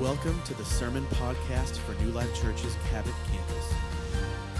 Welcome 0.00 0.42
to 0.46 0.54
the 0.54 0.64
Sermon 0.64 1.06
Podcast 1.06 1.78
for 1.78 1.94
New 2.02 2.10
Life 2.10 2.34
Church's 2.42 2.74
Cabot 2.90 3.14
campus. 3.30 3.72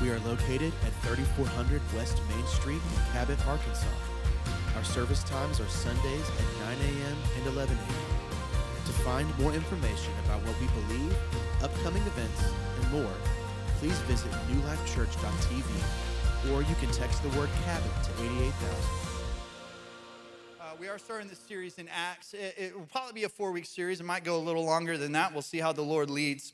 We 0.00 0.10
are 0.10 0.21
located 0.21 0.72
at 0.87 0.92
3400 1.03 1.83
West 1.96 2.21
Main 2.29 2.46
Street 2.46 2.80
in 2.80 3.12
Cabot, 3.12 3.44
Arkansas. 3.44 3.88
Our 4.76 4.85
service 4.85 5.24
times 5.24 5.58
are 5.58 5.67
Sundays 5.67 6.31
at 6.31 6.78
9 6.78 6.87
a.m. 6.87 7.17
and 7.37 7.47
11 7.49 7.76
a.m. 7.76 8.17
To 8.87 8.92
find 9.03 9.26
more 9.40 9.53
information 9.53 10.12
about 10.24 10.40
what 10.47 10.54
we 10.60 10.69
believe, 10.69 11.17
upcoming 11.64 12.03
events, 12.03 12.44
and 12.80 12.92
more, 12.92 13.14
please 13.80 13.98
visit 14.06 14.30
newlifechurch.tv 14.30 15.66
or 16.52 16.62
you 16.62 16.77
can 16.77 16.92
text 16.92 17.24
the 17.24 17.28
word 17.30 17.51
Cabot 17.64 17.91
to 18.05 18.10
88000. 18.23 19.03
Are 20.95 20.98
starting 20.98 21.27
this 21.27 21.41
series 21.41 21.79
in 21.79 21.88
Acts. 21.88 22.34
It, 22.34 22.55
it 22.56 22.79
will 22.79 22.87
probably 22.87 23.15
be 23.15 23.24
a 23.24 23.29
four 23.29 23.51
week 23.51 23.66
series. 23.66 23.98
It 23.98 24.05
might 24.05 24.23
go 24.23 24.37
a 24.37 24.38
little 24.38 24.64
longer 24.64 24.96
than 24.96 25.10
that. 25.10 25.32
We'll 25.32 25.42
see 25.42 25.59
how 25.59 25.73
the 25.73 25.82
Lord 25.82 26.09
leads. 26.09 26.52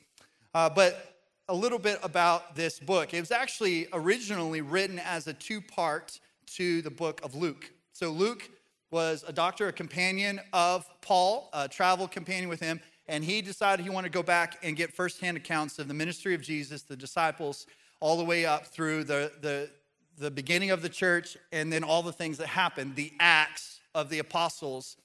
Uh, 0.54 0.70
but 0.70 1.14
a 1.50 1.54
little 1.54 1.78
bit 1.78 1.98
about 2.02 2.56
this 2.56 2.80
book. 2.80 3.12
It 3.12 3.20
was 3.20 3.32
actually 3.32 3.88
originally 3.92 4.62
written 4.62 4.98
as 4.98 5.26
a 5.26 5.34
two 5.34 5.60
part 5.60 6.18
to 6.54 6.80
the 6.80 6.90
book 6.90 7.20
of 7.22 7.34
Luke. 7.34 7.70
So 7.92 8.12
Luke 8.12 8.48
was 8.90 9.26
a 9.28 9.32
doctor, 9.32 9.68
a 9.68 9.74
companion 9.74 10.40
of 10.54 10.86
Paul, 11.02 11.50
a 11.52 11.68
travel 11.68 12.08
companion 12.08 12.48
with 12.48 12.60
him, 12.60 12.80
and 13.08 13.22
he 13.22 13.42
decided 13.42 13.84
he 13.84 13.90
wanted 13.90 14.10
to 14.10 14.18
go 14.18 14.22
back 14.22 14.56
and 14.62 14.74
get 14.74 14.90
firsthand 14.90 15.36
accounts 15.36 15.78
of 15.78 15.86
the 15.86 15.92
ministry 15.92 16.34
of 16.34 16.40
Jesus, 16.40 16.80
the 16.80 16.96
disciples, 16.96 17.66
all 18.00 18.16
the 18.16 18.24
way 18.24 18.46
up 18.46 18.68
through 18.68 19.04
the, 19.04 19.32
the, 19.42 19.68
the 20.16 20.30
beginning 20.30 20.70
of 20.70 20.80
the 20.80 20.88
church 20.88 21.36
and 21.52 21.70
then 21.70 21.84
all 21.84 22.02
the 22.02 22.10
things 22.10 22.38
that 22.38 22.46
happened, 22.46 22.96
the 22.96 23.12
acts 23.20 23.79
of 23.94 24.08
the 24.08 24.18
apostles 24.18 24.96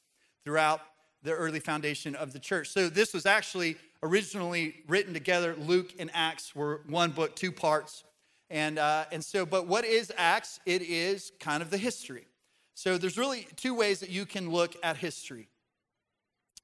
throughout 0.43 0.81
the 1.23 1.31
early 1.31 1.59
foundation 1.59 2.15
of 2.15 2.33
the 2.33 2.39
church. 2.39 2.69
So 2.69 2.87
this 2.87 3.13
was 3.13 3.25
actually 3.25 3.77
originally 4.03 4.75
written 4.87 5.13
together. 5.13 5.55
Luke 5.57 5.93
and 5.97 6.11
Acts 6.13 6.55
were 6.55 6.81
one 6.87 7.11
book, 7.11 7.35
two 7.35 7.51
parts. 7.51 8.03
And, 8.49 8.77
uh, 8.77 9.05
and 9.11 9.23
so, 9.23 9.45
but 9.45 9.67
what 9.67 9.85
is 9.85 10.13
Acts? 10.17 10.59
It 10.65 10.83
is 10.83 11.31
kind 11.39 11.63
of 11.63 11.71
the 11.71 11.77
history. 11.77 12.27
So 12.75 12.97
there's 12.97 13.17
really 13.17 13.47
two 13.55 13.73
ways 13.73 13.99
that 14.01 14.09
you 14.09 14.25
can 14.25 14.51
look 14.51 14.75
at 14.83 14.97
history. 14.97 15.47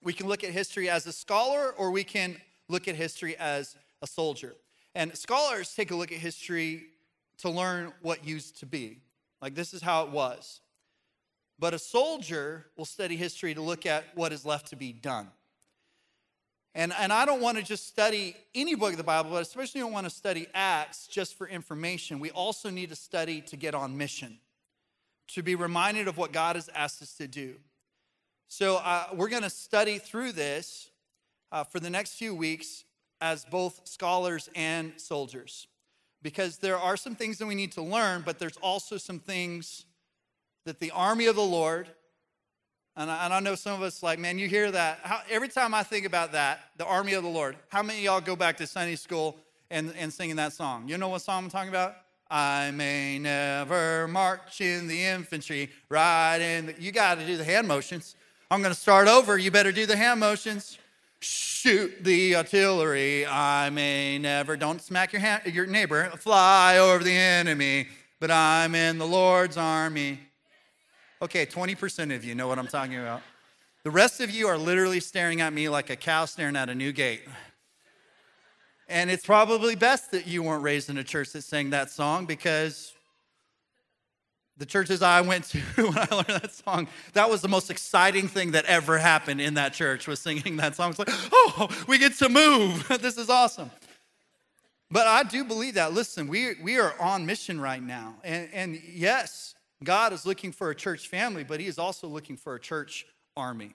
We 0.03 0.13
can 0.13 0.27
look 0.27 0.43
at 0.43 0.51
history 0.51 0.89
as 0.89 1.07
a 1.07 1.13
scholar, 1.13 1.73
or 1.77 1.89
we 1.91 2.03
can 2.03 2.37
look 2.69 2.87
at 2.87 2.95
history 2.95 3.35
as 3.37 3.75
a 4.01 4.07
soldier. 4.07 4.53
And 4.93 5.15
scholars 5.17 5.73
take 5.73 5.91
a 5.91 5.95
look 5.95 6.11
at 6.11 6.17
history 6.17 6.83
to 7.39 7.49
learn 7.49 7.93
what 8.01 8.25
used 8.27 8.59
to 8.59 8.65
be. 8.65 8.99
Like, 9.41 9.55
this 9.55 9.73
is 9.73 9.81
how 9.81 10.03
it 10.03 10.11
was. 10.11 10.61
But 11.61 11.75
a 11.75 11.79
soldier 11.79 12.65
will 12.75 12.85
study 12.85 13.15
history 13.15 13.53
to 13.53 13.61
look 13.61 13.85
at 13.85 14.03
what 14.15 14.33
is 14.33 14.45
left 14.45 14.71
to 14.71 14.75
be 14.75 14.91
done. 14.91 15.29
And, 16.73 16.91
and 16.97 17.13
I 17.13 17.23
don't 17.25 17.39
want 17.39 17.59
to 17.59 17.63
just 17.63 17.87
study 17.87 18.35
any 18.55 18.73
book 18.73 18.91
of 18.91 18.97
the 18.97 19.03
Bible, 19.03 19.29
but 19.29 19.43
especially 19.43 19.81
don't 19.81 19.91
want 19.91 20.07
to 20.07 20.09
study 20.09 20.47
Acts 20.55 21.05
just 21.05 21.37
for 21.37 21.47
information. 21.47 22.19
We 22.19 22.31
also 22.31 22.71
need 22.71 22.89
to 22.89 22.95
study 22.95 23.41
to 23.41 23.57
get 23.57 23.75
on 23.75 23.95
mission, 23.95 24.39
to 25.35 25.43
be 25.43 25.53
reminded 25.53 26.07
of 26.07 26.17
what 26.17 26.31
God 26.31 26.55
has 26.55 26.67
asked 26.73 26.99
us 27.03 27.13
to 27.17 27.27
do. 27.27 27.57
So 28.47 28.77
uh, 28.77 29.09
we're 29.13 29.29
going 29.29 29.43
to 29.43 29.49
study 29.49 29.99
through 29.99 30.31
this 30.31 30.89
uh, 31.51 31.63
for 31.63 31.79
the 31.79 31.91
next 31.91 32.15
few 32.15 32.33
weeks 32.33 32.85
as 33.21 33.45
both 33.45 33.81
scholars 33.83 34.49
and 34.55 34.93
soldiers, 34.97 35.67
because 36.23 36.57
there 36.57 36.77
are 36.79 36.97
some 36.97 37.13
things 37.13 37.37
that 37.37 37.45
we 37.45 37.53
need 37.53 37.73
to 37.73 37.83
learn, 37.83 38.23
but 38.25 38.39
there's 38.39 38.57
also 38.57 38.97
some 38.97 39.19
things 39.19 39.85
that 40.65 40.79
the 40.79 40.91
army 40.91 41.25
of 41.27 41.35
the 41.35 41.41
Lord, 41.41 41.87
and 42.95 43.09
I, 43.09 43.25
and 43.25 43.33
I 43.33 43.39
know 43.39 43.55
some 43.55 43.73
of 43.73 43.81
us 43.81 44.03
like, 44.03 44.19
man, 44.19 44.37
you 44.37 44.47
hear 44.47 44.71
that. 44.71 44.99
How, 45.03 45.21
every 45.29 45.47
time 45.47 45.73
I 45.73 45.83
think 45.83 46.05
about 46.05 46.33
that, 46.33 46.59
the 46.77 46.85
army 46.85 47.13
of 47.13 47.23
the 47.23 47.29
Lord, 47.29 47.55
how 47.69 47.81
many 47.81 48.03
y'all 48.03 48.21
go 48.21 48.35
back 48.35 48.57
to 48.57 48.67
Sunday 48.67 48.95
school 48.95 49.37
and, 49.69 49.93
and 49.97 50.11
singing 50.13 50.35
that 50.35 50.53
song? 50.53 50.87
You 50.87 50.97
know 50.97 51.09
what 51.09 51.21
song 51.21 51.45
I'm 51.45 51.49
talking 51.49 51.69
about? 51.69 51.95
I 52.29 52.71
may 52.71 53.19
never 53.19 54.07
march 54.07 54.61
in 54.61 54.87
the 54.87 55.03
infantry, 55.03 55.69
ride 55.89 56.41
in 56.41 56.67
the, 56.67 56.75
you 56.79 56.91
got 56.93 57.17
to 57.17 57.25
do 57.25 57.35
the 57.35 57.43
hand 57.43 57.67
motions. 57.67 58.15
I'm 58.49 58.61
going 58.61 58.73
to 58.73 58.79
start 58.79 59.07
over. 59.07 59.37
You 59.37 59.51
better 59.51 59.71
do 59.71 59.85
the 59.85 59.97
hand 59.97 60.19
motions. 60.19 60.77
Shoot 61.19 62.03
the 62.03 62.37
artillery. 62.37 63.25
I 63.25 63.69
may 63.69 64.17
never, 64.17 64.55
don't 64.55 64.81
smack 64.81 65.13
your, 65.13 65.19
hand, 65.19 65.43
your 65.53 65.65
neighbor, 65.65 66.09
fly 66.17 66.77
over 66.77 67.03
the 67.03 67.15
enemy, 67.15 67.87
but 68.19 68.31
I'm 68.31 68.75
in 68.75 68.97
the 68.97 69.05
Lord's 69.05 69.57
army. 69.57 70.19
Okay, 71.21 71.45
20% 71.45 72.15
of 72.15 72.25
you 72.25 72.33
know 72.33 72.47
what 72.47 72.57
I'm 72.57 72.67
talking 72.67 72.97
about. 72.97 73.21
The 73.83 73.91
rest 73.91 74.21
of 74.21 74.31
you 74.31 74.47
are 74.47 74.57
literally 74.57 74.99
staring 74.99 75.39
at 75.39 75.53
me 75.53 75.69
like 75.69 75.91
a 75.91 75.95
cow 75.95 76.25
staring 76.25 76.55
at 76.55 76.67
a 76.67 76.73
new 76.73 76.91
gate. 76.91 77.21
And 78.89 79.11
it's 79.11 79.23
probably 79.23 79.75
best 79.75 80.09
that 80.11 80.25
you 80.25 80.41
weren't 80.41 80.63
raised 80.63 80.89
in 80.89 80.97
a 80.97 81.03
church 81.03 81.31
that 81.33 81.43
sang 81.43 81.69
that 81.69 81.91
song 81.91 82.25
because 82.25 82.93
the 84.57 84.65
churches 84.65 85.03
I 85.03 85.21
went 85.21 85.45
to 85.45 85.59
when 85.75 85.95
I 85.95 86.07
learned 86.11 86.41
that 86.41 86.53
song, 86.53 86.87
that 87.13 87.29
was 87.29 87.41
the 87.41 87.47
most 87.47 87.69
exciting 87.69 88.27
thing 88.27 88.51
that 88.51 88.65
ever 88.65 88.97
happened 88.97 89.41
in 89.41 89.53
that 89.53 89.73
church 89.73 90.07
was 90.07 90.19
singing 90.19 90.57
that 90.57 90.75
song. 90.75 90.89
It's 90.89 90.99
like, 90.99 91.09
oh, 91.11 91.69
we 91.87 91.99
get 91.99 92.15
to 92.17 92.29
move. 92.29 92.87
this 92.99 93.19
is 93.19 93.29
awesome. 93.29 93.69
But 94.89 95.05
I 95.05 95.21
do 95.21 95.43
believe 95.43 95.75
that. 95.75 95.93
Listen, 95.93 96.27
we, 96.27 96.55
we 96.63 96.79
are 96.79 96.99
on 96.99 97.27
mission 97.27 97.61
right 97.61 97.81
now. 97.81 98.15
And, 98.23 98.49
and 98.51 98.81
yes, 98.91 99.53
God 99.83 100.13
is 100.13 100.25
looking 100.25 100.51
for 100.51 100.69
a 100.69 100.75
church 100.75 101.07
family, 101.07 101.43
but 101.43 101.59
He 101.59 101.67
is 101.67 101.79
also 101.79 102.07
looking 102.07 102.37
for 102.37 102.55
a 102.55 102.59
church 102.59 103.05
army. 103.35 103.73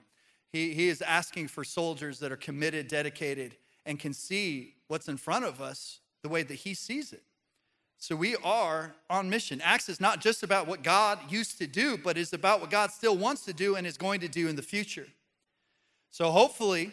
He, 0.51 0.73
he 0.73 0.87
is 0.87 1.01
asking 1.01 1.49
for 1.49 1.63
soldiers 1.63 2.19
that 2.19 2.31
are 2.31 2.37
committed, 2.37 2.87
dedicated, 2.87 3.57
and 3.85 3.99
can 3.99 4.13
see 4.13 4.75
what's 4.87 5.07
in 5.07 5.17
front 5.17 5.45
of 5.45 5.61
us 5.61 5.99
the 6.23 6.29
way 6.29 6.43
that 6.43 6.55
He 6.55 6.73
sees 6.73 7.13
it. 7.13 7.23
So 7.99 8.15
we 8.15 8.35
are 8.37 8.93
on 9.09 9.29
mission. 9.29 9.59
Acts 9.61 9.89
is 9.89 9.99
not 9.99 10.21
just 10.21 10.43
about 10.43 10.67
what 10.67 10.83
God 10.83 11.19
used 11.29 11.57
to 11.57 11.67
do, 11.67 11.97
but 11.97 12.17
is 12.17 12.31
about 12.31 12.61
what 12.61 12.69
God 12.69 12.91
still 12.91 13.17
wants 13.17 13.43
to 13.45 13.53
do 13.53 13.75
and 13.75 13.87
is 13.87 13.97
going 13.97 14.19
to 14.21 14.27
do 14.27 14.47
in 14.47 14.55
the 14.55 14.61
future. 14.61 15.07
So 16.11 16.29
hopefully, 16.29 16.91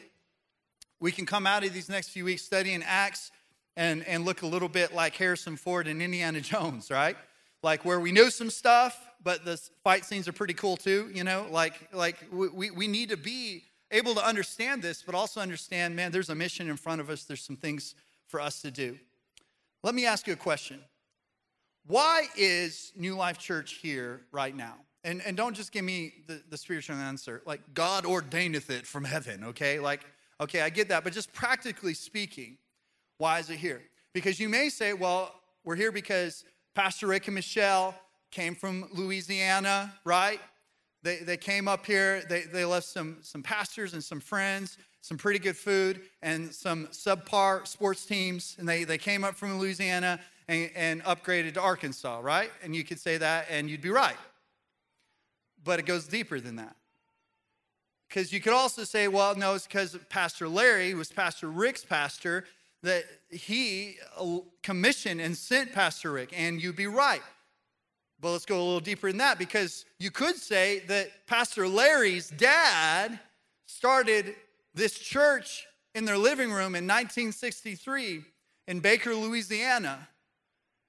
we 1.01 1.13
can 1.13 1.27
come 1.27 1.47
out 1.47 1.65
of 1.65 1.75
these 1.75 1.89
next 1.89 2.09
few 2.09 2.25
weeks 2.25 2.43
studying 2.43 2.83
Acts 2.83 3.31
and, 3.77 4.07
and 4.07 4.25
look 4.25 4.43
a 4.43 4.47
little 4.47 4.69
bit 4.69 4.95
like 4.95 5.15
Harrison 5.15 5.57
Ford 5.57 5.87
and 5.87 6.01
Indiana 6.01 6.41
Jones, 6.43 6.91
right? 6.91 7.17
Like 7.65 7.85
where 7.85 7.99
we 7.99 8.13
know 8.13 8.29
some 8.29 8.51
stuff, 8.51 9.09
but 9.23 9.45
the 9.47 9.59
fight 9.83 10.05
scenes 10.05 10.29
are 10.29 10.33
pretty 10.33 10.53
cool 10.53 10.77
too, 10.77 11.11
you 11.13 11.25
know? 11.25 11.47
Like, 11.51 11.89
like 11.95 12.19
we, 12.31 12.71
we 12.71 12.87
need 12.87 13.09
to 13.09 13.17
be 13.17 13.65
able 13.91 14.15
to 14.15 14.25
understand 14.25 14.83
this, 14.83 15.03
but 15.03 15.15
also 15.15 15.41
understand, 15.41 15.97
man, 15.97 16.13
there's 16.13 16.29
a 16.29 16.35
mission 16.35 16.69
in 16.69 16.77
front 16.77 17.01
of 17.01 17.09
us. 17.09 17.25
There's 17.25 17.43
some 17.43 17.57
things 17.57 17.95
for 18.29 18.39
us 18.39 18.61
to 18.63 18.71
do. 18.71 18.99
Let 19.83 19.95
me 19.95 20.05
ask 20.05 20.27
you 20.27 20.35
a 20.35 20.37
question. 20.37 20.79
Why 21.87 22.27
is 22.37 22.93
New 22.97 23.17
Life 23.17 23.39
Church 23.39 23.79
here 23.81 24.21
right 24.31 24.55
now? 24.55 24.77
And, 25.03 25.23
and 25.25 25.35
don't 25.35 25.55
just 25.55 25.73
give 25.73 25.85
me 25.85 26.13
the, 26.27 26.43
the 26.51 26.59
spiritual 26.59 26.97
answer, 26.97 27.43
like 27.47 27.61
God 27.73 28.05
ordaineth 28.05 28.69
it 28.69 28.87
from 28.87 29.05
heaven, 29.05 29.43
okay? 29.45 29.79
Like, 29.79 30.05
okay, 30.39 30.61
I 30.61 30.69
get 30.69 30.89
that, 30.89 31.03
but 31.03 31.15
just 31.15 31.33
practically 31.33 31.95
speaking, 31.95 32.59
why 33.17 33.39
is 33.39 33.49
it 33.49 33.57
here? 33.57 33.83
Because 34.13 34.39
you 34.39 34.51
may 34.51 34.69
say, 34.69 34.93
well, 34.93 35.35
we're 35.65 35.77
here 35.77 35.93
because 35.93 36.45
Pastor 36.75 37.07
Rick 37.07 37.29
and 37.29 37.35
Michelle 37.35 37.95
came 38.31 38.55
from 38.55 38.89
Louisiana, 38.93 39.95
right? 40.05 40.41
They, 41.03 41.19
they 41.19 41.37
came 41.37 41.69
up 41.69 41.87
here, 41.87 42.23
they, 42.29 42.43
they 42.43 42.65
left 42.65 42.87
some, 42.87 43.19
some 43.21 43.43
pastors 43.43 43.93
and 43.93 44.03
some 44.03 44.21
friends, 44.21 44.79
some 45.03 45.19
pretty 45.19 45.39
good 45.39 45.57
food, 45.57 46.01
and 46.23 46.53
some 46.53 46.87
subpar 46.87 47.67
sports 47.67 48.07
teams. 48.07 48.57
And 48.59 48.69
they, 48.69 48.85
they 48.85 48.99
came 48.99 49.23
up 49.23 49.37
from 49.37 49.59
Louisiana 49.61 50.19
and, 50.49 50.71
and 50.75 51.05
upgraded 51.05 51.55
to 51.55 51.61
Arkansas, 51.61 52.21
right? 52.23 52.51
And 52.63 52.75
you 52.75 52.85
could 52.85 52.99
say 52.99 53.19
that 53.19 53.47
and 53.51 53.69
you'd 53.69 53.83
be 53.83 53.91
right. 53.91 54.17
But 55.63 55.79
it 55.79 55.87
goes 55.87 56.07
deeper 56.07 56.41
than 56.41 56.57
that. 56.57 56.75
Because 58.09 58.33
you 58.33 58.41
could 58.41 58.53
also 58.53 58.85
say, 58.85 59.09
well, 59.09 59.35
no, 59.37 59.55
it's 59.55 59.67
because 59.67 59.99
Pastor 60.09 60.49
Larry 60.49 60.95
was 60.95 61.11
Pastor 61.11 61.49
Rick's 61.49 61.85
pastor, 61.85 62.45
that 62.85 63.05
he 63.31 63.97
uh, 64.19 64.39
commissioned 64.63 65.21
and 65.21 65.37
sent 65.37 65.73
Pastor 65.73 66.13
Rick, 66.13 66.33
and 66.37 66.63
you'd 66.63 66.77
be 66.77 66.87
right. 66.87 67.23
But 68.21 68.33
let's 68.33 68.47
go 68.47 68.57
a 68.57 68.63
little 68.63 68.81
deeper 68.81 69.09
in 69.09 69.17
that 69.19 69.39
because 69.39 69.85
you 69.99 70.11
could 70.11 70.37
say 70.37 70.81
that 70.87 71.27
Pastor 71.27 71.67
Larry's 71.67 72.31
dad 72.31 73.19
started 73.67 74.37
this 74.75 74.99
church 74.99 75.67
in 75.95 76.05
their 76.05 76.19
living 76.19 76.51
room 76.51 76.75
in 76.75 76.85
1963 76.85 78.25
in 78.69 78.81
Baker, 78.81 79.15
Louisiana. 79.15 80.09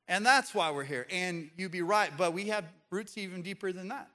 And 0.08 0.26
that's 0.26 0.54
why 0.54 0.72
we're 0.72 0.84
here. 0.84 1.08
And 1.10 1.50
you'd 1.58 1.72
be 1.72 1.82
right, 1.82 2.12
but 2.16 2.34
we 2.34 2.48
have 2.50 2.66
roots 2.92 3.18
even 3.18 3.42
deeper 3.42 3.72
than 3.72 3.88
that. 3.88 4.10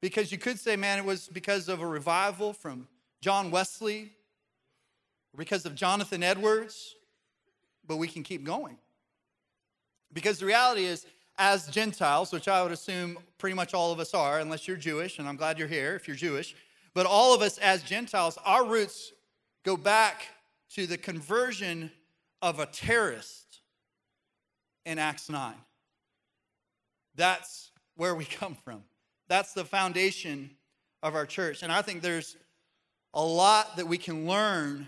Because 0.00 0.30
you 0.30 0.38
could 0.38 0.58
say, 0.58 0.76
man, 0.76 0.98
it 0.98 1.04
was 1.04 1.28
because 1.28 1.68
of 1.68 1.80
a 1.80 1.86
revival 1.86 2.52
from 2.52 2.86
John 3.20 3.50
Wesley 3.50 4.12
because 5.36 5.66
of 5.66 5.74
Jonathan 5.74 6.22
Edwards, 6.22 6.94
but 7.86 7.96
we 7.96 8.08
can 8.08 8.22
keep 8.22 8.44
going. 8.44 8.78
Because 10.12 10.38
the 10.38 10.46
reality 10.46 10.84
is, 10.84 11.06
as 11.38 11.66
Gentiles, 11.68 12.32
which 12.32 12.48
I 12.48 12.62
would 12.62 12.72
assume 12.72 13.18
pretty 13.38 13.54
much 13.54 13.74
all 13.74 13.92
of 13.92 14.00
us 14.00 14.14
are, 14.14 14.38
unless 14.38 14.66
you're 14.66 14.76
Jewish, 14.76 15.18
and 15.18 15.28
I'm 15.28 15.36
glad 15.36 15.58
you're 15.58 15.68
here 15.68 15.94
if 15.94 16.08
you're 16.08 16.16
Jewish, 16.16 16.56
but 16.94 17.06
all 17.06 17.34
of 17.34 17.42
us 17.42 17.58
as 17.58 17.82
Gentiles, 17.82 18.38
our 18.44 18.64
roots 18.64 19.12
go 19.64 19.76
back 19.76 20.28
to 20.70 20.86
the 20.86 20.96
conversion 20.96 21.90
of 22.40 22.58
a 22.58 22.66
terrorist 22.66 23.60
in 24.86 24.98
Acts 24.98 25.28
9. 25.28 25.54
That's 27.16 27.70
where 27.96 28.14
we 28.14 28.24
come 28.24 28.54
from. 28.54 28.82
That's 29.28 29.52
the 29.52 29.64
foundation 29.64 30.50
of 31.02 31.14
our 31.14 31.26
church. 31.26 31.62
And 31.62 31.72
I 31.72 31.82
think 31.82 32.00
there's 32.00 32.36
a 33.12 33.22
lot 33.22 33.76
that 33.76 33.86
we 33.86 33.98
can 33.98 34.26
learn 34.26 34.86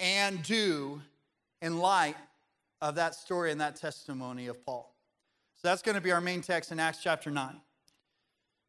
and 0.00 0.42
do 0.42 1.00
in 1.62 1.78
light 1.78 2.16
of 2.80 2.96
that 2.96 3.14
story 3.14 3.50
and 3.50 3.60
that 3.60 3.76
testimony 3.76 4.46
of 4.46 4.64
Paul. 4.64 4.94
So 5.54 5.68
that's 5.68 5.82
going 5.82 5.94
to 5.94 6.00
be 6.00 6.12
our 6.12 6.20
main 6.20 6.42
text 6.42 6.72
in 6.72 6.78
Acts 6.78 7.02
chapter 7.02 7.30
9. 7.30 7.60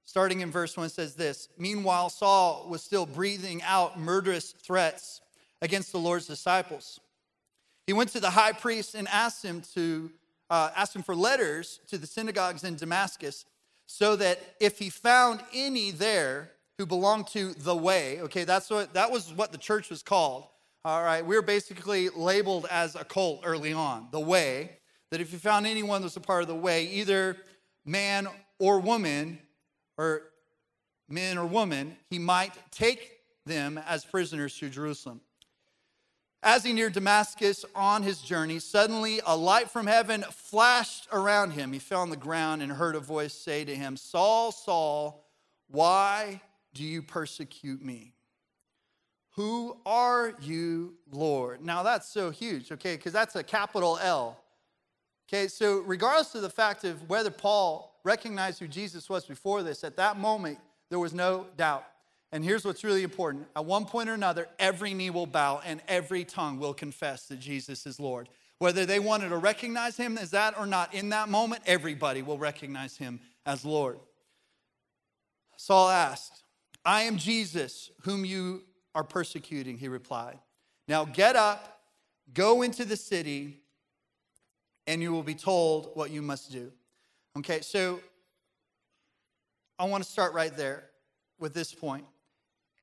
Starting 0.05 0.39
in 0.39 0.49
verse 0.49 0.77
1 0.77 0.85
it 0.85 0.89
says 0.89 1.15
this 1.15 1.49
Meanwhile, 1.57 2.09
Saul 2.09 2.67
was 2.69 2.81
still 2.81 3.05
breathing 3.05 3.61
out 3.63 3.99
murderous 3.99 4.51
threats 4.51 5.21
against 5.61 5.91
the 5.91 5.99
Lord's 5.99 6.27
disciples. 6.27 6.99
He 7.85 7.93
went 7.93 8.09
to 8.11 8.19
the 8.19 8.29
high 8.29 8.53
priest 8.53 8.95
and 8.95 9.07
asked 9.09 9.43
him 9.43 9.61
to 9.73 10.11
uh, 10.49 10.69
asked 10.75 10.95
him 10.95 11.03
for 11.03 11.15
letters 11.15 11.81
to 11.89 11.97
the 11.97 12.07
synagogues 12.07 12.63
in 12.63 12.77
Damascus, 12.77 13.45
so 13.85 14.15
that 14.15 14.39
if 14.61 14.79
he 14.79 14.89
found 14.89 15.41
any 15.53 15.91
there 15.91 16.51
who 16.77 16.85
belonged 16.85 17.27
to 17.27 17.53
the 17.53 17.75
way, 17.75 18.21
okay, 18.21 18.45
that's 18.45 18.69
what 18.69 18.93
that 18.93 19.11
was 19.11 19.33
what 19.33 19.51
the 19.51 19.57
church 19.57 19.89
was 19.89 20.03
called. 20.03 20.45
All 20.85 21.03
right, 21.03 21.25
we 21.25 21.35
were 21.35 21.41
basically 21.41 22.09
labeled 22.09 22.65
as 22.71 22.95
a 22.95 23.03
cult 23.03 23.41
early 23.43 23.73
on, 23.73 24.07
the 24.11 24.19
way. 24.19 24.77
That 25.11 25.21
if 25.21 25.31
you 25.31 25.39
found 25.39 25.65
anyone 25.65 26.01
that 26.01 26.05
was 26.05 26.17
a 26.17 26.21
part 26.21 26.41
of 26.41 26.47
the 26.47 26.55
way, 26.55 26.85
either 26.85 27.37
man 27.85 28.27
or 28.59 28.79
woman, 28.79 29.39
or 29.97 30.23
men 31.09 31.37
or 31.37 31.45
woman, 31.45 31.97
he 32.09 32.19
might 32.19 32.53
take 32.71 33.11
them 33.45 33.79
as 33.87 34.03
prisoners 34.03 34.57
to 34.59 34.69
Jerusalem. 34.69 35.21
As 36.43 36.63
he 36.63 36.71
neared 36.71 36.93
Damascus 36.93 37.65
on 37.73 38.03
his 38.03 38.21
journey, 38.21 38.59
suddenly 38.59 39.21
a 39.25 39.35
light 39.35 39.69
from 39.69 39.87
heaven 39.87 40.23
flashed 40.29 41.07
around 41.11 41.51
him. 41.51 41.73
He 41.73 41.79
fell 41.79 42.01
on 42.01 42.09
the 42.09 42.15
ground 42.15 42.61
and 42.61 42.71
heard 42.71 42.95
a 42.95 42.99
voice 42.99 43.33
say 43.33 43.65
to 43.65 43.75
him, 43.75 43.97
Saul, 43.97 44.51
Saul, 44.51 45.25
why 45.67 46.41
do 46.73 46.83
you 46.83 47.01
persecute 47.01 47.83
me? 47.83 48.13
Who 49.37 49.77
are 49.85 50.33
you, 50.41 50.95
Lord? 51.11 51.63
Now 51.63 51.83
that's 51.83 52.09
so 52.09 52.31
huge, 52.31 52.71
okay, 52.71 52.95
because 52.95 53.13
that's 53.13 53.35
a 53.35 53.43
capital 53.43 53.99
L. 54.01 54.35
Okay, 55.29 55.47
so 55.47 55.81
regardless 55.81 56.33
of 56.33 56.41
the 56.41 56.49
fact 56.49 56.83
of 56.83 57.07
whether 57.07 57.29
Paul 57.29 57.99
recognized 58.03 58.59
who 58.59 58.67
Jesus 58.67 59.09
was 59.09 59.25
before 59.25 59.61
this, 59.61 59.83
at 59.83 59.95
that 59.97 60.17
moment, 60.17 60.57
there 60.89 60.97
was 60.97 61.13
no 61.13 61.45
doubt. 61.55 61.85
And 62.31 62.43
here's 62.43 62.65
what's 62.65 62.83
really 62.83 63.03
important 63.03 63.45
at 63.55 63.63
one 63.63 63.85
point 63.85 64.09
or 64.09 64.15
another, 64.15 64.47
every 64.57 64.95
knee 64.95 65.11
will 65.11 65.27
bow 65.27 65.61
and 65.63 65.81
every 65.87 66.23
tongue 66.23 66.57
will 66.57 66.73
confess 66.73 67.27
that 67.27 67.39
Jesus 67.39 67.85
is 67.85 67.99
Lord. 67.99 68.29
Whether 68.57 68.87
they 68.87 68.99
wanted 68.99 69.29
to 69.29 69.37
recognize 69.37 69.97
him 69.97 70.17
as 70.17 70.31
that 70.31 70.57
or 70.57 70.65
not, 70.65 70.95
in 70.95 71.09
that 71.09 71.29
moment, 71.29 71.61
everybody 71.67 72.23
will 72.23 72.39
recognize 72.39 72.97
him 72.97 73.19
as 73.45 73.63
Lord. 73.63 73.99
Saul 75.57 75.89
asked, 75.89 76.43
I 76.83 77.03
am 77.03 77.17
Jesus, 77.17 77.91
whom 78.01 78.25
you 78.25 78.63
are 78.97 79.03
persecuting, 79.03 79.77
he 79.77 79.87
replied. 79.89 80.39
Now 80.87 81.05
get 81.05 81.35
up, 81.35 81.81
go 82.33 82.63
into 82.63 82.83
the 82.83 82.97
city, 82.97 83.61
and 84.87 85.03
you 85.03 85.11
will 85.11 85.21
be 85.21 85.35
told 85.35 85.91
what 85.93 86.09
you 86.09 86.23
must 86.23 86.51
do. 86.51 86.71
Okay, 87.37 87.61
so 87.61 87.99
I 89.77 89.85
want 89.85 90.03
to 90.03 90.09
start 90.09 90.33
right 90.33 90.55
there 90.57 90.89
with 91.37 91.53
this 91.53 91.75
point. 91.75 92.05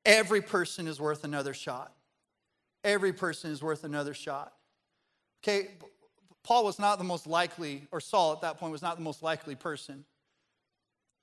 Every 0.05 0.41
person 0.41 0.87
is 0.87 1.01
worth 1.01 1.25
another 1.25 1.53
shot. 1.53 1.91
Every 2.85 3.11
person 3.11 3.51
is 3.51 3.61
worth 3.61 3.83
another 3.83 4.13
shot. 4.13 4.53
Okay, 5.43 5.71
Paul 6.45 6.63
was 6.63 6.79
not 6.79 6.97
the 6.97 7.03
most 7.03 7.27
likely, 7.27 7.87
or 7.91 7.99
Saul 7.99 8.31
at 8.31 8.39
that 8.39 8.57
point 8.57 8.71
was 8.71 8.81
not 8.81 8.95
the 8.95 9.03
most 9.03 9.21
likely 9.21 9.55
person 9.55 10.05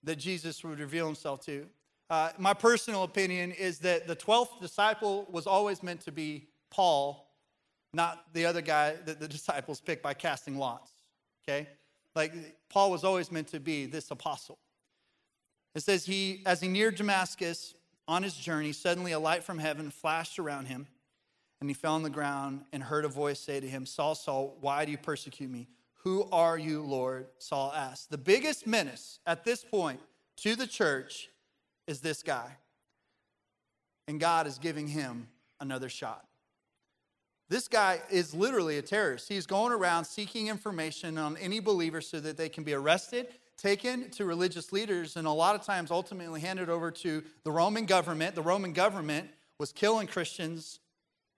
that 0.02 0.16
Jesus 0.16 0.62
would 0.62 0.80
reveal 0.80 1.06
himself 1.06 1.40
to. 1.46 1.66
Uh, 2.12 2.30
my 2.36 2.52
personal 2.52 3.04
opinion 3.04 3.52
is 3.52 3.78
that 3.78 4.06
the 4.06 4.14
12th 4.14 4.60
disciple 4.60 5.26
was 5.30 5.46
always 5.46 5.82
meant 5.82 6.02
to 6.02 6.12
be 6.12 6.46
Paul, 6.70 7.26
not 7.94 8.26
the 8.34 8.44
other 8.44 8.60
guy 8.60 8.96
that 9.06 9.18
the 9.18 9.26
disciples 9.38 9.80
picked 9.80 10.02
by 10.02 10.12
casting 10.12 10.58
lots. 10.58 10.90
Okay? 11.42 11.66
Like 12.14 12.34
Paul 12.68 12.90
was 12.90 13.02
always 13.02 13.32
meant 13.32 13.48
to 13.48 13.60
be 13.60 13.86
this 13.86 14.10
apostle. 14.10 14.58
It 15.74 15.84
says 15.84 16.04
he, 16.04 16.42
as 16.44 16.60
he 16.60 16.68
neared 16.68 16.96
Damascus, 16.96 17.72
on 18.06 18.22
his 18.22 18.34
journey, 18.34 18.72
suddenly 18.72 19.12
a 19.12 19.18
light 19.18 19.42
from 19.42 19.58
heaven 19.58 19.90
flashed 19.90 20.38
around 20.38 20.66
him, 20.66 20.88
and 21.62 21.70
he 21.70 21.74
fell 21.74 21.94
on 21.94 22.02
the 22.02 22.10
ground 22.10 22.66
and 22.74 22.82
heard 22.82 23.06
a 23.06 23.08
voice 23.08 23.40
say 23.40 23.58
to 23.58 23.66
him, 23.66 23.86
Saul, 23.86 24.14
Saul, 24.14 24.58
why 24.60 24.84
do 24.84 24.90
you 24.90 24.98
persecute 24.98 25.48
me? 25.48 25.66
Who 26.02 26.28
are 26.30 26.58
you, 26.58 26.82
Lord? 26.82 27.28
Saul 27.38 27.72
asked. 27.74 28.10
The 28.10 28.18
biggest 28.18 28.66
menace 28.66 29.18
at 29.26 29.44
this 29.44 29.64
point 29.64 30.00
to 30.36 30.56
the 30.56 30.66
church 30.66 31.30
is 31.86 32.00
this 32.00 32.22
guy. 32.22 32.56
And 34.08 34.18
God 34.18 34.46
is 34.46 34.58
giving 34.58 34.88
him 34.88 35.28
another 35.60 35.88
shot. 35.88 36.26
This 37.48 37.68
guy 37.68 38.00
is 38.10 38.34
literally 38.34 38.78
a 38.78 38.82
terrorist. 38.82 39.28
He's 39.28 39.46
going 39.46 39.72
around 39.72 40.04
seeking 40.06 40.48
information 40.48 41.18
on 41.18 41.36
any 41.36 41.60
believer 41.60 42.00
so 42.00 42.18
that 42.20 42.36
they 42.36 42.48
can 42.48 42.64
be 42.64 42.72
arrested 42.72 43.28
taken 43.62 44.10
to 44.10 44.24
religious 44.24 44.72
leaders 44.72 45.16
and 45.16 45.26
a 45.26 45.30
lot 45.30 45.54
of 45.54 45.62
times 45.62 45.90
ultimately 45.90 46.40
handed 46.40 46.68
over 46.68 46.90
to 46.90 47.22
the 47.44 47.52
Roman 47.52 47.86
government. 47.86 48.34
The 48.34 48.42
Roman 48.42 48.72
government 48.72 49.30
was 49.58 49.72
killing 49.72 50.08
Christians 50.08 50.80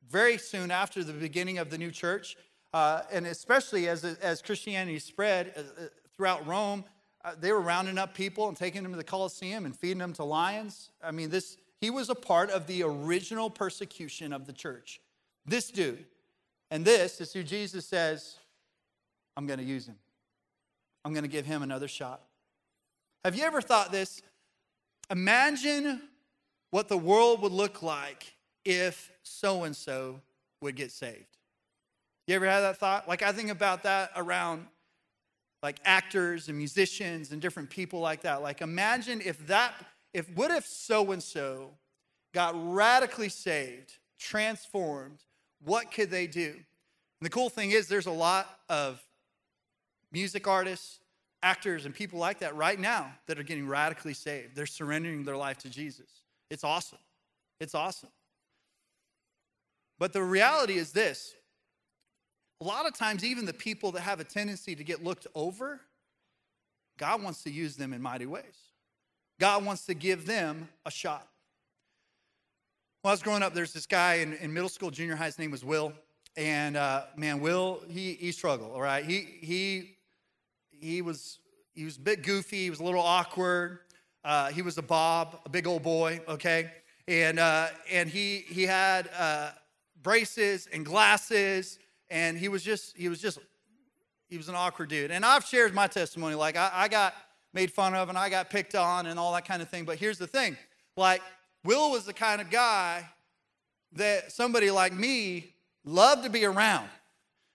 very 0.08 0.38
soon 0.38 0.70
after 0.70 1.04
the 1.04 1.12
beginning 1.12 1.58
of 1.58 1.68
the 1.68 1.76
new 1.76 1.90
church. 1.90 2.36
Uh, 2.72 3.02
and 3.12 3.26
especially 3.26 3.88
as, 3.88 4.04
as 4.04 4.42
Christianity 4.42 4.98
spread 4.98 5.52
uh, 5.56 5.60
uh, 5.60 5.86
throughout 6.16 6.46
Rome, 6.46 6.84
uh, 7.24 7.32
they 7.40 7.52
were 7.52 7.60
rounding 7.60 7.98
up 7.98 8.14
people 8.14 8.48
and 8.48 8.56
taking 8.56 8.82
them 8.82 8.92
to 8.92 8.98
the 8.98 9.04
Colosseum 9.04 9.64
and 9.64 9.74
feeding 9.74 9.98
them 9.98 10.12
to 10.14 10.24
lions. 10.24 10.90
I 11.02 11.10
mean, 11.10 11.30
this 11.30 11.56
he 11.80 11.90
was 11.90 12.08
a 12.08 12.14
part 12.14 12.50
of 12.50 12.66
the 12.66 12.82
original 12.82 13.50
persecution 13.50 14.32
of 14.32 14.46
the 14.46 14.52
church. 14.52 15.00
This 15.46 15.70
dude. 15.70 16.04
And 16.70 16.84
this 16.84 17.20
is 17.20 17.32
who 17.32 17.42
Jesus 17.42 17.86
says, 17.86 18.38
I'm 19.36 19.46
going 19.46 19.58
to 19.58 19.64
use 19.64 19.86
him. 19.86 19.98
I'm 21.04 21.12
going 21.12 21.24
to 21.24 21.30
give 21.30 21.44
him 21.44 21.62
another 21.62 21.88
shot. 21.88 22.22
Have 23.24 23.36
you 23.36 23.44
ever 23.44 23.60
thought 23.60 23.92
this? 23.92 24.22
Imagine 25.10 26.00
what 26.70 26.88
the 26.88 26.96
world 26.96 27.42
would 27.42 27.52
look 27.52 27.82
like 27.82 28.34
if 28.64 29.12
so 29.22 29.64
and 29.64 29.76
so 29.76 30.20
would 30.60 30.76
get 30.76 30.90
saved. 30.90 31.36
You 32.26 32.34
ever 32.36 32.46
had 32.46 32.60
that 32.60 32.78
thought? 32.78 33.06
Like, 33.06 33.22
I 33.22 33.32
think 33.32 33.50
about 33.50 33.82
that 33.82 34.10
around 34.16 34.66
like 35.64 35.80
actors 35.86 36.48
and 36.50 36.58
musicians 36.58 37.32
and 37.32 37.40
different 37.40 37.70
people 37.70 37.98
like 37.98 38.20
that. 38.20 38.42
Like, 38.42 38.60
imagine 38.60 39.22
if 39.24 39.46
that, 39.46 39.72
if 40.12 40.28
what 40.36 40.50
if 40.50 40.66
so 40.66 41.10
and 41.10 41.22
so 41.22 41.70
got 42.34 42.52
radically 42.54 43.30
saved, 43.30 43.94
transformed? 44.18 45.20
What 45.64 45.90
could 45.90 46.10
they 46.10 46.26
do? 46.26 46.50
And 46.50 47.22
the 47.22 47.30
cool 47.30 47.48
thing 47.48 47.70
is, 47.70 47.88
there's 47.88 48.04
a 48.04 48.10
lot 48.10 48.60
of 48.68 49.02
music 50.12 50.46
artists, 50.46 51.00
actors, 51.42 51.86
and 51.86 51.94
people 51.94 52.18
like 52.18 52.40
that 52.40 52.54
right 52.54 52.78
now 52.78 53.10
that 53.26 53.38
are 53.38 53.42
getting 53.42 53.66
radically 53.66 54.12
saved. 54.12 54.54
They're 54.54 54.66
surrendering 54.66 55.24
their 55.24 55.38
life 55.38 55.56
to 55.60 55.70
Jesus. 55.70 56.10
It's 56.50 56.62
awesome. 56.62 56.98
It's 57.58 57.74
awesome. 57.74 58.10
But 59.98 60.12
the 60.12 60.22
reality 60.22 60.74
is 60.74 60.92
this 60.92 61.34
a 62.64 62.66
lot 62.66 62.86
of 62.86 62.94
times, 62.94 63.24
even 63.24 63.44
the 63.44 63.52
people 63.52 63.92
that 63.92 64.00
have 64.00 64.20
a 64.20 64.24
tendency 64.24 64.74
to 64.74 64.82
get 64.82 65.04
looked 65.04 65.26
over, 65.34 65.80
God 66.98 67.22
wants 67.22 67.42
to 67.42 67.50
use 67.50 67.76
them 67.76 67.92
in 67.92 68.00
mighty 68.00 68.24
ways. 68.24 68.72
God 69.38 69.64
wants 69.64 69.84
to 69.86 69.94
give 69.94 70.24
them 70.26 70.68
a 70.86 70.90
shot. 70.90 71.28
When 73.02 73.10
I 73.10 73.12
was 73.12 73.22
growing 73.22 73.42
up, 73.42 73.52
there's 73.52 73.74
this 73.74 73.84
guy 73.84 74.14
in, 74.14 74.32
in 74.34 74.54
middle 74.54 74.70
school, 74.70 74.90
junior 74.90 75.14
high, 75.14 75.26
his 75.26 75.38
name 75.38 75.50
was 75.50 75.62
Will. 75.62 75.92
And 76.36 76.76
uh, 76.76 77.02
man, 77.16 77.40
Will, 77.40 77.82
he, 77.88 78.14
he 78.14 78.32
struggled, 78.32 78.72
all 78.72 78.80
right? 78.80 79.04
He, 79.04 79.20
he 79.40 79.94
he 80.70 81.02
was 81.02 81.38
he 81.74 81.84
was 81.84 81.96
a 81.96 82.00
bit 82.00 82.22
goofy. 82.22 82.64
He 82.64 82.70
was 82.70 82.80
a 82.80 82.84
little 82.84 83.00
awkward. 83.00 83.80
Uh, 84.24 84.48
he 84.48 84.62
was 84.62 84.78
a 84.78 84.82
Bob, 84.82 85.40
a 85.44 85.48
big 85.48 85.66
old 85.66 85.82
boy. 85.82 86.20
Okay, 86.28 86.70
and 87.08 87.38
uh, 87.38 87.68
and 87.90 88.08
he 88.08 88.44
he 88.48 88.62
had 88.64 89.08
uh, 89.16 89.50
braces 90.02 90.68
and 90.72 90.84
glasses, 90.84 91.78
and 92.10 92.36
he 92.38 92.48
was 92.48 92.62
just 92.62 92.96
he 92.96 93.08
was 93.08 93.20
just 93.20 93.38
he 94.28 94.36
was 94.36 94.48
an 94.48 94.54
awkward 94.54 94.88
dude. 94.88 95.10
And 95.10 95.24
I've 95.24 95.44
shared 95.44 95.74
my 95.74 95.86
testimony. 95.86 96.34
Like 96.34 96.56
I, 96.56 96.70
I 96.72 96.88
got 96.88 97.14
made 97.52 97.72
fun 97.72 97.94
of 97.94 98.08
and 98.08 98.18
I 98.18 98.28
got 98.28 98.50
picked 98.50 98.74
on 98.74 99.06
and 99.06 99.18
all 99.18 99.32
that 99.34 99.46
kind 99.46 99.62
of 99.62 99.68
thing. 99.68 99.84
But 99.84 99.98
here's 99.98 100.18
the 100.18 100.26
thing: 100.26 100.56
like 100.96 101.22
Will 101.64 101.90
was 101.90 102.04
the 102.04 102.12
kind 102.12 102.40
of 102.40 102.50
guy 102.50 103.08
that 103.92 104.32
somebody 104.32 104.70
like 104.70 104.92
me 104.92 105.54
loved 105.84 106.24
to 106.24 106.30
be 106.30 106.44
around. 106.44 106.88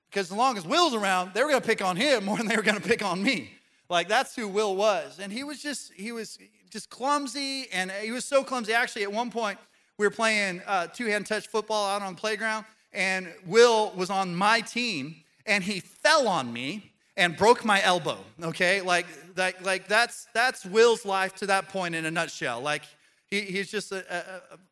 Because 0.10 0.32
as 0.32 0.38
long 0.38 0.58
as 0.58 0.66
Will's 0.66 0.96
around, 0.96 1.34
they 1.34 1.44
were 1.44 1.50
going 1.50 1.62
to 1.62 1.68
pick 1.68 1.84
on 1.84 1.96
him 1.96 2.26
more 2.26 2.38
than 2.38 2.48
they 2.48 2.56
were 2.56 2.64
going 2.64 2.80
to 2.80 2.88
pick 2.88 3.04
on 3.04 3.22
me. 3.22 3.52
Like 3.90 4.08
that's 4.08 4.36
who 4.36 4.48
Will 4.48 4.76
was. 4.76 5.20
And 5.20 5.32
he 5.32 5.44
was 5.44 5.62
just, 5.62 5.94
he 5.94 6.12
was 6.12 6.38
just 6.70 6.90
clumsy. 6.90 7.68
And 7.72 7.92
he 7.92 8.12
was 8.12 8.26
so 8.26 8.44
clumsy. 8.44 8.74
Actually, 8.74 9.04
at 9.04 9.12
one 9.12 9.32
point, 9.32 9.60
we 9.98 10.06
were 10.06 10.12
playing 10.12 10.62
uh, 10.66 10.88
two 10.88 11.08
hand 11.08 11.26
touch 11.26 11.48
football 11.48 11.88
out 11.88 12.02
on 12.02 12.16
the 12.16 12.20
playground, 12.20 12.66
and 12.94 13.32
Will 13.46 13.92
was 13.96 14.10
on 14.10 14.36
my 14.36 14.62
team, 14.62 15.24
and 15.46 15.64
he 15.64 15.80
fell 15.80 16.28
on 16.28 16.52
me 16.52 16.92
and 17.18 17.36
broke 17.36 17.66
my 17.66 17.84
elbow. 17.84 18.18
Okay, 18.42 18.82
like 18.82 19.06
like 19.36 19.64
like 19.64 19.88
that's 19.88 20.28
that's 20.34 20.66
Will's 20.66 21.06
life 21.06 21.36
to 21.36 21.46
that 21.48 21.70
point 21.70 21.96
in 21.96 22.06
a 22.06 22.12
nutshell. 22.12 22.62
Like 22.62 22.84
he, 23.28 23.42
he's 23.42 23.70
just 23.70 23.92
a, 23.92 24.04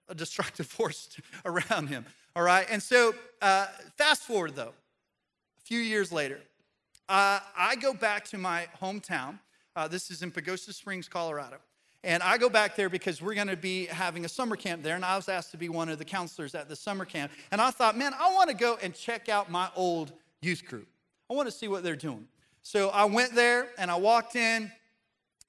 a, 0.10 0.12
a, 0.12 0.16
destructive 0.16 0.66
force 0.78 1.10
around 1.46 1.88
him. 1.88 2.06
All 2.36 2.44
right, 2.44 2.66
and 2.70 2.82
so 2.82 3.14
uh, 3.42 3.68
fast 3.98 4.24
forward 4.24 4.56
though, 4.56 4.74
a 5.58 5.62
few 5.62 5.80
years 5.80 6.12
later, 6.12 6.40
uh, 7.10 7.40
I 7.58 7.76
go 7.76 7.94
back 7.94 8.26
to 8.30 8.38
my 8.38 8.68
hometown. 8.82 9.40
Uh, 9.76 9.88
this 9.88 10.10
is 10.10 10.24
in 10.24 10.32
Pagosa 10.32 10.74
Springs, 10.74 11.08
Colorado. 11.08 11.58
And 12.08 12.24
I 12.24 12.38
go 12.38 12.48
back 12.48 12.78
there 12.78 12.88
because 12.88 13.22
we're 13.22 13.34
going 13.34 13.50
to 13.50 13.58
be 13.58 13.86
having 13.88 14.24
a 14.24 14.30
summer 14.30 14.56
camp 14.56 14.82
there. 14.82 14.96
And 14.96 15.04
I 15.04 15.18
was 15.18 15.28
asked 15.28 15.52
to 15.52 15.58
be 15.58 15.68
one 15.68 15.90
of 15.90 15.98
the 15.98 16.06
counselors 16.06 16.56
at 16.56 16.70
the 16.70 16.76
summer 16.76 17.04
camp. 17.04 17.34
And 17.52 17.60
I 17.60 17.70
thought, 17.70 17.98
man, 17.98 18.14
I 18.18 18.34
want 18.34 18.50
to 18.50 18.56
go 18.56 18.78
and 18.82 18.96
check 18.96 19.28
out 19.28 19.52
my 19.52 19.68
old 19.76 20.14
youth 20.42 20.64
group. 20.66 20.88
I 21.30 21.34
want 21.34 21.50
to 21.50 21.52
see 21.52 21.68
what 21.68 21.84
they're 21.84 21.98
doing. 21.98 22.26
So 22.62 22.88
I 22.92 23.04
went 23.04 23.36
there 23.36 23.68
and 23.78 23.92
I 23.92 23.98
walked 23.98 24.38
in. 24.38 24.72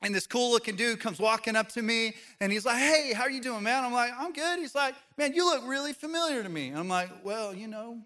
And 0.02 0.12
this 0.12 0.26
cool 0.26 0.50
looking 0.50 0.74
dude 0.74 0.98
comes 0.98 1.20
walking 1.20 1.54
up 1.54 1.68
to 1.70 1.82
me 1.82 2.14
and 2.40 2.50
he's 2.50 2.64
like, 2.64 2.78
Hey, 2.78 3.12
how 3.12 3.22
are 3.22 3.30
you 3.30 3.40
doing, 3.40 3.62
man? 3.62 3.84
I'm 3.84 3.92
like, 3.92 4.10
I'm 4.16 4.32
good. 4.32 4.58
He's 4.58 4.74
like, 4.74 4.96
Man, 5.16 5.34
you 5.34 5.44
look 5.44 5.62
really 5.64 5.92
familiar 5.92 6.42
to 6.42 6.48
me. 6.48 6.68
And 6.68 6.78
I'm 6.78 6.88
like, 6.88 7.10
Well, 7.24 7.54
you 7.54 7.68
know, 7.68 7.98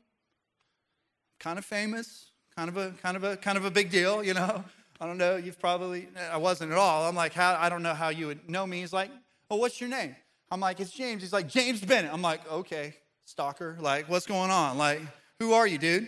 kind 1.39 1.59
of 1.59 1.65
famous, 1.65 2.31
kind 2.57 2.69
of 2.69 2.77
a 2.77 2.91
kind 3.03 3.17
of 3.17 3.25
a 3.25 3.37
kind 3.37 3.57
of 3.59 3.65
a 3.67 3.71
big 3.71 3.91
deal, 3.91 4.23
you 4.23 4.35
know. 4.35 4.65
I 5.03 5.07
don't 5.07 5.19
know, 5.19 5.35
you've 5.35 5.59
probably, 5.59 6.07
I 6.31 6.37
wasn't 6.37 6.71
at 6.71 6.79
all. 6.79 7.09
I'm 7.09 7.17
like, 7.17 7.33
how, 7.33 7.59
I 7.59 7.69
don't 7.69 7.83
know 7.83 7.93
how 7.93 8.11
you 8.11 8.29
would 8.29 8.49
know 8.49 8.65
me. 8.65 8.83
He's 8.83 8.93
like, 8.93 9.11
well, 9.51 9.59
what's 9.59 9.81
your 9.81 9.91
name? 9.91 10.15
I'm 10.49 10.61
like, 10.61 10.79
it's 10.79 10.93
James. 10.93 11.23
He's 11.23 11.33
like, 11.33 11.49
James 11.49 11.81
Bennett. 11.81 12.13
I'm 12.15 12.23
like, 12.23 12.49
okay, 12.49 12.95
stalker. 13.25 13.77
Like, 13.81 14.09
what's 14.09 14.27
going 14.27 14.53
on? 14.53 14.79
Like, 14.79 15.01
who 15.41 15.55
are 15.55 15.67
you, 15.67 15.77
dude? 15.77 16.07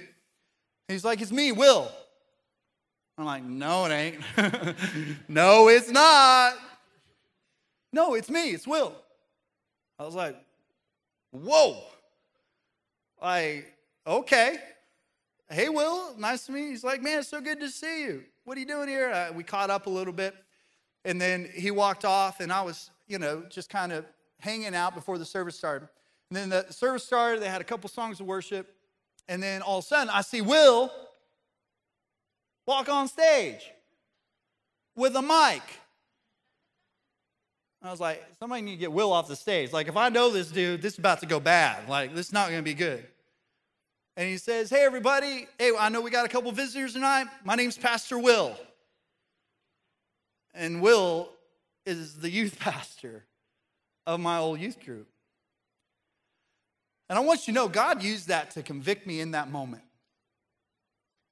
He's 0.87 1.05
like, 1.05 1.21
it's 1.21 1.33
me, 1.33 1.51
Will. 1.51 1.91
I'm 3.19 3.25
like, 3.25 3.43
no, 3.43 3.87
it 3.87 3.91
ain't. 3.91 4.79
no, 5.29 5.67
it's 5.67 5.91
not. 5.91 6.55
No, 7.93 8.15
it's 8.15 8.31
me, 8.31 8.51
it's 8.51 8.65
Will. 8.65 8.95
I 9.99 10.05
was 10.05 10.15
like, 10.15 10.37
whoa. 11.33 11.83
Like, 13.21 13.75
okay. 14.07 14.59
Hey, 15.51 15.69
Will, 15.69 16.17
nice 16.17 16.47
to 16.47 16.53
meet 16.53 16.63
you. 16.63 16.71
He's 16.71 16.85
like, 16.85 17.03
man, 17.03 17.19
it's 17.19 17.29
so 17.29 17.41
good 17.41 17.59
to 17.59 17.69
see 17.69 18.05
you. 18.05 18.23
What 18.45 18.59
are 18.59 18.61
you 18.61 18.67
doing 18.67 18.89
here? 18.89 19.11
Uh, 19.11 19.33
we 19.33 19.43
caught 19.43 19.71
up 19.71 19.87
a 19.87 19.91
little 19.91 20.13
bit. 20.13 20.35
And 21.07 21.21
then 21.21 21.49
he 21.55 21.71
walked 21.71 22.05
off, 22.05 22.41
and 22.41 22.53
I 22.53 22.63
was, 22.63 22.91
you 23.07 23.19
know, 23.19 23.43
just 23.51 23.71
kind 23.71 23.93
of 23.93 24.05
hanging 24.39 24.75
out 24.75 24.95
before 24.95 25.19
the 25.19 25.25
service 25.25 25.57
started. 25.57 25.89
And 26.31 26.37
then 26.37 26.49
the 26.51 26.71
service 26.73 27.05
started, 27.05 27.43
they 27.43 27.49
had 27.49 27.61
a 27.61 27.65
couple 27.65 27.89
songs 27.89 28.21
of 28.21 28.27
worship. 28.27 28.75
And 29.29 29.43
then 29.43 29.63
all 29.63 29.79
of 29.79 29.85
a 29.85 29.89
sudden, 29.89 30.11
I 30.11 30.21
see 30.21 30.43
Will 30.43 30.91
walk 32.67 32.89
on 32.89 33.09
stage 33.09 33.71
with 34.97 35.17
a 35.17 35.23
mic. 35.23 35.63
I 37.83 37.91
was 37.91 38.01
like, 38.01 38.25
somebody 38.39 38.63
need 38.63 38.73
to 38.73 38.77
get 38.79 38.93
Will 38.93 39.13
off 39.13 39.29
the 39.29 39.37
stage. 39.37 39.73
Like, 39.73 39.89
if 39.89 39.97
I 39.97 40.09
know 40.09 40.31
this 40.31 40.51
dude, 40.51 40.81
this 40.81 40.95
is 40.95 40.99
about 40.99 41.21
to 41.21 41.27
go 41.27 41.39
bad. 41.41 41.89
Like, 41.89 42.15
this 42.15 42.27
is 42.27 42.33
not 42.33 42.49
going 42.49 42.61
to 42.61 42.65
be 42.65 42.75
good 42.75 43.07
and 44.17 44.29
he 44.29 44.37
says, 44.37 44.71
Hey, 44.71 44.85
everybody. 44.85 45.47
Hey, 45.59 45.73
I 45.79 45.89
know 45.89 46.01
we 46.01 46.11
got 46.11 46.25
a 46.25 46.29
couple 46.29 46.51
visitors 46.53 46.93
tonight. 46.93 47.27
My 47.45 47.55
name's 47.55 47.77
Pastor 47.77 48.19
Will. 48.19 48.57
And 50.55 50.81
Will 50.81 51.31
is 51.85 52.15
the 52.15 52.31
youth 52.31 52.59
pastor 52.61 53.25
of 54.07 54.21
my 54.21 54.39
old 54.39 54.61
youth 54.61 54.85
group. 54.85 55.09
And 57.09 57.19
I 57.19 57.23
want 57.23 57.47
you 57.47 57.53
to 57.53 57.61
know, 57.61 57.69
God 57.69 58.03
used 58.03 58.29
that 58.29 58.53
to 58.53 58.63
convict 58.63 59.07
me 59.07 59.21
in 59.21 59.33
that 59.33 59.51
moment. 59.51 59.83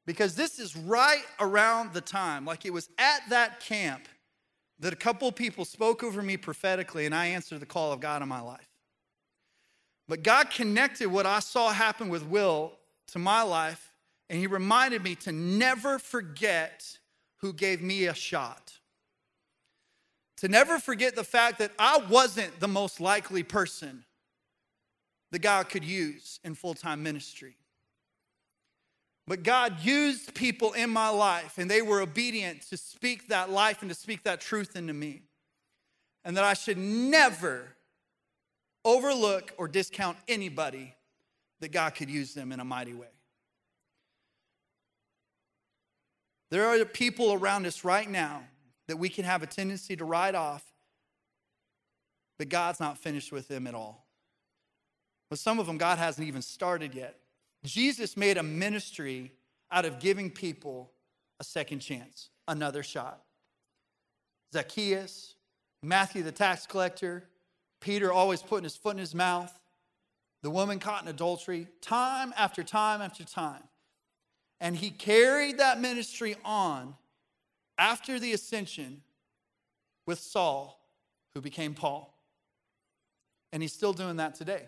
Because 0.05 0.35
this 0.35 0.59
is 0.59 0.77
right 0.77 1.25
around 1.39 1.93
the 1.93 2.01
time, 2.01 2.45
like 2.45 2.67
it 2.67 2.73
was 2.73 2.89
at 2.99 3.21
that 3.31 3.61
camp, 3.61 4.09
that 4.81 4.93
a 4.93 4.97
couple 4.97 5.31
people 5.31 5.65
spoke 5.65 6.03
over 6.03 6.21
me 6.23 6.37
prophetically, 6.37 7.07
and 7.07 7.15
I 7.15 7.27
answered 7.27 7.61
the 7.61 7.67
call 7.67 7.93
of 7.93 8.01
God 8.01 8.21
in 8.21 8.29
my 8.29 8.41
life. 8.41 8.72
But 10.13 10.23
God 10.23 10.51
connected 10.51 11.09
what 11.09 11.25
I 11.25 11.41
saw 11.41 11.71
happen 11.71 12.11
with 12.11 12.23
Will 12.27 12.73
to 13.13 13.19
my 13.19 13.41
life, 13.41 13.95
and 14.29 14.39
He 14.39 14.47
reminded 14.47 15.03
me 15.03 15.15
to 15.15 15.33
never 15.33 15.99
forget 15.99 16.99
who 17.39 17.55
gave 17.55 17.81
me 17.81 18.05
a 18.05 18.13
shot. 18.13 18.75
To 20.37 20.49
never 20.49 20.79
forget 20.79 21.17
the 21.17 21.25
fact 21.25 21.61
that 21.61 21.73
I 21.79 21.97
wasn't 22.11 22.61
the 22.61 22.69
most 22.69 23.01
likely 23.01 23.43
person 23.43 24.05
that 25.31 25.39
God 25.39 25.71
could 25.71 25.83
use 25.83 26.41
in 26.45 26.57
full 26.57 26.75
time 26.75 27.03
ministry. 27.03 27.57
But 29.27 29.43
God 29.43 29.81
used 29.81 30.35
people 30.35 30.75
in 30.75 30.91
my 30.91 31.09
life, 31.09 31.57
and 31.57 31.71
they 31.71 31.81
were 31.81 32.03
obedient 32.03 32.69
to 32.69 32.77
speak 32.77 33.29
that 33.29 33.49
life 33.49 33.81
and 33.81 33.91
to 33.91 33.95
speak 33.95 34.25
that 34.25 34.43
truth 34.43 34.77
into 34.77 34.93
me. 34.93 35.23
And 36.23 36.37
that 36.37 36.45
I 36.45 36.53
should 36.53 36.77
never 36.77 37.77
overlook 38.85 39.53
or 39.59 39.69
discount 39.69 40.17
anybody 40.29 40.95
that 41.61 41.73
God 41.73 41.95
could 41.95 42.11
use 42.11 42.35
them 42.35 42.53
in 42.53 42.61
a 42.61 42.65
mighty 42.65 42.95
way. 42.95 43.07
There 46.51 46.67
are 46.67 46.85
people 46.85 47.33
around 47.33 47.65
us 47.67 47.85
right 47.85 48.11
now 48.11 48.43
that 48.89 48.99
we 48.99 49.09
can 49.09 49.25
have 49.25 49.43
a 49.43 49.47
tendency 49.47 49.97
to 49.97 50.05
write 50.05 50.35
off, 50.35 50.65
but 52.39 52.49
God's 52.49 52.81
not 52.81 52.99
finished 52.99 53.33
with 53.33 53.49
them 53.49 53.67
at 53.67 53.75
all. 53.75 54.07
But 55.31 55.39
some 55.39 55.59
of 55.59 55.67
them, 55.67 55.79
God 55.79 55.99
hasn't 55.99 56.29
even 56.29 56.43
started 56.43 56.95
yet. 56.95 57.17
Jesus 57.65 58.17
made 58.17 58.37
a 58.37 58.43
ministry 58.43 59.33
out 59.71 59.85
of 59.85 59.99
giving 59.99 60.31
people 60.31 60.91
a 61.41 61.45
second 61.45 61.79
chance, 61.79 62.29
another 62.47 62.83
shot. 62.83 63.23
Zacchaeus, 64.53 65.37
Matthew 65.83 66.23
the 66.23 66.33
tax 66.33 66.67
collector, 66.67 67.25
Peter 67.83 68.13
always 68.13 68.41
putting 68.41 68.65
his 68.65 68.77
foot 68.77 68.93
in 68.93 68.99
his 68.99 69.15
mouth, 69.15 69.53
the 70.43 70.51
woman 70.51 70.79
caught 70.79 71.03
in 71.03 71.09
adultery, 71.09 71.67
time 71.81 72.33
after 72.37 72.63
time 72.63 73.03
after 73.03 73.25
time. 73.25 73.63
And 74.61 74.77
he 74.77 74.91
carried 74.91 75.59
that 75.59 75.81
ministry 75.81 76.37
on 76.45 76.95
after 77.77 78.19
the 78.19 78.33
ascension 78.33 79.03
with 80.07 80.21
Saul, 80.21 80.81
who 81.35 81.41
became 81.41 81.75
Paul. 81.75 82.17
And 83.53 83.63
he's 83.63 83.73
still 83.73 83.93
doing 83.93 84.17
that 84.17 84.37
today. 84.37 84.63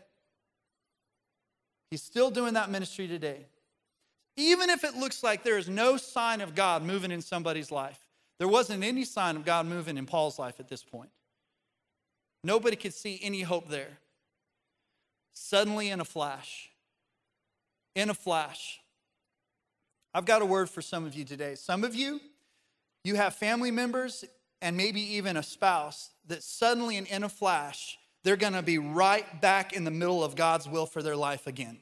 He's 1.90 2.02
still 2.02 2.30
doing 2.30 2.54
that 2.54 2.70
ministry 2.70 3.06
today. 3.06 3.46
Even 4.36 4.68
if 4.68 4.82
it 4.82 4.96
looks 4.96 5.22
like 5.22 5.44
there 5.44 5.58
is 5.58 5.68
no 5.68 5.96
sign 5.96 6.40
of 6.40 6.56
God 6.56 6.82
moving 6.82 7.12
in 7.12 7.22
somebody's 7.22 7.70
life, 7.70 8.00
there 8.38 8.48
wasn't 8.48 8.82
any 8.82 9.04
sign 9.04 9.36
of 9.36 9.44
God 9.44 9.66
moving 9.66 9.96
in 9.96 10.06
Paul's 10.06 10.40
life 10.40 10.58
at 10.58 10.68
this 10.68 10.82
point. 10.82 11.10
Nobody 12.44 12.76
could 12.76 12.92
see 12.92 13.18
any 13.22 13.40
hope 13.40 13.68
there. 13.68 13.98
Suddenly, 15.32 15.88
in 15.88 15.98
a 16.00 16.04
flash, 16.04 16.70
in 17.96 18.10
a 18.10 18.14
flash, 18.14 18.80
I've 20.14 20.26
got 20.26 20.42
a 20.42 20.46
word 20.46 20.68
for 20.70 20.82
some 20.82 21.06
of 21.06 21.14
you 21.14 21.24
today. 21.24 21.56
Some 21.56 21.82
of 21.82 21.94
you, 21.94 22.20
you 23.02 23.16
have 23.16 23.34
family 23.34 23.70
members 23.70 24.24
and 24.60 24.76
maybe 24.76 25.00
even 25.16 25.36
a 25.36 25.42
spouse 25.42 26.10
that 26.28 26.42
suddenly 26.42 26.96
and 26.98 27.06
in 27.08 27.24
a 27.24 27.28
flash, 27.28 27.98
they're 28.22 28.36
to 28.52 28.62
be 28.62 28.78
right 28.78 29.40
back 29.40 29.72
in 29.72 29.84
the 29.84 29.90
middle 29.90 30.22
of 30.22 30.36
God's 30.36 30.68
will 30.68 30.86
for 30.86 31.02
their 31.02 31.16
life 31.16 31.46
again. 31.46 31.78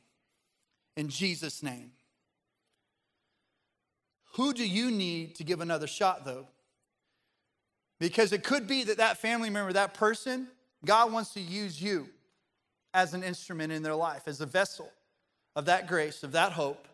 In 0.97 1.09
Jesus' 1.09 1.63
name. 1.63 1.91
Who 4.35 4.55
do 4.55 4.67
you 4.67 4.91
need 4.91 5.35
to 5.37 5.45
give 5.45 5.61
another 5.61 5.87
shot, 5.87 6.25
though? 6.25 6.47
Because 8.03 8.33
it 8.33 8.43
could 8.43 8.67
be 8.67 8.83
that 8.83 8.97
that 8.97 9.19
family 9.19 9.49
member, 9.49 9.73
that 9.73 9.95
person, 9.95 10.49
God 10.85 11.13
wants 11.13 11.35
to 11.35 11.41
use 11.41 11.81
you 11.81 12.09
as 12.93 13.15
an 13.15 13.23
instrument 13.23 13.73
in 13.73 13.85
their 13.85 13.95
life, 13.95 14.27
as 14.27 14.41
a 14.41 14.47
vessel 14.47 14.91
of 15.55 15.67
that 15.67 15.87
grace, 15.87 16.25
of 16.25 16.33
that 16.33 16.51
hope, 16.51 16.89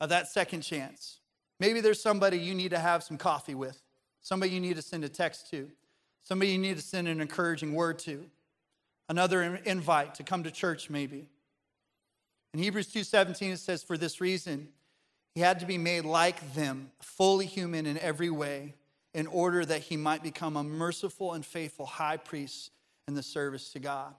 of 0.00 0.08
that 0.08 0.28
second 0.28 0.62
chance. 0.62 1.18
Maybe 1.60 1.82
there's 1.82 2.00
somebody 2.00 2.38
you 2.38 2.54
need 2.54 2.70
to 2.70 2.78
have 2.78 3.02
some 3.02 3.18
coffee 3.18 3.54
with, 3.54 3.78
somebody 4.22 4.52
you 4.52 4.60
need 4.60 4.76
to 4.76 4.82
send 4.82 5.04
a 5.04 5.08
text 5.10 5.50
to, 5.50 5.70
somebody 6.22 6.52
you 6.52 6.58
need 6.58 6.76
to 6.76 6.82
send 6.82 7.08
an 7.08 7.20
encouraging 7.20 7.74
word 7.74 7.98
to, 7.98 8.24
another 9.10 9.60
invite 9.66 10.14
to 10.14 10.22
come 10.22 10.44
to 10.44 10.50
church 10.50 10.88
maybe. 10.88 11.28
In 12.54 12.60
Hebrews 12.60 12.90
2:17 12.90 13.52
it 13.52 13.58
says 13.58 13.82
for 13.82 13.98
this 13.98 14.18
reason 14.18 14.68
he 15.34 15.42
had 15.42 15.60
to 15.60 15.66
be 15.66 15.76
made 15.76 16.06
like 16.06 16.54
them, 16.54 16.90
fully 17.02 17.44
human 17.44 17.84
in 17.84 17.98
every 17.98 18.30
way, 18.30 18.76
in 19.14 19.26
order 19.26 19.64
that 19.64 19.82
he 19.82 19.96
might 19.96 20.22
become 20.22 20.56
a 20.56 20.64
merciful 20.64 21.32
and 21.32 21.44
faithful 21.44 21.86
high 21.86 22.16
priest 22.16 22.70
in 23.06 23.14
the 23.14 23.22
service 23.22 23.72
to 23.72 23.78
God. 23.78 24.14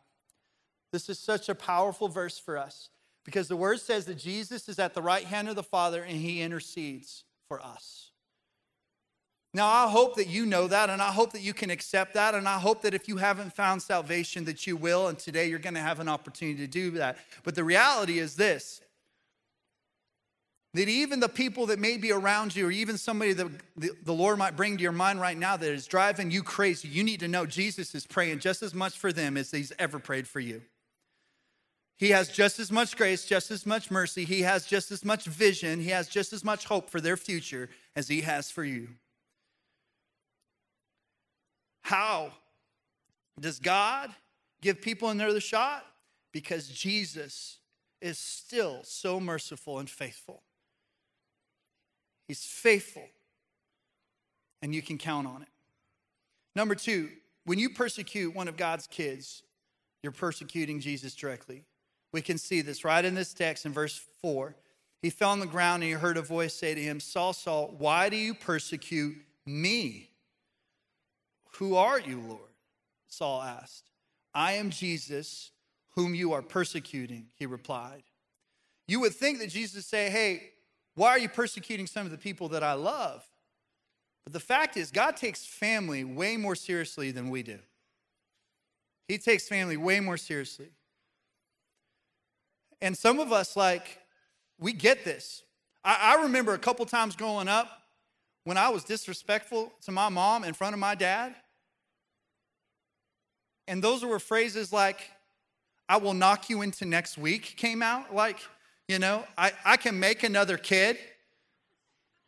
This 0.92 1.10
is 1.10 1.18
such 1.18 1.50
a 1.50 1.56
powerful 1.56 2.08
verse 2.08 2.38
for 2.38 2.58
us 2.58 2.90
because 3.26 3.48
the 3.48 3.56
word 3.56 3.80
says 3.80 4.06
that 4.06 4.18
Jesus 4.18 4.70
is 4.70 4.80
at 4.80 4.94
the 4.94 5.02
right 5.02 5.24
hand 5.24 5.50
of 5.50 5.56
the 5.56 5.64
Father 5.64 6.04
and 6.04 6.18
he 6.18 6.42
intercedes 6.42 7.24
for 7.48 7.64
us. 7.64 8.12
Now, 9.56 9.68
I 9.68 9.88
hope 9.88 10.16
that 10.16 10.28
you 10.28 10.48
know 10.48 10.68
that, 10.68 10.90
and 10.90 11.00
I 11.00 11.12
hope 11.12 11.32
that 11.34 11.42
you 11.42 11.54
can 11.54 11.70
accept 11.70 12.16
that, 12.16 12.34
and 12.34 12.48
I 12.48 12.58
hope 12.58 12.82
that 12.82 12.96
if 12.96 13.08
you 13.08 13.18
haven't 13.18 13.54
found 13.54 13.84
salvation, 13.84 14.46
that 14.46 14.66
you 14.66 14.76
will, 14.76 15.10
and 15.10 15.20
today 15.20 15.48
you're 15.48 15.60
to 15.60 15.80
have 15.80 16.00
an 16.00 16.10
opportunity 16.10 16.58
to 16.58 16.68
do 16.68 16.90
that. 16.92 17.20
But 17.44 17.54
the 17.54 17.64
reality 17.64 18.18
is 18.18 18.36
this 18.36 18.82
that 20.74 20.90
even 20.90 21.20
the 21.20 21.30
people 21.30 21.68
that 21.68 21.80
may 21.80 21.98
be 21.98 22.12
around 22.12 22.56
you, 22.56 22.68
or 22.68 22.72
even 22.72 22.98
somebody 22.98 23.34
that 23.34 23.48
the 23.78 24.14
Lord 24.14 24.40
might 24.40 24.56
bring 24.56 24.78
to 24.78 24.82
your 24.84 24.92
mind 24.92 25.22
right 25.22 25.38
now 25.38 25.56
that 25.56 25.72
is 25.72 25.86
driving 25.86 26.32
you 26.32 26.42
crazy, 26.42 26.88
you 26.88 27.04
need 27.04 27.20
to 27.20 27.28
know 27.28 27.46
Jesus 27.46 27.94
is 27.94 28.08
praying 28.08 28.40
just 28.40 28.64
as 28.64 28.74
much 28.74 28.98
for 28.98 29.14
them 29.14 29.38
as 29.38 29.52
he's 29.52 29.72
ever 29.78 30.00
prayed 30.00 30.28
for 30.28 30.40
you. 30.40 30.62
He 31.98 32.10
has 32.10 32.28
just 32.28 32.60
as 32.60 32.72
much 32.72 32.98
grace, 32.98 33.24
just 33.24 33.52
as 33.52 33.66
much 33.68 33.92
mercy. 33.92 34.26
He 34.26 34.42
has 34.42 34.66
just 34.66 34.92
as 34.92 35.06
much 35.06 35.26
vision. 35.26 35.80
He 35.80 35.90
has 35.90 36.08
just 36.08 36.34
as 36.34 36.44
much 36.44 36.66
hope 36.66 36.90
for 36.90 37.00
their 37.00 37.18
future 37.18 37.70
as 37.96 38.08
he 38.08 38.22
has 38.22 38.50
for 38.50 38.64
you. 38.64 38.90
How 41.84 42.32
does 43.40 43.60
God 43.60 44.10
give 44.62 44.82
people 44.82 45.10
another 45.10 45.40
shot? 45.40 45.86
Because 46.32 46.68
Jesus 46.68 47.60
is 48.02 48.18
still 48.18 48.80
so 48.84 49.20
merciful 49.20 49.78
and 49.78 49.90
faithful. 49.90 50.42
He's 52.34 52.46
faithful, 52.46 53.08
and 54.64 54.74
you 54.74 54.82
can 54.82 54.98
count 54.98 55.28
on 55.28 55.44
it. 55.44 55.50
Number 56.56 56.74
two, 56.74 57.10
when 57.46 57.60
you 57.60 57.70
persecute 57.70 58.34
one 58.34 58.48
of 58.48 58.58
God's 58.58 58.88
kids, 58.88 59.44
you're 60.02 60.12
persecuting 60.12 60.80
Jesus 60.80 61.14
directly. 61.14 61.64
We 62.12 62.24
can 62.24 62.40
see 62.40 62.62
this 62.62 62.84
right 62.84 63.06
in 63.06 63.14
this 63.14 63.36
text 63.36 63.68
in 63.68 63.72
verse 63.72 64.04
4. 64.24 64.56
He 65.04 65.12
fell 65.12 65.30
on 65.30 65.42
the 65.42 65.46
ground 65.46 65.84
and 65.84 65.92
he 65.92 65.96
heard 65.96 66.18
a 66.18 66.24
voice 66.24 66.56
say 66.56 66.74
to 66.74 66.82
him, 66.82 67.00
Saul, 67.00 67.34
Saul, 67.34 67.76
why 67.78 68.10
do 68.10 68.18
you 68.18 68.34
persecute 68.34 69.16
me? 69.46 70.10
Who 71.60 71.76
are 71.76 72.00
you, 72.00 72.20
Lord? 72.20 72.50
Saul 73.06 73.44
asked. 73.44 73.92
I 74.34 74.54
am 74.54 74.72
Jesus, 74.72 75.52
whom 75.92 76.16
you 76.16 76.34
are 76.34 76.42
persecuting, 76.42 77.28
he 77.36 77.46
replied. 77.46 78.02
You 78.88 79.02
would 79.02 79.14
think 79.14 79.38
that 79.38 79.52
Jesus 79.52 79.76
would 79.76 79.86
say, 79.86 80.10
Hey, 80.10 80.53
why 80.96 81.10
are 81.10 81.20
you 81.20 81.30
persecuting 81.30 81.88
some 81.88 82.06
of 82.06 82.12
the 82.12 82.18
people 82.18 82.50
that 82.50 82.64
I 82.64 82.74
love? 82.74 83.26
But 84.24 84.34
the 84.34 84.40
fact 84.40 84.78
is, 84.78 84.92
God 84.92 85.18
takes 85.18 85.46
family 85.46 86.04
way 86.04 86.38
more 86.38 86.56
seriously 86.56 87.12
than 87.12 87.30
we 87.30 87.44
do. 87.44 87.60
He 89.08 89.18
takes 89.18 89.48
family 89.48 89.76
way 89.76 90.00
more 90.00 90.18
seriously. 90.18 90.70
And 92.82 92.98
some 92.98 93.20
of 93.20 93.32
us, 93.32 93.56
like, 93.56 94.00
we 94.60 94.74
get 94.74 95.04
this. 95.04 95.44
I, 95.84 96.16
I 96.18 96.24
remember 96.24 96.54
a 96.54 96.60
couple 96.60 96.86
times 96.86 97.16
growing 97.16 97.48
up 97.48 97.70
when 98.46 98.58
I 98.58 98.70
was 98.70 98.84
disrespectful 98.84 99.74
to 99.84 99.92
my 99.92 100.10
mom 100.10 100.44
in 100.44 100.54
front 100.54 100.74
of 100.74 100.80
my 100.80 100.96
dad. 100.96 101.36
And 103.68 103.84
those 103.84 104.04
were 104.04 104.20
phrases 104.20 104.74
like, 104.74 105.10
I 105.88 105.98
will 105.98 106.14
knock 106.14 106.50
you 106.50 106.62
into 106.62 106.86
next 106.86 107.18
week 107.18 107.56
came 107.58 107.82
out. 107.82 108.14
Like, 108.14 108.40
you 108.88 109.00
know, 109.00 109.26
I, 109.38 109.52
I 109.66 109.78
can 109.78 110.00
make 110.00 110.24
another 110.24 110.58
kid. 110.58 110.98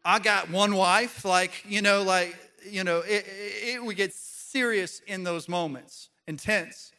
I 0.03 0.19
got 0.19 0.49
one 0.49 0.75
wife. 0.75 1.25
Like, 1.25 1.63
you 1.67 1.81
know, 1.81 2.03
like, 2.03 2.35
you 2.69 2.83
know, 2.83 2.99
it, 2.99 3.25
it, 3.27 3.75
it 3.75 3.83
would 3.83 3.97
get 3.97 4.13
serious 4.13 5.01
in 5.07 5.23
those 5.23 5.49
moments, 5.49 6.09
intense. 6.27 6.91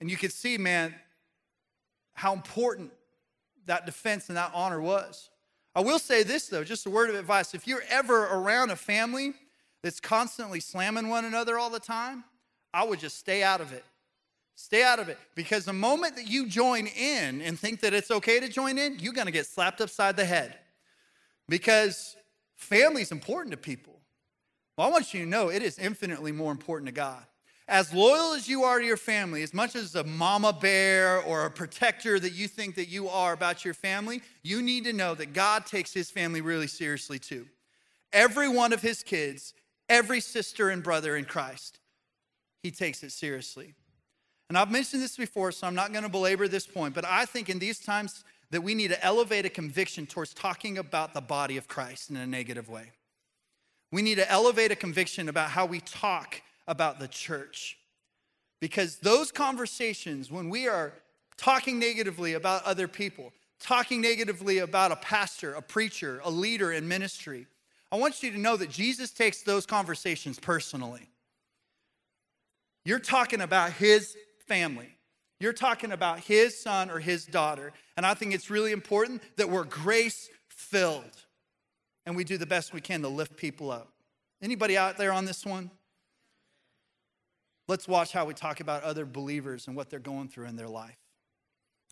And 0.00 0.10
you 0.10 0.16
could 0.16 0.32
see, 0.32 0.58
man, 0.58 0.94
how 2.12 2.32
important 2.32 2.92
that 3.66 3.86
defense 3.86 4.28
and 4.28 4.36
that 4.36 4.50
honor 4.54 4.80
was. 4.80 5.30
I 5.74 5.80
will 5.80 5.98
say 5.98 6.22
this, 6.22 6.46
though, 6.48 6.62
just 6.62 6.86
a 6.86 6.90
word 6.90 7.10
of 7.10 7.16
advice. 7.16 7.54
If 7.54 7.66
you're 7.66 7.82
ever 7.88 8.26
around 8.26 8.70
a 8.70 8.76
family 8.76 9.32
that's 9.82 10.00
constantly 10.00 10.60
slamming 10.60 11.08
one 11.08 11.24
another 11.24 11.58
all 11.58 11.70
the 11.70 11.80
time, 11.80 12.24
I 12.72 12.84
would 12.84 13.00
just 13.00 13.18
stay 13.18 13.42
out 13.42 13.60
of 13.60 13.72
it. 13.72 13.84
Stay 14.54 14.82
out 14.82 14.98
of 14.98 15.08
it. 15.08 15.18
Because 15.34 15.64
the 15.64 15.72
moment 15.72 16.16
that 16.16 16.28
you 16.28 16.46
join 16.48 16.86
in 16.86 17.42
and 17.42 17.58
think 17.58 17.80
that 17.80 17.92
it's 17.94 18.10
okay 18.10 18.40
to 18.40 18.48
join 18.48 18.78
in, 18.78 18.98
you're 18.98 19.12
going 19.12 19.26
to 19.26 19.32
get 19.32 19.46
slapped 19.46 19.80
upside 19.80 20.16
the 20.16 20.24
head. 20.24 20.56
Because 21.48 22.16
family 22.56 23.02
is 23.02 23.12
important 23.12 23.52
to 23.52 23.56
people. 23.56 24.00
Well, 24.76 24.86
I 24.86 24.90
want 24.90 25.14
you 25.14 25.20
to 25.20 25.28
know 25.28 25.48
it 25.50 25.62
is 25.62 25.78
infinitely 25.78 26.32
more 26.32 26.52
important 26.52 26.86
to 26.86 26.92
God 26.92 27.24
as 27.66 27.94
loyal 27.94 28.34
as 28.34 28.48
you 28.48 28.64
are 28.64 28.78
to 28.78 28.84
your 28.84 28.96
family, 28.96 29.42
as 29.42 29.54
much 29.54 29.74
as 29.74 29.94
a 29.94 30.04
mama 30.04 30.52
bear 30.52 31.20
or 31.22 31.46
a 31.46 31.50
protector 31.50 32.20
that 32.20 32.32
you 32.32 32.46
think 32.46 32.74
that 32.74 32.88
you 32.88 33.08
are 33.08 33.32
about 33.32 33.64
your 33.64 33.74
family, 33.74 34.20
you 34.42 34.60
need 34.60 34.84
to 34.84 34.92
know 34.92 35.14
that 35.14 35.32
God 35.32 35.64
takes 35.64 35.92
his 35.92 36.10
family 36.10 36.40
really 36.40 36.66
seriously 36.66 37.18
too. 37.18 37.46
Every 38.12 38.48
one 38.48 38.72
of 38.72 38.82
his 38.82 39.02
kids, 39.02 39.54
every 39.88 40.20
sister 40.20 40.68
and 40.68 40.82
brother 40.82 41.16
in 41.16 41.24
Christ, 41.24 41.78
he 42.62 42.70
takes 42.70 43.02
it 43.02 43.12
seriously. 43.12 43.74
And 44.48 44.58
I've 44.58 44.70
mentioned 44.70 45.02
this 45.02 45.16
before, 45.16 45.52
so 45.52 45.66
I'm 45.66 45.74
not 45.74 45.92
going 45.92 46.04
to 46.04 46.10
belabor 46.10 46.48
this 46.48 46.66
point, 46.66 46.94
but 46.94 47.04
I 47.04 47.24
think 47.24 47.48
in 47.48 47.58
these 47.58 47.78
times 47.78 48.24
that 48.50 48.62
we 48.62 48.74
need 48.74 48.88
to 48.88 49.04
elevate 49.04 49.46
a 49.46 49.50
conviction 49.50 50.06
towards 50.06 50.34
talking 50.34 50.78
about 50.78 51.14
the 51.14 51.20
body 51.20 51.56
of 51.56 51.66
Christ 51.66 52.10
in 52.10 52.16
a 52.16 52.26
negative 52.26 52.68
way. 52.68 52.92
We 53.90 54.02
need 54.02 54.16
to 54.16 54.30
elevate 54.30 54.70
a 54.70 54.76
conviction 54.76 55.28
about 55.28 55.50
how 55.50 55.66
we 55.66 55.80
talk 55.80 56.42
about 56.68 56.98
the 56.98 57.08
church. 57.08 57.78
Because 58.60 58.96
those 58.96 59.30
conversations, 59.32 60.30
when 60.30 60.50
we 60.50 60.68
are 60.68 60.92
talking 61.36 61.78
negatively 61.78 62.34
about 62.34 62.64
other 62.64 62.88
people, 62.88 63.32
talking 63.60 64.00
negatively 64.00 64.58
about 64.58 64.92
a 64.92 64.96
pastor, 64.96 65.54
a 65.54 65.62
preacher, 65.62 66.20
a 66.24 66.30
leader 66.30 66.72
in 66.72 66.86
ministry, 66.86 67.46
I 67.90 67.96
want 67.96 68.22
you 68.22 68.30
to 68.32 68.38
know 68.38 68.56
that 68.56 68.70
Jesus 68.70 69.10
takes 69.10 69.42
those 69.42 69.66
conversations 69.66 70.38
personally. 70.38 71.08
You're 72.84 72.98
talking 72.98 73.40
about 73.40 73.72
his 73.72 74.16
family. 74.46 74.96
You're 75.40 75.52
talking 75.52 75.92
about 75.92 76.20
his 76.20 76.60
son 76.60 76.90
or 76.90 76.98
his 76.98 77.26
daughter. 77.26 77.72
And 77.96 78.06
I 78.06 78.14
think 78.14 78.34
it's 78.34 78.50
really 78.50 78.72
important 78.72 79.22
that 79.36 79.50
we're 79.50 79.64
grace 79.64 80.28
filled 80.48 81.24
and 82.06 82.16
we 82.16 82.24
do 82.24 82.38
the 82.38 82.46
best 82.46 82.72
we 82.72 82.80
can 82.80 83.02
to 83.02 83.08
lift 83.08 83.36
people 83.36 83.70
up. 83.70 83.92
Anybody 84.42 84.76
out 84.76 84.96
there 84.96 85.12
on 85.12 85.24
this 85.24 85.44
one? 85.44 85.70
Let's 87.66 87.88
watch 87.88 88.12
how 88.12 88.26
we 88.26 88.34
talk 88.34 88.60
about 88.60 88.82
other 88.82 89.06
believers 89.06 89.66
and 89.66 89.76
what 89.76 89.88
they're 89.88 89.98
going 89.98 90.28
through 90.28 90.46
in 90.46 90.56
their 90.56 90.68
life. 90.68 90.98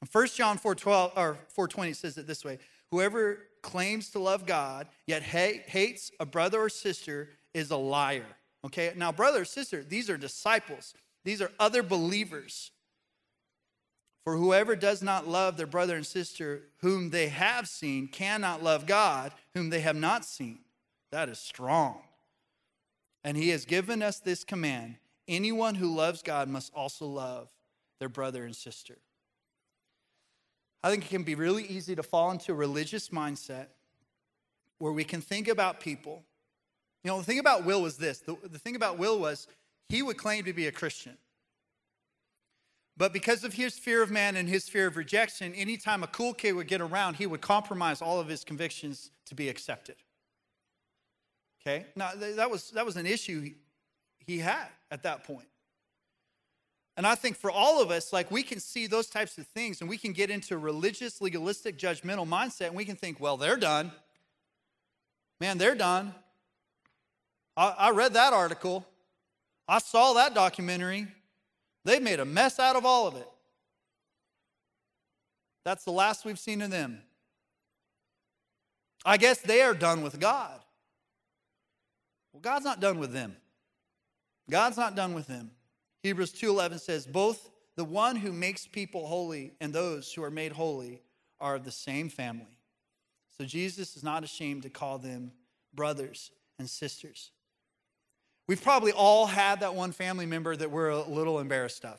In 0.03 0.09
1 0.11 0.27
John 0.29 0.59
4 0.59 0.75
12 0.75 1.13
or 1.17 1.39
420 1.49 1.93
says 1.95 2.19
it 2.19 2.27
this 2.27 2.45
way 2.45 2.59
whoever 2.91 3.39
claims 3.63 4.11
to 4.11 4.19
love 4.19 4.45
God 4.45 4.89
yet 5.07 5.23
hates 5.23 6.11
a 6.21 6.27
brother 6.27 6.61
or 6.61 6.69
sister 6.69 7.31
is 7.55 7.71
a 7.71 7.77
liar. 7.77 8.27
Okay, 8.65 8.93
now, 8.97 9.11
brother 9.11 9.43
or 9.43 9.45
sister, 9.45 9.83
these 9.83 10.09
are 10.09 10.17
disciples, 10.17 10.95
these 11.25 11.41
are 11.41 11.51
other 11.59 11.83
believers. 11.83 12.71
For 14.25 14.37
whoever 14.37 14.77
does 14.77 15.03
not 15.03 15.27
love 15.27 15.57
their 15.57 15.67
brother 15.67 15.97
and 15.97 16.07
sister 16.07 16.63
whom 16.79 17.11
they 17.11 17.29
have 17.29 17.69
seen 17.69 18.07
cannot 18.07 18.63
love 18.63 18.87
God 18.87 19.33
whom 19.55 19.71
they 19.71 19.81
have 19.81 19.97
not 19.97 20.25
seen. 20.25 20.61
That 21.11 21.29
is 21.29 21.39
strong. 21.39 22.03
And 23.25 23.37
he 23.37 23.51
has 23.51 23.65
given 23.65 24.03
us 24.03 24.19
this 24.19 24.45
command 24.45 24.97
Anyone 25.29 25.77
who 25.77 25.95
loves 25.95 26.21
God 26.21 26.49
must 26.49 26.75
also 26.75 27.07
love 27.07 27.49
their 28.01 28.09
brother 28.09 28.45
and 28.45 28.55
sister. 28.55 28.99
I 30.83 30.91
think 30.91 31.05
it 31.05 31.11
can 31.11 31.23
be 31.23 31.37
really 31.37 31.65
easy 31.65 31.95
to 31.95 32.03
fall 32.03 32.33
into 32.33 32.51
a 32.51 32.57
religious 32.57 33.11
mindset 33.11 33.67
where 34.79 34.91
we 34.91 35.05
can 35.05 35.21
think 35.21 35.47
about 35.47 35.79
people. 35.79 36.25
You 37.05 37.13
know, 37.13 37.19
the 37.19 37.25
thing 37.25 37.39
about 37.39 37.65
Will 37.65 37.81
was 37.81 37.97
this 37.97 38.19
the, 38.19 38.37
the 38.43 38.59
thing 38.59 38.75
about 38.75 38.99
Will 38.99 39.19
was 39.19 39.47
he 39.93 40.01
would 40.01 40.17
claim 40.17 40.43
to 40.45 40.55
be 40.55 40.67
a 40.67 40.73
Christian. 40.73 41.19
But 42.97 43.13
because 43.13 43.45
of 43.45 43.53
his 43.53 43.79
fear 43.79 44.03
of 44.03 44.11
man 44.11 44.37
and 44.37 44.49
his 44.49 44.67
fear 44.67 44.87
of 44.87 44.97
rejection, 44.97 45.53
anytime 45.55 46.03
a 46.03 46.07
cool 46.07 46.33
kid 46.33 46.53
would 46.53 46.67
get 46.67 46.81
around, 46.81 47.17
he 47.17 47.27
would 47.27 47.43
compromise 47.43 48.01
all 48.01 48.19
of 48.19 48.27
his 48.27 48.43
convictions 48.43 49.11
to 49.27 49.35
be 49.35 49.51
accepted. 49.51 49.97
Okay? 51.61 51.85
Now, 51.95 52.13
that 52.17 52.51
was, 52.51 52.71
that 52.71 52.87
was 52.87 52.97
an 52.97 53.05
issue 53.05 53.51
he 54.27 54.39
had 54.39 54.69
at 54.91 55.03
that 55.03 55.25
point. 55.25 55.49
And 56.97 57.07
I 57.07 57.15
think 57.15 57.37
for 57.37 57.51
all 57.51 57.83
of 57.83 57.91
us, 57.91 58.15
like 58.15 58.31
we 58.31 58.43
can 58.43 58.61
see 58.61 58.87
those 58.87 59.09
types 59.09 59.37
of 59.37 59.47
things 59.49 59.83
and 59.83 59.91
we 59.91 59.99
can 59.99 60.15
get 60.15 60.31
into 60.31 60.55
a 60.55 60.59
religious, 60.59 61.21
legalistic, 61.21 61.77
judgmental 61.77 62.27
mindset 62.27 62.69
and 62.69 62.77
we 62.77 62.87
can 62.87 62.97
think, 62.97 63.21
well, 63.21 63.37
they're 63.37 63.59
done. 63.59 63.93
Man, 65.39 65.59
they're 65.59 65.75
done. 65.75 66.15
I, 67.59 67.75
I 67.79 67.91
read 67.91 68.15
that 68.15 68.33
article. 68.33 68.87
I 69.73 69.79
saw 69.79 70.13
that 70.13 70.35
documentary. 70.35 71.07
They 71.87 71.99
made 71.99 72.21
a 72.21 72.27
mess 72.27 72.59
out 72.59 72.77
of 72.77 72.85
all 72.85 73.07
of 73.07 73.17
it. 73.17 73.27
That's 75.65 75.85
the 75.85 75.93
last 75.93 76.27
we've 76.27 76.39
seen 76.39 76.61
of 76.61 76.71
them. 76.71 77.01
I 79.03 79.17
guess 79.17 79.39
they 79.39 79.63
are 79.63 79.73
done 79.73 80.03
with 80.03 80.21
God. 80.21 80.61
Well, 82.35 82.43
God's 82.43 82.67
not 82.67 82.81
done 82.81 82.99
with 82.99 83.15
them. 83.15 83.35
God's 84.51 84.77
not 84.77 84.95
done 84.95 85.15
with 85.15 85.27
them. 85.27 85.53
Hebrews 86.03 86.33
2:11 86.33 86.79
says 86.79 87.07
both 87.07 87.49
the 87.75 87.85
one 87.85 88.17
who 88.17 88.31
makes 88.31 88.67
people 88.67 89.07
holy 89.07 89.55
and 89.59 89.73
those 89.73 90.13
who 90.13 90.23
are 90.23 90.31
made 90.31 90.53
holy 90.53 91.01
are 91.41 91.55
of 91.55 91.65
the 91.65 91.73
same 91.73 92.11
family. 92.11 92.59
So 93.39 93.47
Jesus 93.47 93.97
is 93.97 94.03
not 94.03 94.23
ashamed 94.23 94.65
to 94.65 94.71
call 94.71 94.99
them 94.99 95.33
brothers 95.73 96.31
and 96.59 96.69
sisters. 96.69 97.33
We've 98.53 98.63
probably 98.63 98.93
all 98.93 99.25
had 99.25 99.61
that 99.61 99.75
one 99.75 99.93
family 99.93 100.27
member 100.27 100.55
that 100.55 100.71
we're 100.71 100.91
a 100.91 101.09
little 101.09 101.39
embarrassed 101.39 101.87
of. 101.87 101.99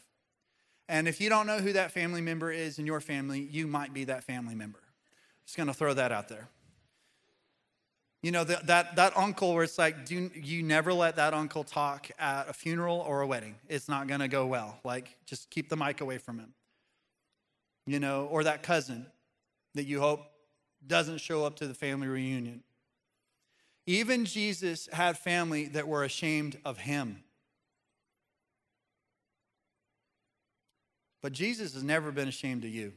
And 0.88 1.08
if 1.08 1.20
you 1.20 1.28
don't 1.28 1.48
know 1.48 1.58
who 1.58 1.74
that 1.74 1.92
family 1.92 2.22
member 2.22 2.52
is 2.52 2.78
in 2.78 2.86
your 2.86 3.02
family, 3.02 3.40
you 3.40 3.66
might 3.66 3.92
be 3.92 4.04
that 4.04 4.24
family 4.24 4.54
member. 4.54 4.78
Just 5.48 5.58
gonna 5.58 5.74
throw 5.74 5.96
that 5.96 6.12
out 6.12 6.30
there. 6.30 6.48
You 8.22 8.30
know, 8.30 8.44
that, 8.44 8.68
that, 8.68 8.98
that 8.98 9.18
uncle 9.18 9.56
where 9.56 9.64
it's 9.64 9.80
like, 9.80 10.06
do 10.06 10.30
you 10.36 10.62
never 10.62 10.94
let 10.94 11.16
that 11.16 11.34
uncle 11.34 11.64
talk 11.64 12.12
at 12.20 12.48
a 12.48 12.54
funeral 12.54 13.00
or 13.00 13.22
a 13.22 13.26
wedding. 13.26 13.56
It's 13.68 13.90
not 13.90 14.06
gonna 14.06 14.28
go 14.28 14.46
well. 14.46 14.78
Like, 14.84 15.18
just 15.26 15.50
keep 15.50 15.70
the 15.70 15.76
mic 15.76 16.02
away 16.02 16.20
from 16.20 16.38
him. 16.38 16.54
You 17.88 18.00
know, 18.00 18.28
or 18.28 18.44
that 18.44 18.62
cousin 18.62 19.08
that 19.74 19.86
you 19.86 20.02
hope 20.02 20.22
doesn't 20.86 21.18
show 21.18 21.46
up 21.46 21.56
to 21.56 21.68
the 21.68 21.74
family 21.74 22.08
reunion. 22.08 22.62
Even 23.86 24.26
Jesus 24.26 24.88
had 24.92 25.18
family 25.18 25.66
that 25.68 25.88
were 25.88 26.04
ashamed 26.04 26.58
of 26.64 26.78
him. 26.78 27.24
But 31.22 31.34
Jesus 31.34 31.74
has 31.74 31.84
never 31.84 32.12
been 32.12 32.28
ashamed 32.28 32.64
of 32.64 32.70
you. 32.70 32.94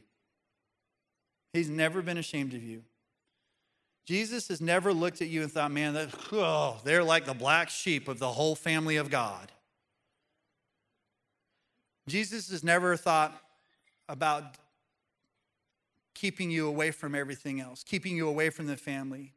He's 1.53 1.69
never 1.69 2.01
been 2.01 2.17
ashamed 2.17 2.53
of 2.53 2.63
you. 2.63 2.83
Jesus 4.05 4.47
has 4.47 4.61
never 4.61 4.93
looked 4.93 5.21
at 5.21 5.27
you 5.27 5.41
and 5.43 5.51
thought, 5.51 5.71
man, 5.71 5.93
that, 5.93 6.09
oh, 6.31 6.77
they're 6.85 7.03
like 7.03 7.25
the 7.25 7.33
black 7.33 7.69
sheep 7.69 8.07
of 8.07 8.19
the 8.19 8.29
whole 8.29 8.55
family 8.55 8.95
of 8.95 9.09
God. 9.09 9.51
Jesus 12.07 12.49
has 12.51 12.63
never 12.63 12.95
thought 12.95 13.37
about 14.07 14.43
keeping 16.13 16.49
you 16.49 16.67
away 16.67 16.91
from 16.91 17.15
everything 17.15 17.59
else, 17.59 17.83
keeping 17.83 18.15
you 18.15 18.29
away 18.29 18.49
from 18.49 18.67
the 18.67 18.77
family. 18.77 19.33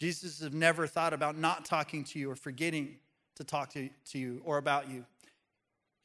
Jesus 0.00 0.40
has 0.40 0.52
never 0.52 0.86
thought 0.86 1.12
about 1.12 1.36
not 1.36 1.66
talking 1.66 2.04
to 2.04 2.18
you 2.18 2.30
or 2.30 2.36
forgetting 2.36 2.96
to 3.36 3.44
talk 3.44 3.70
to, 3.70 3.90
to 4.10 4.18
you 4.18 4.40
or 4.44 4.56
about 4.56 4.90
you. 4.90 5.04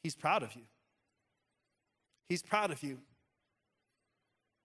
He's 0.04 0.16
proud 0.16 0.44
of 0.44 0.54
you. 0.54 0.64
He's 2.28 2.42
proud 2.42 2.72
of 2.72 2.84
you. 2.84 2.98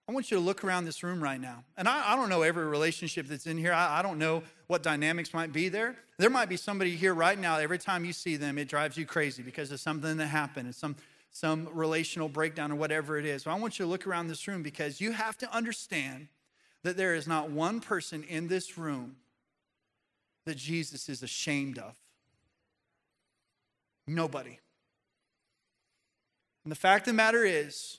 I 0.08 0.12
want 0.12 0.32
you 0.32 0.36
to 0.38 0.42
look 0.42 0.64
around 0.64 0.86
this 0.86 1.04
room 1.04 1.22
right 1.22 1.40
now. 1.40 1.62
And 1.76 1.88
I, 1.88 2.12
I 2.12 2.16
don't 2.16 2.28
know 2.28 2.42
every 2.42 2.64
relationship 2.64 3.28
that's 3.28 3.46
in 3.46 3.56
here. 3.56 3.72
I, 3.72 4.00
I, 4.00 4.02
don't 4.02 4.18
know 4.18 4.42
what 4.66 4.82
dynamics 4.82 5.32
might 5.32 5.52
be 5.52 5.68
there. 5.68 5.94
There 6.18 6.30
might 6.30 6.48
be 6.48 6.56
somebody 6.56 6.96
here 6.96 7.14
right 7.14 7.38
now, 7.38 7.58
every 7.58 7.78
time 7.78 8.04
you 8.04 8.12
see 8.12 8.34
them, 8.34 8.58
it 8.58 8.66
drives 8.66 8.96
you 8.96 9.06
crazy 9.06 9.44
because 9.44 9.70
of 9.70 9.78
something 9.78 10.16
that 10.16 10.26
happened 10.26 10.66
and 10.66 10.74
some, 10.74 10.96
some 11.30 11.68
relational 11.72 12.28
breakdown 12.28 12.72
or 12.72 12.74
whatever 12.74 13.18
it 13.18 13.24
is. 13.24 13.44
So 13.44 13.52
I 13.52 13.54
want 13.54 13.78
you 13.78 13.84
to 13.84 13.88
look 13.88 14.04
around 14.04 14.26
this 14.26 14.48
room 14.48 14.64
because 14.64 15.00
you 15.00 15.12
have 15.12 15.38
to 15.38 15.54
understand 15.54 16.26
that 16.82 16.96
there 16.96 17.14
is 17.14 17.28
not 17.28 17.50
one 17.50 17.80
person 17.80 18.24
in 18.24 18.48
this 18.48 18.76
room 18.76 19.14
that 20.46 20.56
Jesus 20.56 21.08
is 21.08 21.22
ashamed 21.22 21.78
of. 21.78 21.96
Nobody. 24.06 24.58
And 26.64 26.72
the 26.72 26.76
fact 26.76 27.06
of 27.06 27.12
the 27.12 27.16
matter 27.16 27.44
is, 27.44 27.98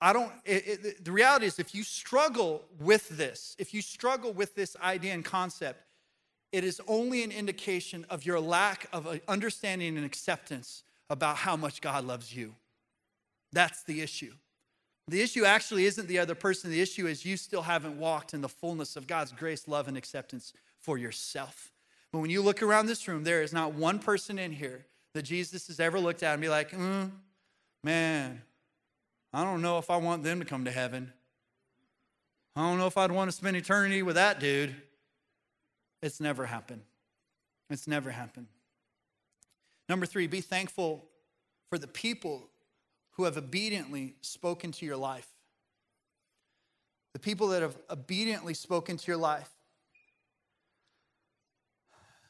I 0.00 0.12
don't, 0.12 0.30
it, 0.44 0.66
it, 0.66 1.04
the 1.04 1.12
reality 1.12 1.46
is, 1.46 1.58
if 1.58 1.74
you 1.74 1.82
struggle 1.82 2.64
with 2.78 3.08
this, 3.08 3.56
if 3.58 3.72
you 3.72 3.80
struggle 3.80 4.32
with 4.32 4.54
this 4.54 4.76
idea 4.82 5.14
and 5.14 5.24
concept, 5.24 5.82
it 6.52 6.64
is 6.64 6.80
only 6.86 7.22
an 7.24 7.32
indication 7.32 8.06
of 8.10 8.24
your 8.24 8.38
lack 8.38 8.88
of 8.92 9.20
understanding 9.26 9.96
and 9.96 10.06
acceptance 10.06 10.84
about 11.08 11.36
how 11.36 11.56
much 11.56 11.80
God 11.80 12.04
loves 12.04 12.34
you. 12.34 12.54
That's 13.52 13.82
the 13.84 14.00
issue. 14.00 14.32
The 15.08 15.22
issue 15.22 15.44
actually 15.44 15.86
isn't 15.86 16.08
the 16.08 16.18
other 16.18 16.34
person, 16.34 16.70
the 16.70 16.80
issue 16.80 17.06
is 17.06 17.24
you 17.24 17.36
still 17.36 17.62
haven't 17.62 17.98
walked 17.98 18.34
in 18.34 18.40
the 18.40 18.48
fullness 18.48 18.96
of 18.96 19.06
God's 19.06 19.32
grace, 19.32 19.68
love, 19.68 19.86
and 19.86 19.96
acceptance 19.96 20.52
for 20.86 20.96
yourself. 20.96 21.72
But 22.12 22.20
when 22.20 22.30
you 22.30 22.40
look 22.40 22.62
around 22.62 22.86
this 22.86 23.08
room, 23.08 23.24
there 23.24 23.42
is 23.42 23.52
not 23.52 23.74
one 23.74 23.98
person 23.98 24.38
in 24.38 24.52
here 24.52 24.86
that 25.14 25.24
Jesus 25.24 25.66
has 25.66 25.80
ever 25.80 25.98
looked 25.98 26.22
at 26.22 26.32
and 26.34 26.40
be 26.40 26.48
like, 26.48 26.70
mm, 26.70 27.10
man, 27.82 28.40
I 29.32 29.42
don't 29.42 29.62
know 29.62 29.78
if 29.78 29.90
I 29.90 29.96
want 29.96 30.22
them 30.22 30.38
to 30.38 30.44
come 30.44 30.64
to 30.64 30.70
heaven. 30.70 31.12
I 32.54 32.60
don't 32.60 32.78
know 32.78 32.86
if 32.86 32.96
I'd 32.96 33.10
want 33.10 33.28
to 33.32 33.36
spend 33.36 33.56
eternity 33.56 34.04
with 34.04 34.14
that 34.14 34.38
dude. 34.38 34.76
It's 36.02 36.20
never 36.20 36.46
happened. 36.46 36.82
It's 37.68 37.88
never 37.88 38.12
happened. 38.12 38.46
Number 39.88 40.06
three, 40.06 40.28
be 40.28 40.40
thankful 40.40 41.04
for 41.68 41.78
the 41.78 41.88
people 41.88 42.48
who 43.14 43.24
have 43.24 43.36
obediently 43.36 44.14
spoken 44.20 44.70
to 44.70 44.86
your 44.86 44.96
life. 44.96 45.26
The 47.12 47.18
people 47.18 47.48
that 47.48 47.62
have 47.62 47.76
obediently 47.90 48.54
spoken 48.54 48.96
to 48.96 49.06
your 49.08 49.16
life. 49.16 49.50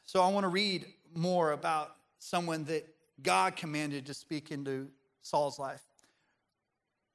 So 0.07 0.21
I 0.21 0.29
want 0.29 0.45
to 0.45 0.47
read 0.47 0.85
more 1.13 1.51
about 1.51 1.97
someone 2.17 2.63
that 2.65 2.87
God 3.21 3.57
commanded 3.57 4.05
to 4.05 4.13
speak 4.13 4.51
into 4.51 4.87
Saul's 5.21 5.59
life. 5.59 5.83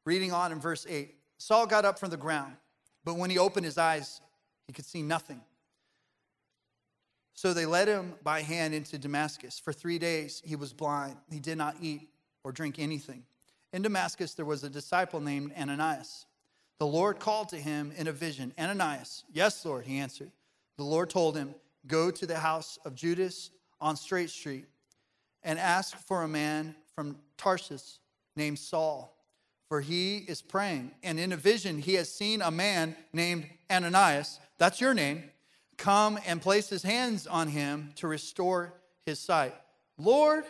Reading 0.04 0.30
on 0.30 0.52
in 0.52 0.60
verse 0.60 0.86
8 0.88 1.14
Saul 1.38 1.66
got 1.66 1.86
up 1.86 1.98
from 1.98 2.10
the 2.10 2.18
ground, 2.18 2.54
but 3.02 3.16
when 3.16 3.30
he 3.30 3.38
opened 3.38 3.64
his 3.64 3.78
eyes, 3.78 4.20
he 4.66 4.74
could 4.74 4.84
see 4.84 5.02
nothing. 5.02 5.40
So 7.32 7.54
they 7.54 7.64
led 7.64 7.88
him 7.88 8.14
by 8.22 8.42
hand 8.42 8.74
into 8.74 8.98
Damascus. 8.98 9.58
For 9.58 9.72
three 9.72 9.98
days 9.98 10.42
he 10.44 10.54
was 10.54 10.74
blind. 10.74 11.16
He 11.30 11.40
did 11.40 11.56
not 11.56 11.76
eat 11.80 12.10
or 12.44 12.52
drink 12.52 12.78
anything. 12.78 13.24
In 13.72 13.80
Damascus 13.80 14.34
there 14.34 14.44
was 14.44 14.64
a 14.64 14.70
disciple 14.70 15.20
named 15.20 15.52
Ananias. 15.58 16.26
The 16.78 16.86
Lord 16.86 17.18
called 17.18 17.48
to 17.48 17.56
him 17.56 17.90
in 17.96 18.06
a 18.06 18.12
vision 18.12 18.52
Ananias. 18.58 19.24
Yes, 19.32 19.64
Lord, 19.64 19.86
he 19.86 19.96
answered. 19.96 20.30
The 20.76 20.84
Lord 20.84 21.08
told 21.08 21.38
him, 21.38 21.54
Go 21.86 22.10
to 22.10 22.26
the 22.26 22.38
house 22.38 22.78
of 22.84 22.94
Judas 22.94 23.50
on 23.80 23.96
Straight 23.96 24.30
Street 24.30 24.66
and 25.42 25.58
ask 25.58 25.96
for 26.06 26.22
a 26.22 26.28
man 26.28 26.74
from 26.94 27.16
Tarsus 27.36 27.98
named 28.36 28.58
Saul 28.58 29.12
for 29.72 29.80
he 29.80 30.18
is 30.18 30.42
praying. 30.42 30.90
And 31.02 31.18
in 31.18 31.32
a 31.32 31.36
vision, 31.38 31.78
he 31.78 31.94
has 31.94 32.12
seen 32.12 32.42
a 32.42 32.50
man 32.50 32.94
named 33.14 33.46
Ananias, 33.70 34.38
that's 34.58 34.82
your 34.82 34.92
name, 34.92 35.24
come 35.78 36.18
and 36.26 36.42
place 36.42 36.68
his 36.68 36.82
hands 36.82 37.26
on 37.26 37.48
him 37.48 37.94
to 37.96 38.06
restore 38.06 38.74
his 39.06 39.18
sight. 39.18 39.54
Lord, 39.96 40.44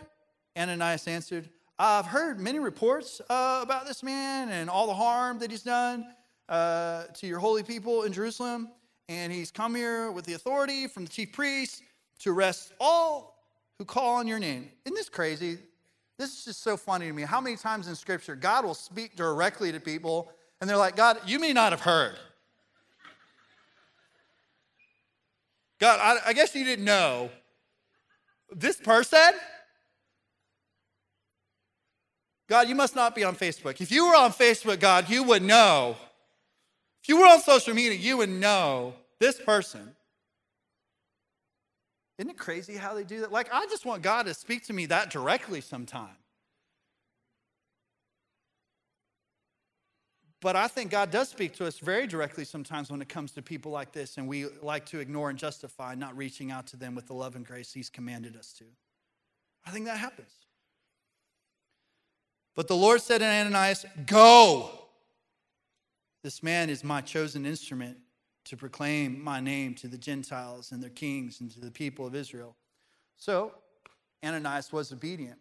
Ananias 0.59 1.07
answered, 1.07 1.49
I've 1.79 2.07
heard 2.07 2.41
many 2.41 2.59
reports 2.59 3.21
uh, 3.31 3.61
about 3.63 3.87
this 3.87 4.03
man 4.03 4.49
and 4.49 4.69
all 4.69 4.89
the 4.89 4.95
harm 4.95 5.39
that 5.39 5.53
he's 5.53 5.63
done 5.63 6.05
uh, 6.49 7.05
to 7.15 7.27
your 7.29 7.39
holy 7.39 7.63
people 7.63 8.03
in 8.03 8.13
Jerusalem. 8.13 8.71
And 9.09 9.33
he's 9.33 9.51
come 9.51 9.75
here 9.75 10.11
with 10.11 10.25
the 10.25 10.35
authority 10.35 10.87
from 10.87 11.05
the 11.05 11.11
chief 11.11 11.33
priests 11.33 11.83
to 12.21 12.33
arrest 12.33 12.73
all 12.81 13.37
who 13.79 13.85
call 13.85 14.17
on 14.17 14.27
your 14.27 14.39
name. 14.39 14.71
Isn't 14.85 14.95
this 14.95 15.09
crazy? 15.09 15.59
This 16.19 16.39
is 16.39 16.45
just 16.45 16.63
so 16.63 16.77
funny 16.77 17.07
to 17.07 17.13
me. 17.13 17.23
How 17.23 17.41
many 17.41 17.57
times 17.57 17.89
in 17.89 17.95
Scripture 17.95 18.37
God 18.37 18.65
will 18.65 18.75
speak 18.75 19.17
directly 19.17 19.73
to 19.73 19.81
people 19.81 20.31
and 20.61 20.71
they're 20.71 20.77
like, 20.77 20.95
God, 20.95 21.19
you 21.27 21.41
may 21.41 21.53
not 21.53 21.73
have 21.73 21.81
heard. 21.81 22.17
God, 25.81 25.99
I, 26.01 26.31
I 26.31 26.33
guess 26.33 26.55
you 26.55 26.65
didn't 26.65 26.85
know. 26.85 27.31
This 28.55 28.77
person? 28.77 29.33
God, 32.49 32.69
you 32.69 32.77
must 32.77 32.95
not 32.95 33.17
be 33.17 33.25
on 33.25 33.35
Facebook. 33.35 33.81
If 33.81 33.91
you 33.91 34.07
were 34.07 34.15
on 34.15 34.31
Facebook, 34.31 34.79
God, 34.79 35.09
you 35.09 35.25
would 35.25 35.43
know. 35.43 35.97
If 37.03 37.09
you 37.09 37.19
were 37.19 37.27
on 37.27 37.41
social 37.41 37.75
media, 37.75 37.99
you 37.99 38.19
would 38.19 38.29
know 38.29 38.95
this 39.19 39.41
person. 39.41 39.95
Isn't 42.19 42.31
it 42.31 42.39
crazy 42.39 42.77
how 42.77 42.95
they 42.95 43.03
do 43.03 43.21
that? 43.21 43.33
Like, 43.33 43.49
I 43.53 43.67
just 43.67 43.85
want 43.85 44.03
God 44.03 44.27
to 44.27 44.35
speak 44.35 44.67
to 44.67 44.73
me 44.73 44.87
that 44.87 45.11
directly 45.11 45.61
sometime. 45.61 46.17
But 50.41 50.57
I 50.57 50.69
think 50.69 50.91
God 50.91 51.11
does 51.11 51.29
speak 51.29 51.55
to 51.55 51.67
us 51.67 51.79
very 51.79 52.07
directly 52.07 52.45
sometimes 52.45 52.91
when 52.91 53.01
it 53.01 53.09
comes 53.09 53.33
to 53.33 53.43
people 53.43 53.73
like 53.73 53.93
this, 53.93 54.19
and 54.19 54.29
we 54.29 54.47
like 54.61 54.87
to 54.87 54.99
ignore 54.99 55.31
and 55.31 55.39
justify 55.39 55.95
not 55.95 56.17
reaching 56.17 56.51
out 56.51 56.67
to 56.69 56.77
them 56.77 56.95
with 56.95 57.07
the 57.07 57.15
love 57.15 57.37
and 57.37 57.47
grace 57.47 57.73
He's 57.73 57.89
commanded 57.89 58.37
us 58.37 58.53
to. 58.55 58.65
I 59.65 59.71
think 59.71 59.87
that 59.87 59.99
happens. 59.99 60.33
But 62.55 62.69
the 62.69 62.77
Lord 62.77 63.01
said 63.01 63.19
to 63.19 63.25
Ananias, 63.25 63.87
Go. 64.07 64.82
This 66.23 66.43
man 66.43 66.71
is 66.71 66.85
my 66.85 67.01
chosen 67.01 67.45
instrument 67.45 67.99
to 68.45 68.57
proclaim 68.57 69.23
my 69.23 69.41
name 69.41 69.75
to 69.77 69.89
the 69.89 69.99
Gentiles 69.99 70.73
and 70.73 70.83
their 70.83 70.91
kings 70.91 71.41
and 71.41 71.51
to 71.53 71.61
the 71.61 71.71
people 71.71 72.07
of 72.07 72.15
Israel. 72.15 72.57
So 73.17 73.53
Ananias 74.25 74.73
was 74.73 74.93
obedient. 74.93 75.39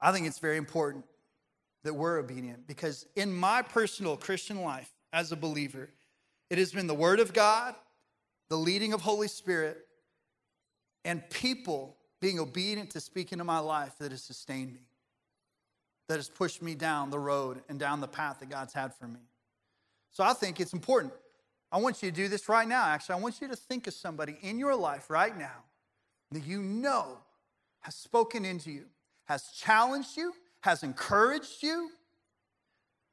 I 0.00 0.12
think 0.12 0.26
it's 0.26 0.38
very 0.38 0.56
important 0.56 1.04
that 1.84 1.94
we're 1.94 2.18
obedient 2.18 2.66
because 2.66 3.06
in 3.16 3.32
my 3.32 3.62
personal 3.62 4.16
Christian 4.16 4.62
life 4.62 4.90
as 5.12 5.32
a 5.32 5.36
believer, 5.36 5.90
it 6.50 6.58
has 6.58 6.72
been 6.72 6.86
the 6.86 6.94
Word 6.94 7.20
of 7.20 7.32
God, 7.32 7.74
the 8.48 8.56
leading 8.56 8.92
of 8.92 9.00
Holy 9.00 9.28
Spirit, 9.28 9.78
and 11.04 11.28
people 11.30 11.96
being 12.20 12.38
obedient 12.38 12.90
to 12.90 13.00
speak 13.00 13.32
into 13.32 13.44
my 13.44 13.58
life 13.58 13.96
that 13.98 14.10
has 14.10 14.22
sustained 14.22 14.72
me, 14.72 14.80
that 16.12 16.18
has 16.18 16.28
pushed 16.28 16.60
me 16.60 16.74
down 16.74 17.08
the 17.08 17.18
road 17.18 17.62
and 17.70 17.78
down 17.78 18.02
the 18.02 18.06
path 18.06 18.40
that 18.40 18.50
God's 18.50 18.74
had 18.74 18.94
for 18.94 19.08
me. 19.08 19.20
So 20.10 20.22
I 20.22 20.34
think 20.34 20.60
it's 20.60 20.74
important. 20.74 21.14
I 21.72 21.78
want 21.78 22.02
you 22.02 22.10
to 22.10 22.14
do 22.14 22.28
this 22.28 22.50
right 22.50 22.68
now. 22.68 22.84
Actually, 22.84 23.14
I 23.14 23.20
want 23.20 23.40
you 23.40 23.48
to 23.48 23.56
think 23.56 23.86
of 23.86 23.94
somebody 23.94 24.36
in 24.42 24.58
your 24.58 24.74
life 24.74 25.08
right 25.08 25.34
now 25.34 25.64
that 26.30 26.44
you 26.44 26.60
know 26.60 27.16
has 27.80 27.94
spoken 27.94 28.44
into 28.44 28.70
you, 28.70 28.84
has 29.24 29.44
challenged 29.56 30.18
you, 30.18 30.34
has 30.60 30.82
encouraged 30.82 31.62
you, 31.62 31.88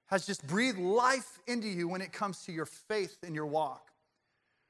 has 0.08 0.26
just 0.26 0.46
breathed 0.46 0.78
life 0.78 1.40
into 1.48 1.70
you 1.70 1.88
when 1.88 2.02
it 2.02 2.12
comes 2.12 2.44
to 2.48 2.52
your 2.52 2.66
faith 2.66 3.20
and 3.24 3.34
your 3.34 3.46
walk. 3.46 3.92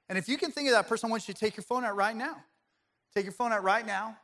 And 0.08 0.20
if 0.20 0.30
you 0.30 0.38
can 0.38 0.52
think 0.52 0.68
of 0.68 0.76
that 0.76 0.88
person, 0.88 1.10
I 1.10 1.10
want 1.10 1.28
you 1.28 1.34
to 1.34 1.40
take 1.40 1.58
your 1.58 1.64
phone 1.64 1.84
out 1.84 1.96
right 1.96 2.16
now. 2.16 2.36
Take 3.16 3.26
your 3.26 3.34
phone 3.34 3.52
out 3.52 3.64
right 3.64 3.88
now. 3.88 4.18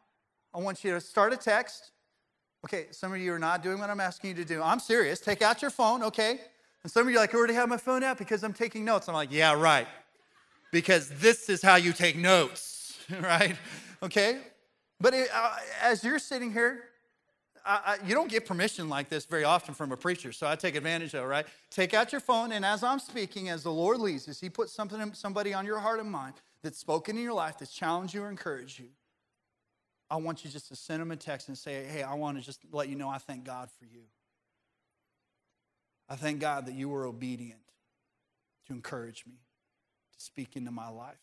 I 0.53 0.59
want 0.59 0.83
you 0.83 0.91
to 0.91 1.01
start 1.01 1.33
a 1.33 1.37
text. 1.37 1.89
Okay, 2.65 2.87
some 2.89 3.13
of 3.13 3.19
you 3.19 3.31
are 3.31 3.37
not 3.37 3.61
doing 3.61 3.77
what 3.77 3.91
I'm 3.91 3.99
asking 3.99 4.31
you 4.31 4.35
to 4.37 4.45
do. 4.45 4.59
I'm 4.59 4.79
serious. 4.79 5.19
Take 5.19 5.43
out 5.43 5.61
your 5.61 5.69
phone, 5.69 6.01
okay? 6.01 6.39
And 6.81 6.91
some 6.91 7.05
of 7.05 7.11
you 7.11 7.17
are 7.17 7.21
like, 7.21 7.35
I 7.35 7.37
already 7.37 7.53
have 7.53 7.69
my 7.69 7.77
phone 7.77 8.03
out 8.03 8.17
because 8.17 8.43
I'm 8.43 8.53
taking 8.53 8.83
notes. 8.83 9.07
I'm 9.07 9.13
like, 9.13 9.31
yeah, 9.31 9.53
right. 9.53 9.87
Because 10.71 11.09
this 11.09 11.47
is 11.47 11.61
how 11.61 11.75
you 11.75 11.93
take 11.93 12.15
notes, 12.15 12.97
right? 13.21 13.55
Okay? 14.01 14.39
But 14.99 15.13
it, 15.13 15.29
uh, 15.31 15.57
as 15.79 16.03
you're 16.03 16.17
sitting 16.17 16.51
here, 16.51 16.85
I, 17.63 17.99
I, 18.01 18.07
you 18.07 18.15
don't 18.15 18.31
get 18.31 18.47
permission 18.47 18.89
like 18.89 19.09
this 19.09 19.25
very 19.25 19.43
often 19.43 19.75
from 19.75 19.91
a 19.91 19.97
preacher, 19.97 20.31
so 20.31 20.47
I 20.47 20.55
take 20.55 20.75
advantage 20.75 21.13
of 21.13 21.23
it, 21.23 21.27
right? 21.27 21.45
Take 21.69 21.93
out 21.93 22.11
your 22.11 22.21
phone, 22.21 22.51
and 22.51 22.65
as 22.65 22.83
I'm 22.83 22.99
speaking, 22.99 23.49
as 23.49 23.61
the 23.61 23.71
Lord 23.71 23.99
leads, 23.99 24.27
as 24.27 24.39
He 24.39 24.49
puts 24.49 24.73
something, 24.73 25.13
somebody 25.13 25.53
on 25.53 25.67
your 25.67 25.77
heart 25.77 25.99
and 25.99 26.09
mind 26.09 26.33
that's 26.63 26.79
spoken 26.79 27.15
in 27.15 27.21
your 27.21 27.33
life, 27.33 27.59
that's 27.59 27.71
challenged 27.71 28.15
you 28.15 28.23
or 28.23 28.29
encouraged 28.31 28.79
you, 28.79 28.87
I 30.09 30.17
want 30.17 30.45
you 30.45 30.51
just 30.51 30.67
to 30.69 30.75
send 30.75 31.01
them 31.01 31.11
a 31.11 31.15
text 31.15 31.47
and 31.47 31.57
say, 31.57 31.85
hey, 31.85 32.03
I 32.03 32.13
want 32.13 32.37
to 32.37 32.43
just 32.43 32.61
let 32.71 32.89
you 32.89 32.95
know 32.95 33.09
I 33.09 33.17
thank 33.17 33.43
God 33.43 33.69
for 33.79 33.85
you. 33.85 34.03
I 36.07 36.15
thank 36.15 36.39
God 36.39 36.67
that 36.67 36.75
you 36.75 36.89
were 36.89 37.05
obedient 37.05 37.61
to 38.67 38.73
encourage 38.73 39.25
me, 39.25 39.33
to 40.13 40.23
speak 40.23 40.55
into 40.55 40.71
my 40.71 40.89
life. 40.89 41.15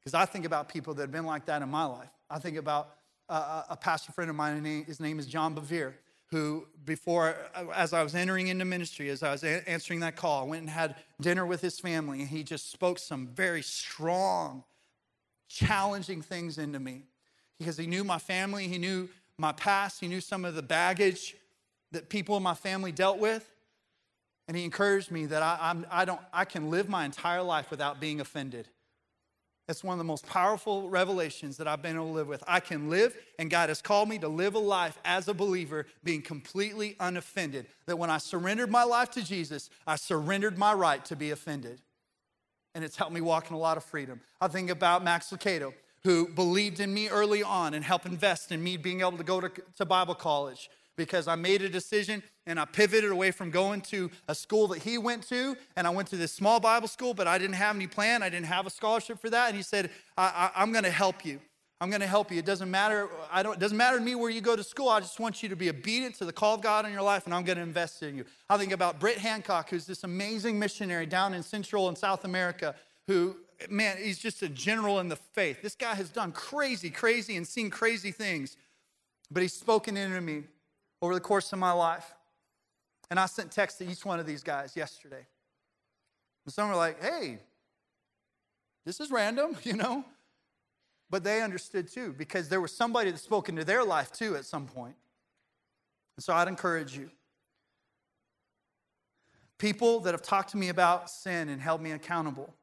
Because 0.00 0.14
I 0.14 0.24
think 0.24 0.46
about 0.46 0.68
people 0.68 0.94
that 0.94 1.02
have 1.02 1.12
been 1.12 1.26
like 1.26 1.46
that 1.46 1.60
in 1.60 1.68
my 1.68 1.84
life. 1.84 2.08
I 2.30 2.38
think 2.38 2.56
about 2.56 2.94
uh, 3.28 3.64
a 3.68 3.76
pastor 3.76 4.12
friend 4.12 4.30
of 4.30 4.36
mine, 4.36 4.64
his 4.86 5.00
name 5.00 5.18
is 5.18 5.26
John 5.26 5.54
Bevere, 5.54 5.94
who 6.30 6.66
before, 6.84 7.36
as 7.74 7.92
I 7.92 8.02
was 8.02 8.14
entering 8.14 8.48
into 8.48 8.64
ministry, 8.64 9.10
as 9.10 9.22
I 9.22 9.32
was 9.32 9.44
a- 9.44 9.68
answering 9.68 10.00
that 10.00 10.16
call, 10.16 10.44
I 10.44 10.46
went 10.46 10.62
and 10.62 10.70
had 10.70 10.96
dinner 11.20 11.44
with 11.44 11.60
his 11.60 11.78
family, 11.80 12.20
and 12.20 12.28
he 12.28 12.42
just 12.42 12.70
spoke 12.70 12.98
some 12.98 13.26
very 13.26 13.62
strong, 13.62 14.64
challenging 15.48 16.22
things 16.22 16.58
into 16.58 16.78
me. 16.78 17.04
Because 17.58 17.76
he 17.76 17.86
knew 17.86 18.04
my 18.04 18.18
family, 18.18 18.68
he 18.68 18.78
knew 18.78 19.08
my 19.38 19.52
past, 19.52 20.00
he 20.00 20.08
knew 20.08 20.20
some 20.20 20.44
of 20.44 20.54
the 20.54 20.62
baggage 20.62 21.36
that 21.92 22.08
people 22.08 22.36
in 22.36 22.42
my 22.42 22.54
family 22.54 22.92
dealt 22.92 23.18
with. 23.18 23.48
And 24.46 24.56
he 24.56 24.64
encouraged 24.64 25.10
me 25.10 25.26
that 25.26 25.42
I, 25.42 25.58
I'm, 25.60 25.86
I, 25.90 26.04
don't, 26.04 26.20
I 26.32 26.44
can 26.44 26.70
live 26.70 26.88
my 26.88 27.04
entire 27.04 27.42
life 27.42 27.70
without 27.70 28.00
being 28.00 28.20
offended. 28.20 28.68
That's 29.66 29.84
one 29.84 29.92
of 29.92 29.98
the 29.98 30.04
most 30.04 30.26
powerful 30.26 30.88
revelations 30.88 31.58
that 31.58 31.68
I've 31.68 31.82
been 31.82 31.96
able 31.96 32.06
to 32.06 32.12
live 32.12 32.26
with. 32.26 32.42
I 32.48 32.58
can 32.58 32.88
live, 32.88 33.14
and 33.38 33.50
God 33.50 33.68
has 33.68 33.82
called 33.82 34.08
me 34.08 34.18
to 34.20 34.28
live 34.28 34.54
a 34.54 34.58
life 34.58 34.98
as 35.04 35.28
a 35.28 35.34
believer, 35.34 35.84
being 36.02 36.22
completely 36.22 36.96
unoffended. 36.98 37.66
That 37.84 37.98
when 37.98 38.08
I 38.08 38.16
surrendered 38.16 38.70
my 38.70 38.84
life 38.84 39.10
to 39.10 39.22
Jesus, 39.22 39.68
I 39.86 39.96
surrendered 39.96 40.56
my 40.56 40.72
right 40.72 41.04
to 41.04 41.16
be 41.16 41.32
offended. 41.32 41.82
And 42.74 42.82
it's 42.82 42.96
helped 42.96 43.12
me 43.12 43.20
walk 43.20 43.50
in 43.50 43.56
a 43.56 43.58
lot 43.58 43.76
of 43.76 43.84
freedom. 43.84 44.22
I 44.40 44.48
think 44.48 44.70
about 44.70 45.04
Max 45.04 45.28
Lucado, 45.28 45.74
who 46.04 46.28
believed 46.28 46.80
in 46.80 46.92
me 46.92 47.08
early 47.08 47.42
on 47.42 47.74
and 47.74 47.84
helped 47.84 48.06
invest 48.06 48.52
in 48.52 48.62
me 48.62 48.76
being 48.76 49.00
able 49.00 49.18
to 49.18 49.24
go 49.24 49.40
to, 49.40 49.50
to 49.76 49.84
Bible 49.84 50.14
college 50.14 50.70
because 50.96 51.28
I 51.28 51.36
made 51.36 51.62
a 51.62 51.68
decision 51.68 52.22
and 52.46 52.60
I 52.60 52.66
pivoted 52.66 53.10
away 53.10 53.30
from 53.30 53.50
going 53.50 53.80
to 53.82 54.10
a 54.26 54.34
school 54.34 54.66
that 54.68 54.82
he 54.82 54.98
went 54.98 55.26
to. 55.28 55.56
And 55.76 55.86
I 55.86 55.90
went 55.90 56.08
to 56.08 56.16
this 56.16 56.32
small 56.32 56.60
Bible 56.60 56.88
school, 56.88 57.14
but 57.14 57.26
I 57.26 57.38
didn't 57.38 57.54
have 57.54 57.76
any 57.76 57.86
plan. 57.86 58.22
I 58.22 58.28
didn't 58.28 58.46
have 58.46 58.66
a 58.66 58.70
scholarship 58.70 59.20
for 59.20 59.30
that. 59.30 59.48
And 59.48 59.56
he 59.56 59.62
said, 59.62 59.90
I, 60.16 60.50
am 60.56 60.72
going 60.72 60.84
to 60.84 60.90
help 60.90 61.24
you. 61.24 61.40
I'm 61.80 61.90
going 61.90 62.00
to 62.00 62.08
help 62.08 62.32
you. 62.32 62.38
It 62.38 62.44
doesn't 62.44 62.70
matter. 62.70 63.08
I 63.30 63.42
don't, 63.44 63.54
it 63.54 63.60
doesn't 63.60 63.76
matter 63.76 63.98
to 63.98 64.04
me 64.04 64.16
where 64.16 64.30
you 64.30 64.40
go 64.40 64.56
to 64.56 64.64
school. 64.64 64.88
I 64.88 64.98
just 64.98 65.20
want 65.20 65.42
you 65.42 65.48
to 65.48 65.56
be 65.56 65.68
obedient 65.68 66.16
to 66.16 66.24
the 66.24 66.32
call 66.32 66.56
of 66.56 66.60
God 66.60 66.84
in 66.84 66.92
your 66.92 67.02
life, 67.02 67.24
and 67.24 67.32
I'm 67.32 67.44
going 67.44 67.56
to 67.56 67.62
invest 67.62 68.02
in 68.02 68.16
you. 68.16 68.24
I 68.50 68.58
think 68.58 68.72
about 68.72 68.98
Britt 68.98 69.18
Hancock, 69.18 69.70
who's 69.70 69.86
this 69.86 70.02
amazing 70.02 70.58
missionary 70.58 71.06
down 71.06 71.34
in 71.34 71.42
Central 71.44 71.86
and 71.88 71.96
South 71.96 72.24
America, 72.24 72.74
who, 73.06 73.36
man, 73.68 73.96
he's 73.98 74.18
just 74.18 74.42
a 74.42 74.48
general 74.48 75.00
in 75.00 75.08
the 75.08 75.16
faith. 75.16 75.62
This 75.62 75.74
guy 75.74 75.94
has 75.94 76.10
done 76.10 76.32
crazy, 76.32 76.90
crazy, 76.90 77.36
and 77.36 77.46
seen 77.46 77.70
crazy 77.70 78.12
things, 78.12 78.56
but 79.30 79.42
he's 79.42 79.52
spoken 79.52 79.96
into 79.96 80.20
me 80.20 80.44
over 81.02 81.14
the 81.14 81.20
course 81.20 81.52
of 81.52 81.58
my 81.58 81.72
life. 81.72 82.14
And 83.10 83.18
I 83.18 83.26
sent 83.26 83.50
texts 83.50 83.78
to 83.78 83.90
each 83.90 84.04
one 84.04 84.20
of 84.20 84.26
these 84.26 84.42
guys 84.42 84.76
yesterday. 84.76 85.26
And 86.44 86.52
some 86.52 86.68
were 86.68 86.76
like, 86.76 87.02
hey, 87.02 87.40
this 88.84 89.00
is 89.00 89.10
random, 89.10 89.56
you 89.64 89.74
know? 89.74 90.04
But 91.10 91.24
they 91.24 91.42
understood 91.42 91.88
too, 91.88 92.14
because 92.16 92.48
there 92.48 92.60
was 92.60 92.72
somebody 92.72 93.10
that 93.10 93.18
spoke 93.18 93.48
into 93.48 93.64
their 93.64 93.82
life 93.82 94.12
too 94.12 94.36
at 94.36 94.44
some 94.44 94.66
point. 94.66 94.94
And 96.16 96.24
so 96.24 96.34
I'd 96.34 96.48
encourage 96.48 96.96
you. 96.96 97.10
People 99.58 100.00
that 100.00 100.12
have 100.12 100.22
talked 100.22 100.50
to 100.50 100.56
me 100.56 100.68
about 100.68 101.10
sin 101.10 101.48
and 101.48 101.60
held 101.60 101.80
me 101.80 101.92
accountable, 101.92 102.54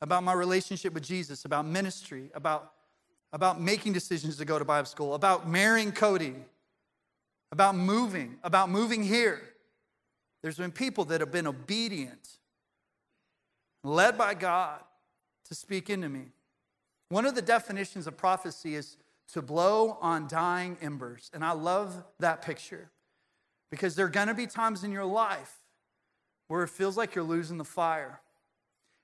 about 0.00 0.22
my 0.22 0.32
relationship 0.32 0.92
with 0.92 1.02
Jesus, 1.02 1.44
about 1.44 1.66
ministry, 1.66 2.30
about, 2.34 2.72
about 3.32 3.60
making 3.60 3.92
decisions 3.92 4.36
to 4.36 4.44
go 4.44 4.58
to 4.58 4.64
Bible 4.64 4.86
school, 4.86 5.14
about 5.14 5.48
marrying 5.48 5.92
Cody, 5.92 6.34
about 7.50 7.74
moving, 7.74 8.36
about 8.42 8.70
moving 8.70 9.02
here. 9.02 9.42
There's 10.42 10.58
been 10.58 10.70
people 10.70 11.04
that 11.06 11.20
have 11.20 11.32
been 11.32 11.46
obedient, 11.46 12.28
led 13.82 14.16
by 14.16 14.34
God 14.34 14.80
to 15.48 15.54
speak 15.54 15.90
into 15.90 16.08
me. 16.08 16.26
One 17.08 17.26
of 17.26 17.34
the 17.34 17.42
definitions 17.42 18.06
of 18.06 18.16
prophecy 18.16 18.74
is 18.74 18.96
to 19.32 19.42
blow 19.42 19.98
on 20.00 20.28
dying 20.28 20.76
embers. 20.80 21.30
And 21.34 21.44
I 21.44 21.52
love 21.52 22.04
that 22.18 22.42
picture 22.42 22.90
because 23.70 23.94
there 23.94 24.06
are 24.06 24.10
going 24.10 24.28
to 24.28 24.34
be 24.34 24.46
times 24.46 24.84
in 24.84 24.92
your 24.92 25.04
life 25.04 25.56
where 26.48 26.62
it 26.62 26.68
feels 26.68 26.96
like 26.96 27.14
you're 27.14 27.24
losing 27.24 27.58
the 27.58 27.64
fire. 27.64 28.20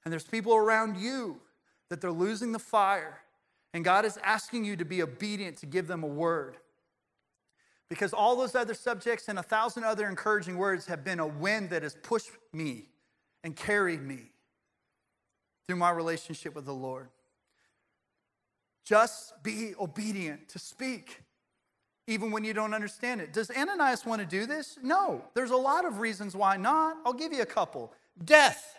And 0.05 0.12
there's 0.12 0.25
people 0.25 0.55
around 0.55 0.97
you 0.97 1.40
that 1.88 2.01
they're 2.01 2.12
losing 2.12 2.53
the 2.53 2.59
fire. 2.59 3.21
And 3.73 3.85
God 3.85 4.05
is 4.05 4.19
asking 4.23 4.64
you 4.64 4.77
to 4.77 4.85
be 4.85 5.03
obedient 5.03 5.57
to 5.59 5.67
give 5.67 5.87
them 5.87 6.03
a 6.03 6.09
word. 6.09 6.57
Because 7.88 8.12
all 8.12 8.37
those 8.37 8.55
other 8.55 8.75
subjects 8.75 9.29
and 9.29 9.38
a 9.38 9.43
thousand 9.43 9.85
other 9.85 10.09
encouraging 10.09 10.57
words 10.57 10.87
have 10.87 11.05
been 11.05 11.21
a 11.21 11.27
wind 11.27 11.71
that 11.71 11.83
has 11.83 11.95
pushed 11.95 12.31
me 12.53 12.87
and 13.43 13.55
carried 13.55 14.03
me 14.03 14.31
through 15.67 15.77
my 15.77 15.90
relationship 15.90 16.55
with 16.55 16.64
the 16.64 16.75
Lord. 16.75 17.09
Just 18.85 19.43
be 19.43 19.75
obedient 19.81 20.49
to 20.51 20.59
speak, 20.59 21.23
even 22.07 22.31
when 22.31 22.45
you 22.45 22.53
don't 22.53 22.75
understand 22.75 23.21
it. 23.21 23.33
Does 23.33 23.51
Ananias 23.51 24.05
want 24.05 24.21
to 24.21 24.27
do 24.27 24.47
this? 24.47 24.79
No. 24.83 25.25
There's 25.35 25.53
a 25.53 25.57
lot 25.57 25.85
of 25.85 25.99
reasons 25.99 26.37
why 26.37 26.57
not. 26.57 26.97
I'll 27.05 27.14
give 27.14 27.33
you 27.33 27.43
a 27.43 27.47
couple 27.47 27.93
death, 28.25 28.79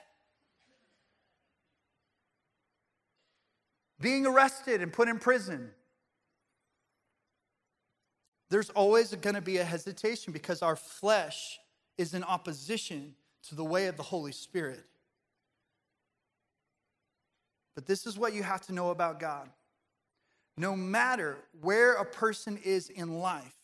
being 3.99 4.25
arrested 4.25 4.81
and 4.81 4.91
put 4.91 5.07
in 5.07 5.19
prison 5.19 5.71
there's 8.49 8.69
always 8.69 9.13
going 9.15 9.35
to 9.35 9.41
be 9.41 9.57
a 9.57 9.63
hesitation 9.63 10.31
because 10.31 10.61
our 10.61 10.75
flesh 10.75 11.59
is 11.97 12.13
in 12.13 12.23
opposition 12.23 13.15
to 13.49 13.55
the 13.55 13.63
way 13.63 13.87
of 13.87 13.97
the 13.97 14.03
Holy 14.03 14.31
Spirit. 14.31 14.83
But 17.73 17.85
this 17.85 18.05
is 18.05 18.17
what 18.17 18.33
you 18.33 18.43
have 18.43 18.61
to 18.67 18.73
know 18.73 18.91
about 18.91 19.19
God. 19.19 19.49
No 20.57 20.75
matter 20.75 21.37
where 21.61 21.93
a 21.93 22.05
person 22.05 22.57
is 22.63 22.89
in 22.89 23.19
life, 23.19 23.55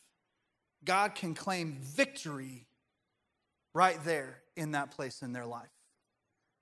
God 0.83 1.15
can 1.15 1.35
claim 1.35 1.77
victory 1.79 2.65
right 3.73 4.03
there 4.03 4.39
in 4.57 4.71
that 4.71 4.91
place 4.91 5.21
in 5.21 5.31
their 5.31 5.45
life. 5.45 5.69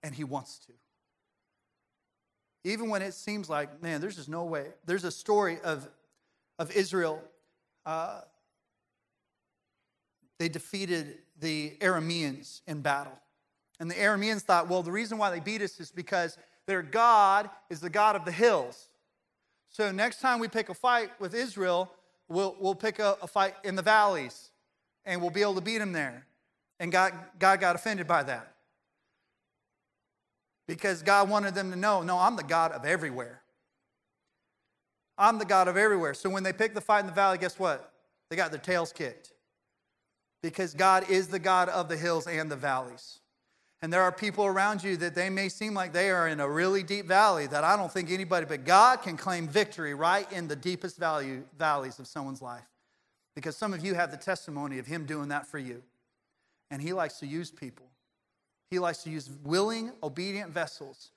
And 0.03 0.13
He 0.13 0.23
wants 0.23 0.59
to. 0.67 0.73
Even 2.63 2.89
when 2.89 3.01
it 3.01 3.13
seems 3.13 3.49
like, 3.49 3.81
man, 3.81 4.01
there's 4.01 4.17
just 4.17 4.29
no 4.29 4.43
way. 4.43 4.67
There's 4.85 5.03
a 5.03 5.11
story 5.11 5.59
of, 5.63 5.87
of 6.57 6.71
Israel 6.71 7.21
uh, 7.85 8.21
they 10.39 10.49
defeated 10.49 11.19
the 11.39 11.71
Arameans 11.81 12.61
in 12.65 12.81
battle. 12.81 13.17
And 13.79 13.91
the 13.91 13.95
Arameans 13.95 14.41
thought, 14.41 14.67
well, 14.67 14.81
the 14.83 14.91
reason 14.91 15.17
why 15.17 15.29
they 15.31 15.39
beat 15.39 15.61
us 15.61 15.79
is 15.79 15.91
because 15.91 16.37
their 16.65 16.81
God 16.81 17.49
is 17.69 17.79
the 17.81 17.89
God 17.89 18.15
of 18.15 18.25
the 18.25 18.31
hills. 18.31 18.89
So 19.69 19.91
next 19.91 20.21
time 20.21 20.39
we 20.39 20.47
pick 20.47 20.69
a 20.69 20.73
fight 20.73 21.11
with 21.19 21.33
Israel, 21.33 21.91
we'll, 22.27 22.55
we'll 22.59 22.75
pick 22.75 22.99
a, 22.99 23.17
a 23.21 23.27
fight 23.27 23.55
in 23.63 23.75
the 23.75 23.81
valleys 23.81 24.51
and 25.05 25.21
we'll 25.21 25.29
be 25.29 25.41
able 25.41 25.55
to 25.55 25.61
beat 25.61 25.77
them 25.77 25.91
there. 25.91 26.25
And 26.79 26.91
God, 26.91 27.13
God 27.37 27.59
got 27.59 27.75
offended 27.75 28.07
by 28.07 28.23
that. 28.23 28.55
Because 30.69 31.01
God 31.01 31.31
wanted 31.31 31.55
them 31.55 31.71
to 31.71 31.75
know, 31.75 32.03
no, 32.03 32.19
I'm 32.19 32.35
the 32.35 32.43
God 32.43 32.73
of 32.73 32.85
everywhere. 32.85 33.41
I'm 35.17 35.39
the 35.39 35.45
God 35.45 35.67
of 35.67 35.77
everywhere. 35.77 36.13
So 36.13 36.29
when 36.29 36.43
they 36.43 36.53
pick 36.53 36.75
the 36.75 36.79
fight 36.79 36.99
in 36.99 37.07
the 37.07 37.11
valley, 37.11 37.39
guess 37.39 37.57
what? 37.57 37.91
They 38.29 38.35
got 38.35 38.51
their 38.51 38.59
tails 38.59 38.93
kicked. 38.93 39.33
Because 40.43 40.75
God 40.75 41.09
is 41.09 41.29
the 41.29 41.39
God 41.39 41.69
of 41.69 41.89
the 41.89 41.97
hills 41.97 42.27
and 42.27 42.51
the 42.51 42.55
valleys. 42.55 43.17
And 43.81 43.91
there 43.91 44.03
are 44.03 44.11
people 44.11 44.45
around 44.45 44.83
you 44.83 44.95
that 44.97 45.15
they 45.15 45.31
may 45.31 45.49
seem 45.49 45.73
like 45.73 45.91
they 45.91 46.11
are 46.11 46.27
in 46.27 46.39
a 46.39 46.47
really 46.47 46.83
deep 46.83 47.07
valley 47.07 47.47
that 47.47 47.63
I 47.63 47.75
don't 47.75 47.91
think 47.91 48.11
anybody 48.11 48.45
but 48.45 48.63
God 48.63 49.01
can 49.01 49.17
claim 49.17 49.47
victory 49.47 49.95
right 49.95 50.31
in 50.31 50.47
the 50.47 50.55
deepest 50.55 50.97
value, 50.97 51.45
valleys 51.57 51.97
of 51.97 52.05
someone's 52.05 52.43
life. 52.43 52.69
Because 53.33 53.57
some 53.57 53.73
of 53.73 53.83
you 53.83 53.95
have 53.95 54.11
the 54.11 54.17
testimony 54.17 54.77
of 54.77 54.85
Him 54.85 55.07
doing 55.07 55.29
that 55.29 55.47
for 55.47 55.57
you. 55.57 55.81
And 56.69 56.79
He 56.79 56.93
likes 56.93 57.17
to 57.21 57.25
use 57.25 57.49
people, 57.49 57.88
He 58.69 58.79
likes 58.79 59.03
to 59.03 59.09
use 59.09 59.29
willing, 59.43 59.91
obedient 60.03 60.51
vessels 60.51 61.09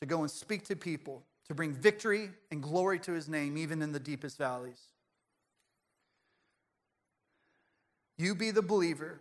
to 0.00 0.06
go 0.06 0.20
and 0.20 0.30
speak 0.30 0.64
to 0.66 0.76
people, 0.76 1.24
to 1.48 1.54
bring 1.54 1.72
victory 1.72 2.30
and 2.50 2.62
glory 2.62 2.98
to 3.00 3.12
His 3.12 3.28
name, 3.28 3.58
even 3.58 3.82
in 3.82 3.92
the 3.92 4.00
deepest 4.00 4.38
valleys. 4.38 4.80
You 8.16 8.34
be 8.34 8.50
the 8.50 8.62
believer 8.62 9.20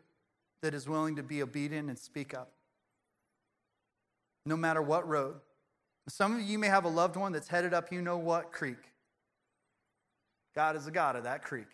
that 0.62 0.74
is 0.74 0.88
willing 0.88 1.16
to 1.16 1.24
be 1.24 1.42
obedient 1.42 1.90
and 1.90 1.98
speak 1.98 2.34
up 2.34 2.52
no 4.46 4.56
matter 4.56 4.82
what 4.82 5.08
road. 5.08 5.36
Some 6.08 6.36
of 6.36 6.42
you 6.42 6.58
may 6.58 6.68
have 6.68 6.86
a 6.86 6.90
loved 6.90 7.18
one 7.18 7.34
that's 7.34 7.50
headed 7.50 7.74
up 7.74 7.92
you 7.92 8.02
know 8.02 8.18
what 8.18 8.52
creek. 8.52 8.78
God 10.56 10.76
is 10.76 10.86
the 10.86 10.92
God 10.92 11.16
of 11.16 11.26
that 11.26 11.44
creek. 11.44 11.68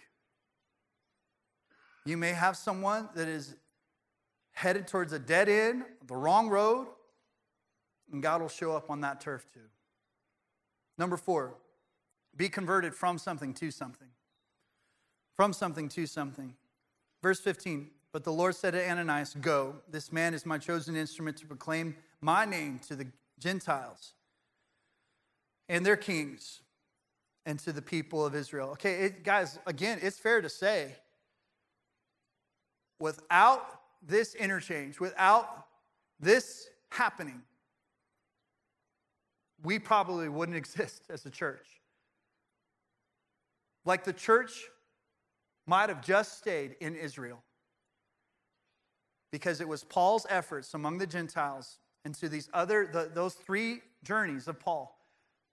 You 2.06 2.18
may 2.18 2.32
have 2.32 2.58
someone 2.58 3.08
that 3.16 3.28
is 3.28 3.56
headed 4.54 4.88
towards 4.88 5.14
a 5.14 5.20
dead 5.20 5.50
end, 5.50 5.84
the 6.08 6.16
wrong 6.16 6.50
road, 6.50 6.88
and 8.12 8.22
God 8.22 8.42
will 8.42 8.50
show 8.50 8.76
up 8.76 8.90
on 8.90 9.02
that 9.02 9.20
turf 9.20 9.46
too. 9.54 9.60
Number 10.98 11.18
four, 11.18 11.56
be 12.36 12.50
converted 12.50 12.94
from 12.94 13.18
something 13.18 13.54
to 13.56 13.72
something. 13.72 14.08
From 15.36 15.54
something 15.54 15.90
to 15.90 16.06
something. 16.06 16.56
Verse 17.22 17.40
15, 17.40 17.90
but 18.12 18.24
the 18.24 18.32
Lord 18.32 18.56
said 18.56 18.74
to 18.74 18.90
Ananias, 18.90 19.36
Go, 19.40 19.76
this 19.90 20.12
man 20.12 20.34
is 20.34 20.46
my 20.46 20.58
chosen 20.58 20.96
instrument 20.96 21.38
to 21.38 21.48
proclaim 21.48 21.96
my 22.22 22.46
name 22.46 22.80
to 22.88 22.96
the 22.96 23.08
Gentiles 23.40 24.14
and 25.68 25.86
their 25.86 25.98
kings 25.98 26.62
and 27.46 27.60
to 27.60 27.72
the 27.72 27.82
people 27.82 28.26
of 28.26 28.36
Israel. 28.36 28.70
Okay, 28.70 29.06
it, 29.06 29.24
guys, 29.24 29.58
again, 29.66 30.00
it's 30.02 30.20
fair 30.20 30.42
to 30.42 30.50
say 30.50 30.96
without 33.00 33.83
this 34.06 34.36
interchange, 34.36 35.00
without 35.00 35.66
this 36.20 36.68
happening, 36.90 37.42
we 39.64 39.80
probably 39.80 40.30
wouldn't 40.30 40.58
exist 40.64 41.04
as 41.10 41.26
a 41.26 41.30
church. 41.30 41.68
Like 43.86 44.04
the 44.04 44.14
church 44.14 44.64
might 45.66 45.90
have 45.90 46.02
just 46.02 46.38
stayed 46.38 46.76
in 46.80 46.96
Israel 46.96 47.44
because 49.32 49.62
it 49.62 49.68
was 49.68 49.84
Paul's 49.84 50.26
efforts 50.30 50.74
among 50.74 50.98
the 50.98 51.08
Gentiles 51.08 51.80
and 52.06 52.14
to 52.16 52.30
these 52.30 52.50
other, 52.54 52.88
the, 52.92 53.10
those 53.14 53.34
three 53.34 53.82
journeys 54.04 54.48
of 54.48 54.60
Paul 54.60 54.98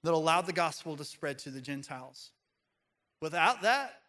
that 0.02 0.12
allowed 0.12 0.46
the 0.46 0.52
gospel 0.52 0.96
to 0.96 1.04
spread 1.04 1.38
to 1.40 1.50
the 1.50 1.60
Gentiles. 1.60 2.32
Without 3.20 3.62
that, 3.62 4.00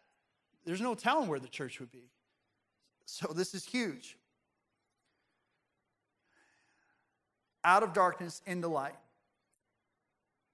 there's 0.64 0.80
no 0.80 0.94
telling 0.94 1.28
where 1.28 1.40
the 1.40 1.48
church 1.48 1.80
would 1.80 1.90
be. 1.90 2.10
So 3.04 3.32
this 3.34 3.54
is 3.54 3.64
huge. 3.64 4.16
Out 7.64 7.82
of 7.82 7.92
darkness 7.92 8.42
into 8.46 8.68
light. 8.68 8.96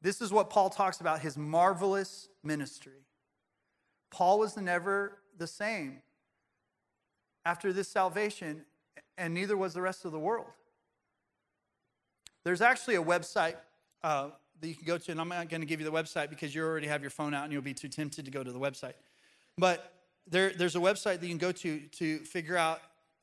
This 0.01 0.21
is 0.21 0.33
what 0.33 0.51
Paul 0.51 0.71
talks 0.71 1.01
about 1.01 1.21
his 1.21 1.37
marvelous 1.37 2.29
ministry. 2.45 3.05
Paul 4.11 4.39
was 4.39 4.57
never 4.57 5.19
the 5.37 5.47
same 5.47 6.03
after 7.45 7.73
this 7.73 7.89
salvation, 7.89 8.63
and 9.17 9.35
neither 9.35 9.57
was 9.57 9.75
the 9.75 9.83
rest 9.83 10.05
of 10.05 10.13
the 10.13 10.19
world. 10.19 10.47
There's 12.45 12.61
actually 12.61 12.95
a 12.95 13.03
website 13.03 13.57
uh, 14.03 14.29
that 14.61 14.69
you 14.69 14.75
can 14.75 14.87
go 14.87 14.99
to, 14.99 15.11
and 15.11 15.21
I'm 15.21 15.29
not 15.29 15.49
going 15.49 15.61
to 15.61 15.67
give 15.67 15.81
you 15.81 15.87
the 15.87 15.93
website 15.93 16.31
because 16.31 16.55
you 16.55 16.63
already 16.63 16.87
have 16.87 17.03
your 17.03 17.11
phone 17.11 17.35
out 17.35 17.45
and 17.45 17.53
you'll 17.53 17.63
be 17.63 17.75
too 17.75 17.89
tempted 17.89 18.25
to 18.25 18.31
go 18.31 18.43
to 18.43 18.53
the 18.53 18.59
website. 18.59 18.95
But 19.57 19.93
there, 20.27 20.53
there's 20.57 20.77
a 20.77 20.81
website 20.81 21.21
that 21.21 21.23
you 21.23 21.31
can 21.31 21.39
go 21.39 21.53
to 21.53 21.81
to 21.81 22.19
figure 22.19 22.57
out, 22.57 22.81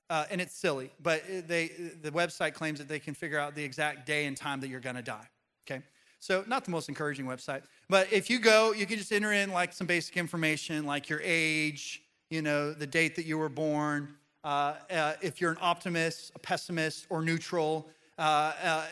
uh, 0.10 0.26
and 0.30 0.40
it's 0.40 0.56
silly, 0.56 0.92
but 1.02 1.24
they, 1.48 1.72
the 2.02 2.12
website 2.12 2.54
claims 2.54 2.80
that 2.80 2.88
they 2.88 3.00
can 3.00 3.14
figure 3.14 3.40
out 3.40 3.56
the 3.56 3.64
exact 3.64 4.06
day 4.06 4.26
and 4.26 4.38
time 4.38 4.60
that 4.62 4.68
you're 4.68 4.80
going 4.80 4.96
to 4.96 5.02
die. 5.02 5.28
Okay? 5.66 5.82
So, 6.20 6.44
not 6.48 6.66
the 6.66 6.72
most 6.72 6.90
encouraging 6.90 7.26
website. 7.26 7.64
But 7.90 8.12
if 8.12 8.30
you 8.30 8.40
go, 8.40 8.72
you 8.72 8.86
can 8.86 8.98
just 8.98 9.12
enter 9.12 9.32
in 9.32 9.52
like 9.52 9.74
some 9.74 9.88
basic 9.88 10.18
information 10.18 10.86
like 10.86 11.10
your 11.10 11.22
age, 11.24 12.02
you 12.30 12.42
know, 12.42 12.74
the 12.74 12.88
date 12.88 13.16
that 13.16 13.26
you 13.26 13.38
were 13.38 13.50
born, 13.50 14.16
uh, 14.44 14.76
uh, 14.92 15.14
if 15.22 15.42
you're 15.42 15.52
an 15.52 15.58
optimist, 15.60 16.32
a 16.36 16.40
pessimist, 16.40 17.08
or 17.10 17.22
neutral, 17.22 17.90
uh, 18.18 18.54
uh, 18.64 18.84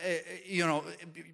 you 0.44 0.66
know, 0.66 0.84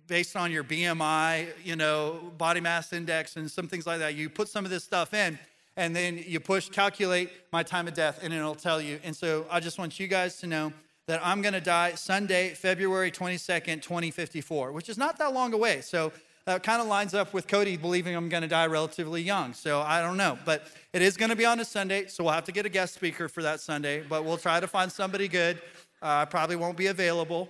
based 0.06 0.36
on 0.36 0.52
your 0.52 0.62
BMI, 0.62 1.48
you 1.64 1.74
know, 1.74 2.32
body 2.36 2.60
mass 2.60 2.92
index, 2.92 3.36
and 3.36 3.50
some 3.50 3.66
things 3.66 3.86
like 3.86 3.98
that. 3.98 4.14
You 4.14 4.28
put 4.28 4.48
some 4.48 4.64
of 4.64 4.70
this 4.70 4.84
stuff 4.84 5.14
in, 5.14 5.38
and 5.76 5.94
then 5.94 6.22
you 6.26 6.40
push 6.40 6.68
calculate 6.68 7.30
my 7.52 7.62
time 7.62 7.88
of 7.88 7.94
death, 7.94 8.20
and 8.22 8.32
it'll 8.32 8.54
tell 8.54 8.80
you. 8.80 9.00
And 9.04 9.14
so 9.14 9.46
I 9.50 9.60
just 9.60 9.78
want 9.78 9.98
you 9.98 10.06
guys 10.06 10.36
to 10.38 10.46
know 10.46 10.72
that 11.06 11.20
I'm 11.24 11.42
going 11.42 11.54
to 11.54 11.60
die 11.60 11.94
Sunday, 11.94 12.50
February 12.50 13.10
22nd, 13.10 13.82
2054, 13.82 14.72
which 14.72 14.88
is 14.88 14.96
not 14.96 15.18
that 15.18 15.32
long 15.32 15.52
away. 15.52 15.80
So 15.80 16.12
that 16.44 16.62
kind 16.62 16.80
of 16.80 16.88
lines 16.88 17.14
up 17.14 17.32
with 17.32 17.46
Cody 17.46 17.76
believing 17.76 18.14
I'm 18.14 18.28
going 18.28 18.42
to 18.42 18.48
die 18.48 18.66
relatively 18.66 19.22
young. 19.22 19.52
So 19.52 19.80
I 19.80 20.02
don't 20.02 20.16
know. 20.16 20.38
But 20.44 20.66
it 20.92 21.02
is 21.02 21.16
going 21.16 21.30
to 21.30 21.36
be 21.36 21.44
on 21.44 21.60
a 21.60 21.64
Sunday, 21.64 22.06
so 22.06 22.24
we'll 22.24 22.32
have 22.32 22.44
to 22.44 22.52
get 22.52 22.66
a 22.66 22.68
guest 22.68 22.94
speaker 22.94 23.28
for 23.28 23.42
that 23.42 23.60
Sunday. 23.60 24.02
But 24.08 24.24
we'll 24.24 24.38
try 24.38 24.60
to 24.60 24.66
find 24.66 24.90
somebody 24.90 25.28
good. 25.28 25.56
Uh, 26.02 26.06
I 26.06 26.22
uh, 26.22 26.26
probably 26.26 26.56
won't 26.56 26.76
be 26.76 26.86
available. 26.86 27.48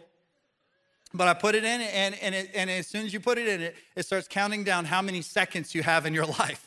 But 1.12 1.28
I 1.28 1.34
put 1.34 1.54
it 1.54 1.64
in, 1.64 1.80
and, 1.80 2.14
and, 2.22 2.34
it, 2.34 2.50
and 2.54 2.70
as 2.70 2.86
soon 2.86 3.04
as 3.04 3.12
you 3.12 3.20
put 3.20 3.36
it 3.36 3.48
in, 3.48 3.60
it, 3.60 3.76
it 3.96 4.06
starts 4.06 4.28
counting 4.28 4.64
down 4.64 4.84
how 4.84 5.02
many 5.02 5.22
seconds 5.22 5.74
you 5.74 5.82
have 5.82 6.06
in 6.06 6.14
your 6.14 6.26
life. 6.38 6.66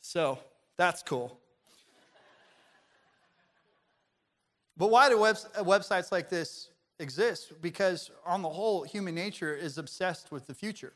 So 0.00 0.38
that's 0.82 1.00
cool. 1.04 1.38
But 4.76 4.90
why 4.90 5.08
do 5.08 5.16
web, 5.16 5.36
uh, 5.54 5.62
websites 5.62 6.10
like 6.10 6.28
this 6.28 6.70
exist? 6.98 7.52
Because, 7.62 8.10
on 8.26 8.42
the 8.42 8.48
whole, 8.48 8.82
human 8.82 9.14
nature 9.14 9.54
is 9.54 9.78
obsessed 9.78 10.32
with 10.32 10.48
the 10.48 10.54
future. 10.54 10.92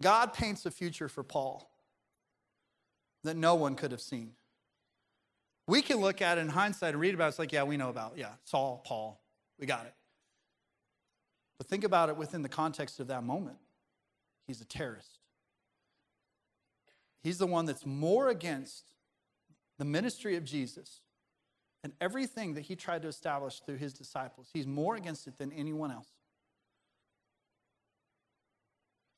God 0.00 0.32
paints 0.32 0.64
a 0.64 0.70
future 0.70 1.08
for 1.08 1.24
Paul 1.24 1.68
that 3.24 3.36
no 3.36 3.56
one 3.56 3.74
could 3.74 3.90
have 3.90 4.00
seen. 4.00 4.34
We 5.66 5.82
can 5.82 5.96
look 5.96 6.22
at 6.22 6.38
it 6.38 6.42
in 6.42 6.50
hindsight 6.50 6.90
and 6.94 7.00
read 7.00 7.14
about 7.14 7.26
it. 7.26 7.28
It's 7.30 7.38
like, 7.40 7.52
yeah, 7.52 7.64
we 7.64 7.76
know 7.76 7.88
about, 7.88 8.12
it. 8.12 8.20
yeah, 8.20 8.34
Saul, 8.44 8.80
Paul, 8.86 9.20
we 9.58 9.66
got 9.66 9.86
it. 9.86 9.94
But 11.58 11.66
think 11.66 11.82
about 11.82 12.10
it 12.10 12.16
within 12.16 12.42
the 12.42 12.48
context 12.48 13.00
of 13.00 13.08
that 13.08 13.24
moment. 13.24 13.56
He's 14.46 14.60
a 14.60 14.64
terrorist. 14.64 15.18
He's 17.22 17.38
the 17.38 17.46
one 17.46 17.66
that's 17.66 17.86
more 17.86 18.28
against 18.28 18.92
the 19.78 19.84
ministry 19.84 20.36
of 20.36 20.44
Jesus 20.44 21.00
and 21.84 21.92
everything 22.00 22.54
that 22.54 22.62
he 22.62 22.76
tried 22.76 23.02
to 23.02 23.08
establish 23.08 23.60
through 23.60 23.76
his 23.76 23.92
disciples. 23.92 24.48
He's 24.52 24.66
more 24.66 24.96
against 24.96 25.26
it 25.26 25.38
than 25.38 25.52
anyone 25.52 25.90
else. 25.90 26.08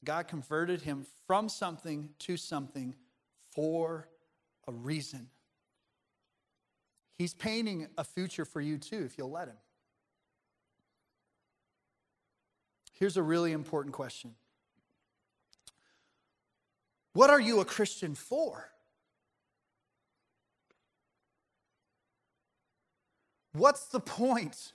God 0.05 0.29
converted 0.29 0.83
him 0.83 1.07
from 1.27 1.49
something 1.49 2.11
to 2.21 2.37
something 2.37 2.95
for 3.55 4.09
a 4.67 4.73
reason. 4.73 5.29
He's 7.17 7.35
painting 7.35 7.87
a 7.97 8.05
future 8.05 8.45
for 8.45 8.61
you 8.61 8.79
too, 8.79 9.05
if 9.05 9.17
you'll 9.17 9.31
let 9.31 9.49
Him. 9.49 9.57
Here's 12.93 13.17
a 13.17 13.23
really 13.23 13.53
important 13.53 13.95
question 13.95 14.35
What 17.15 17.31
are 17.31 17.41
you 17.41 17.61
a 17.61 17.65
Christian 17.65 18.15
for? 18.15 18.69
What's 23.53 23.87
the 23.87 24.01
point? 24.01 24.73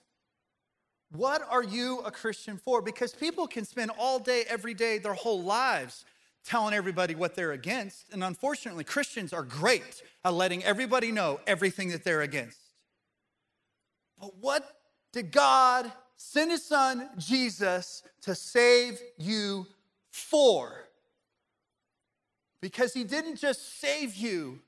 What 1.11 1.45
are 1.49 1.63
you 1.63 1.99
a 1.99 2.11
Christian 2.11 2.57
for? 2.57 2.81
Because 2.81 3.13
people 3.13 3.45
can 3.45 3.65
spend 3.65 3.91
all 3.99 4.19
day, 4.19 4.45
every 4.47 4.73
day, 4.73 4.99
their 4.99 5.13
whole 5.13 5.41
lives 5.41 6.05
telling 6.45 6.73
everybody 6.73 7.13
what 7.13 7.35
they're 7.35 7.51
against. 7.51 8.05
And 8.13 8.23
unfortunately, 8.23 8.85
Christians 8.85 9.33
are 9.33 9.43
great 9.43 10.01
at 10.23 10.33
letting 10.33 10.63
everybody 10.63 11.11
know 11.11 11.41
everything 11.45 11.89
that 11.89 12.05
they're 12.05 12.21
against. 12.21 12.59
But 14.19 14.37
what 14.37 14.77
did 15.11 15.31
God 15.31 15.91
send 16.15 16.51
his 16.51 16.65
son 16.65 17.09
Jesus 17.17 18.03
to 18.21 18.33
save 18.33 18.99
you 19.17 19.67
for? 20.09 20.88
Because 22.61 22.93
he 22.93 23.03
didn't 23.03 23.37
just 23.37 23.79
save 23.79 24.15
you 24.15 24.59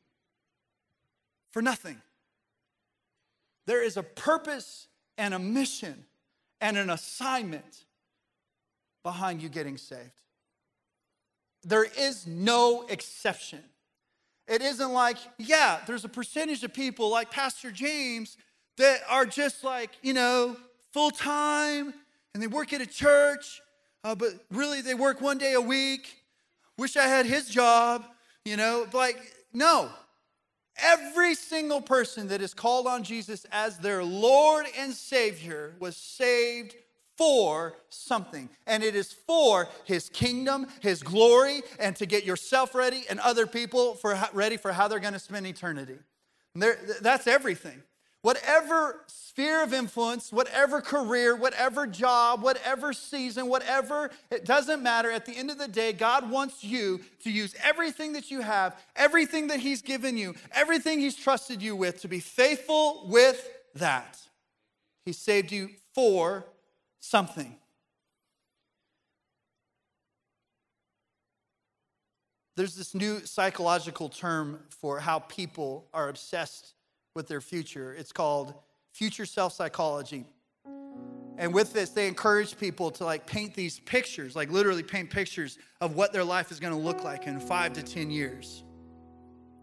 for 1.51 1.61
nothing. 1.61 2.01
There 3.67 3.83
is 3.83 3.97
a 3.97 4.03
purpose 4.03 4.87
and 5.17 5.33
a 5.33 5.39
mission 5.39 6.05
and 6.59 6.77
an 6.77 6.89
assignment 6.89 7.85
behind 9.03 9.41
you 9.41 9.49
getting 9.49 9.77
saved. 9.77 10.21
There 11.63 11.83
is 11.83 12.25
no 12.25 12.85
exception. 12.87 13.63
It 14.47 14.61
isn't 14.61 14.91
like, 14.91 15.17
yeah, 15.37 15.79
there's 15.85 16.05
a 16.05 16.09
percentage 16.09 16.63
of 16.63 16.73
people 16.73 17.09
like 17.09 17.31
Pastor 17.31 17.71
James 17.71 18.37
that 18.77 19.01
are 19.09 19.25
just 19.25 19.63
like, 19.63 19.91
you 20.01 20.13
know, 20.13 20.57
full 20.91 21.11
time 21.11 21.93
and 22.33 22.41
they 22.41 22.47
work 22.47 22.73
at 22.73 22.81
a 22.81 22.85
church, 22.85 23.61
uh, 24.03 24.15
but 24.15 24.29
really 24.49 24.81
they 24.81 24.95
work 24.95 25.21
one 25.21 25.37
day 25.37 25.53
a 25.53 25.61
week. 25.61 26.20
Wish 26.81 26.97
I 26.97 27.05
had 27.05 27.27
his 27.27 27.47
job, 27.47 28.03
you 28.43 28.57
know, 28.57 28.87
like, 28.91 29.35
no. 29.53 29.87
Every 30.77 31.35
single 31.35 31.79
person 31.79 32.29
that 32.29 32.41
is 32.41 32.55
called 32.55 32.87
on 32.87 33.03
Jesus 33.03 33.45
as 33.51 33.77
their 33.77 34.03
Lord 34.03 34.65
and 34.75 34.91
Savior 34.91 35.75
was 35.79 35.95
saved 35.95 36.73
for 37.19 37.75
something. 37.89 38.49
And 38.65 38.83
it 38.83 38.95
is 38.95 39.13
for 39.13 39.69
his 39.83 40.09
kingdom, 40.09 40.65
his 40.79 41.03
glory, 41.03 41.61
and 41.79 41.95
to 41.97 42.07
get 42.07 42.23
yourself 42.23 42.73
ready 42.73 43.03
and 43.11 43.19
other 43.19 43.45
people 43.45 43.93
for, 43.93 44.19
ready 44.33 44.57
for 44.57 44.71
how 44.71 44.87
they're 44.87 44.97
going 44.97 45.13
to 45.13 45.19
spend 45.19 45.45
eternity. 45.45 45.99
There, 46.55 46.79
that's 46.99 47.27
everything. 47.27 47.83
Whatever 48.21 49.03
sphere 49.07 49.63
of 49.63 49.73
influence, 49.73 50.31
whatever 50.31 50.81
career, 50.81 51.35
whatever 51.35 51.87
job, 51.87 52.43
whatever 52.43 52.93
season, 52.93 53.47
whatever, 53.47 54.11
it 54.29 54.45
doesn't 54.45 54.83
matter. 54.83 55.09
At 55.09 55.25
the 55.25 55.35
end 55.35 55.49
of 55.49 55.57
the 55.57 55.67
day, 55.67 55.91
God 55.93 56.29
wants 56.29 56.63
you 56.63 56.99
to 57.23 57.31
use 57.31 57.55
everything 57.63 58.13
that 58.13 58.29
you 58.29 58.41
have, 58.41 58.77
everything 58.95 59.47
that 59.47 59.59
He's 59.59 59.81
given 59.81 60.17
you, 60.17 60.35
everything 60.51 60.99
He's 60.99 61.15
trusted 61.15 61.61
you 61.61 61.75
with, 61.75 62.01
to 62.01 62.07
be 62.07 62.19
faithful 62.19 63.07
with 63.07 63.49
that. 63.75 64.19
He 65.05 65.13
saved 65.13 65.51
you 65.51 65.69
for 65.95 66.45
something. 66.99 67.55
There's 72.55 72.75
this 72.75 72.93
new 72.93 73.25
psychological 73.25 74.09
term 74.09 74.59
for 74.69 74.99
how 74.99 75.19
people 75.19 75.87
are 75.93 76.09
obsessed 76.09 76.73
with 77.15 77.27
their 77.27 77.41
future. 77.41 77.93
It's 77.93 78.11
called 78.11 78.53
future 78.93 79.25
self 79.25 79.53
psychology. 79.53 80.25
And 81.37 81.53
with 81.53 81.73
this, 81.73 81.89
they 81.89 82.07
encourage 82.07 82.57
people 82.57 82.91
to 82.91 83.05
like 83.05 83.25
paint 83.25 83.55
these 83.55 83.79
pictures, 83.79 84.35
like 84.35 84.51
literally 84.51 84.83
paint 84.83 85.09
pictures 85.09 85.57
of 85.79 85.95
what 85.95 86.13
their 86.13 86.23
life 86.23 86.51
is 86.51 86.59
going 86.59 86.73
to 86.73 86.79
look 86.79 87.03
like 87.03 87.25
in 87.25 87.39
five 87.39 87.73
to 87.73 87.81
10 87.81 88.11
years. 88.11 88.63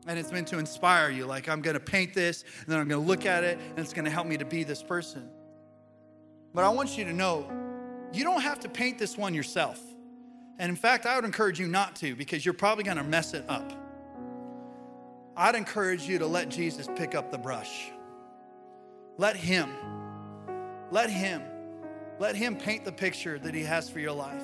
And 0.07 0.19
it's 0.19 0.33
meant 0.33 0.49
to 0.49 0.59
inspire 0.59 1.11
you. 1.11 1.27
Like, 1.27 1.49
I'm 1.49 1.61
going 1.61 1.75
to 1.75 1.81
paint 1.81 2.15
this, 2.15 2.43
and 2.43 2.67
then 2.67 2.81
I'm 2.81 2.89
going 2.89 3.01
to 3.01 3.07
look 3.07 3.27
at 3.27 3.45
it, 3.45 3.59
and 3.59 3.79
it's 3.79 3.93
going 3.93 4.07
to 4.07 4.11
help 4.11 4.27
me 4.27 4.39
to 4.39 4.45
be 4.45 4.65
this 4.65 4.83
person. 4.83 5.29
But 6.55 6.65
I 6.65 6.71
want 6.71 6.97
you 6.97 7.05
to 7.05 7.13
know 7.13 7.47
you 8.13 8.25
don't 8.25 8.41
have 8.41 8.59
to 8.61 8.69
paint 8.69 8.99
this 8.99 9.19
one 9.19 9.35
yourself. 9.35 9.81
And 10.59 10.71
in 10.71 10.77
fact, 10.77 11.07
I 11.07 11.15
would 11.15 11.25
encourage 11.25 11.61
you 11.61 11.69
not 11.69 11.95
to 11.97 12.17
because 12.17 12.45
you're 12.45 12.55
probably 12.55 12.85
going 12.85 12.97
to 12.97 13.05
mess 13.05 13.35
it 13.35 13.45
up. 13.49 13.73
I'd 15.39 15.55
encourage 15.55 16.03
you 16.09 16.19
to 16.19 16.27
let 16.27 16.49
Jesus 16.49 16.89
pick 16.97 17.15
up 17.15 17.31
the 17.31 17.39
brush. 17.39 17.93
Let 19.19 19.37
Him, 19.37 19.71
let 20.91 21.11
Him, 21.11 21.43
let 22.19 22.35
Him 22.35 22.57
paint 22.57 22.85
the 22.85 22.91
picture 22.91 23.39
that 23.39 23.55
He 23.55 23.63
has 23.63 23.89
for 23.89 24.01
your 24.01 24.13
life. 24.13 24.43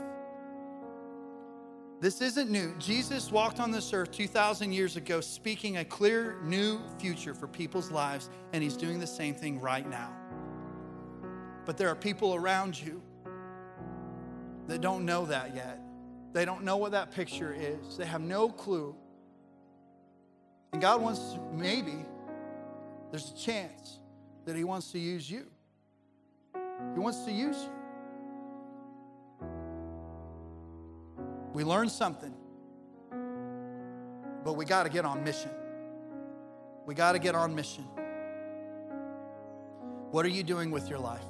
This 2.01 2.21
isn't 2.21 2.49
new. 2.49 2.77
Jesus 2.79 3.33
walked 3.33 3.59
on 3.59 3.73
this 3.73 3.93
earth 3.93 4.13
2,000 4.13 4.73
years 4.73 4.97
ago, 4.97 5.21
speaking 5.21 5.79
a 5.79 5.85
clear 5.85 6.37
new 6.45 6.79
future 7.01 7.35
for 7.35 7.49
people's 7.49 7.91
lives, 7.91 8.31
and 8.53 8.63
He's 8.63 8.77
doing 8.77 9.01
the 9.01 9.07
same 9.07 9.35
thing 9.35 9.61
right 9.61 9.89
now. 9.89 10.13
But 11.65 11.77
there 11.77 11.89
are 11.89 11.97
people 11.97 12.37
around 12.37 12.81
you 12.81 13.03
that 14.69 14.81
don't 14.81 15.05
know 15.05 15.27
that 15.27 15.57
yet. 15.57 15.81
They 16.33 16.45
don't 16.45 16.63
know 16.63 16.77
what 16.77 16.93
that 16.93 17.11
picture 17.11 17.53
is, 17.53 17.97
they 17.97 18.07
have 18.07 18.21
no 18.21 18.49
clue. 18.49 18.95
And 20.75 20.83
God 20.83 21.01
wants, 21.01 21.39
maybe, 21.53 22.05
there's 23.13 23.31
a 23.31 23.37
chance 23.37 24.01
that 24.45 24.57
He 24.57 24.65
wants 24.65 24.91
to 24.91 24.99
use 24.99 25.31
you. 25.31 25.47
He 26.95 26.99
wants 26.99 27.21
to 27.27 27.31
use 27.31 27.57
you. 27.63 27.71
We 31.53 31.63
learn 31.63 31.89
something, 31.89 32.35
but 34.45 34.55
we 34.55 34.65
got 34.65 34.83
to 34.83 34.89
get 34.89 35.05
on 35.05 35.23
mission. 35.23 35.53
We 36.87 36.97
got 36.97 37.13
to 37.13 37.21
get 37.21 37.37
on 37.37 37.55
mission. 37.55 37.85
What 40.11 40.27
are 40.27 40.31
you 40.31 40.43
doing 40.43 40.73
with 40.73 40.91
your 40.91 40.99
life? 40.99 41.23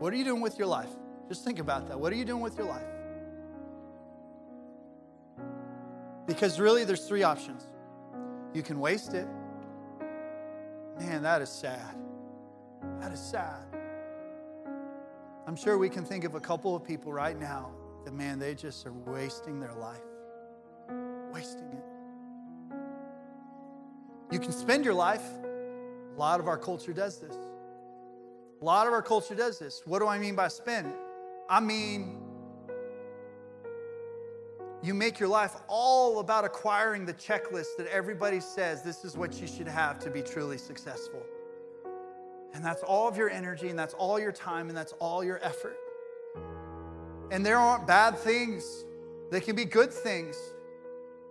What 0.00 0.12
are 0.12 0.16
you 0.16 0.24
doing 0.24 0.42
with 0.42 0.58
your 0.58 0.66
life? 0.66 0.90
Just 1.28 1.44
think 1.44 1.60
about 1.60 1.86
that. 1.86 2.00
What 2.00 2.12
are 2.12 2.16
you 2.16 2.24
doing 2.24 2.42
with 2.42 2.58
your 2.58 2.66
life? 2.66 2.82
Because 6.26 6.58
really, 6.58 6.82
there's 6.82 7.06
three 7.06 7.22
options. 7.22 7.68
You 8.54 8.62
can 8.62 8.80
waste 8.80 9.14
it. 9.14 9.28
Man, 10.98 11.22
that 11.22 11.42
is 11.42 11.50
sad. 11.50 11.96
That 13.00 13.12
is 13.12 13.20
sad. 13.20 13.66
I'm 15.46 15.56
sure 15.56 15.78
we 15.78 15.88
can 15.88 16.04
think 16.04 16.24
of 16.24 16.34
a 16.34 16.40
couple 16.40 16.74
of 16.74 16.84
people 16.84 17.12
right 17.12 17.38
now 17.38 17.70
that, 18.04 18.12
man, 18.14 18.38
they 18.38 18.54
just 18.54 18.86
are 18.86 18.92
wasting 18.92 19.60
their 19.60 19.74
life. 19.74 20.00
Wasting 21.32 21.68
it. 21.72 21.84
You 24.32 24.40
can 24.40 24.52
spend 24.52 24.84
your 24.84 24.94
life. 24.94 25.22
A 26.14 26.18
lot 26.18 26.40
of 26.40 26.48
our 26.48 26.58
culture 26.58 26.92
does 26.92 27.20
this. 27.20 27.36
A 28.60 28.64
lot 28.64 28.86
of 28.86 28.92
our 28.92 29.02
culture 29.02 29.34
does 29.34 29.58
this. 29.58 29.82
What 29.84 29.98
do 30.00 30.08
I 30.08 30.18
mean 30.18 30.34
by 30.34 30.48
spend? 30.48 30.92
I 31.48 31.60
mean, 31.60 32.25
you 34.86 34.94
make 34.94 35.18
your 35.18 35.28
life 35.28 35.56
all 35.68 36.20
about 36.20 36.44
acquiring 36.44 37.04
the 37.04 37.14
checklist 37.14 37.76
that 37.78 37.86
everybody 37.88 38.40
says 38.40 38.82
this 38.82 39.04
is 39.04 39.16
what 39.16 39.40
you 39.40 39.46
should 39.46 39.68
have 39.68 39.98
to 40.00 40.10
be 40.10 40.22
truly 40.22 40.58
successful. 40.58 41.22
And 42.54 42.64
that's 42.64 42.82
all 42.82 43.08
of 43.08 43.16
your 43.16 43.28
energy, 43.28 43.68
and 43.68 43.78
that's 43.78 43.94
all 43.94 44.18
your 44.18 44.32
time, 44.32 44.68
and 44.68 44.76
that's 44.76 44.92
all 44.92 45.22
your 45.22 45.44
effort. 45.44 45.76
And 47.30 47.44
there 47.44 47.58
aren't 47.58 47.86
bad 47.86 48.16
things, 48.16 48.84
they 49.30 49.40
can 49.40 49.56
be 49.56 49.64
good 49.64 49.92
things. 49.92 50.36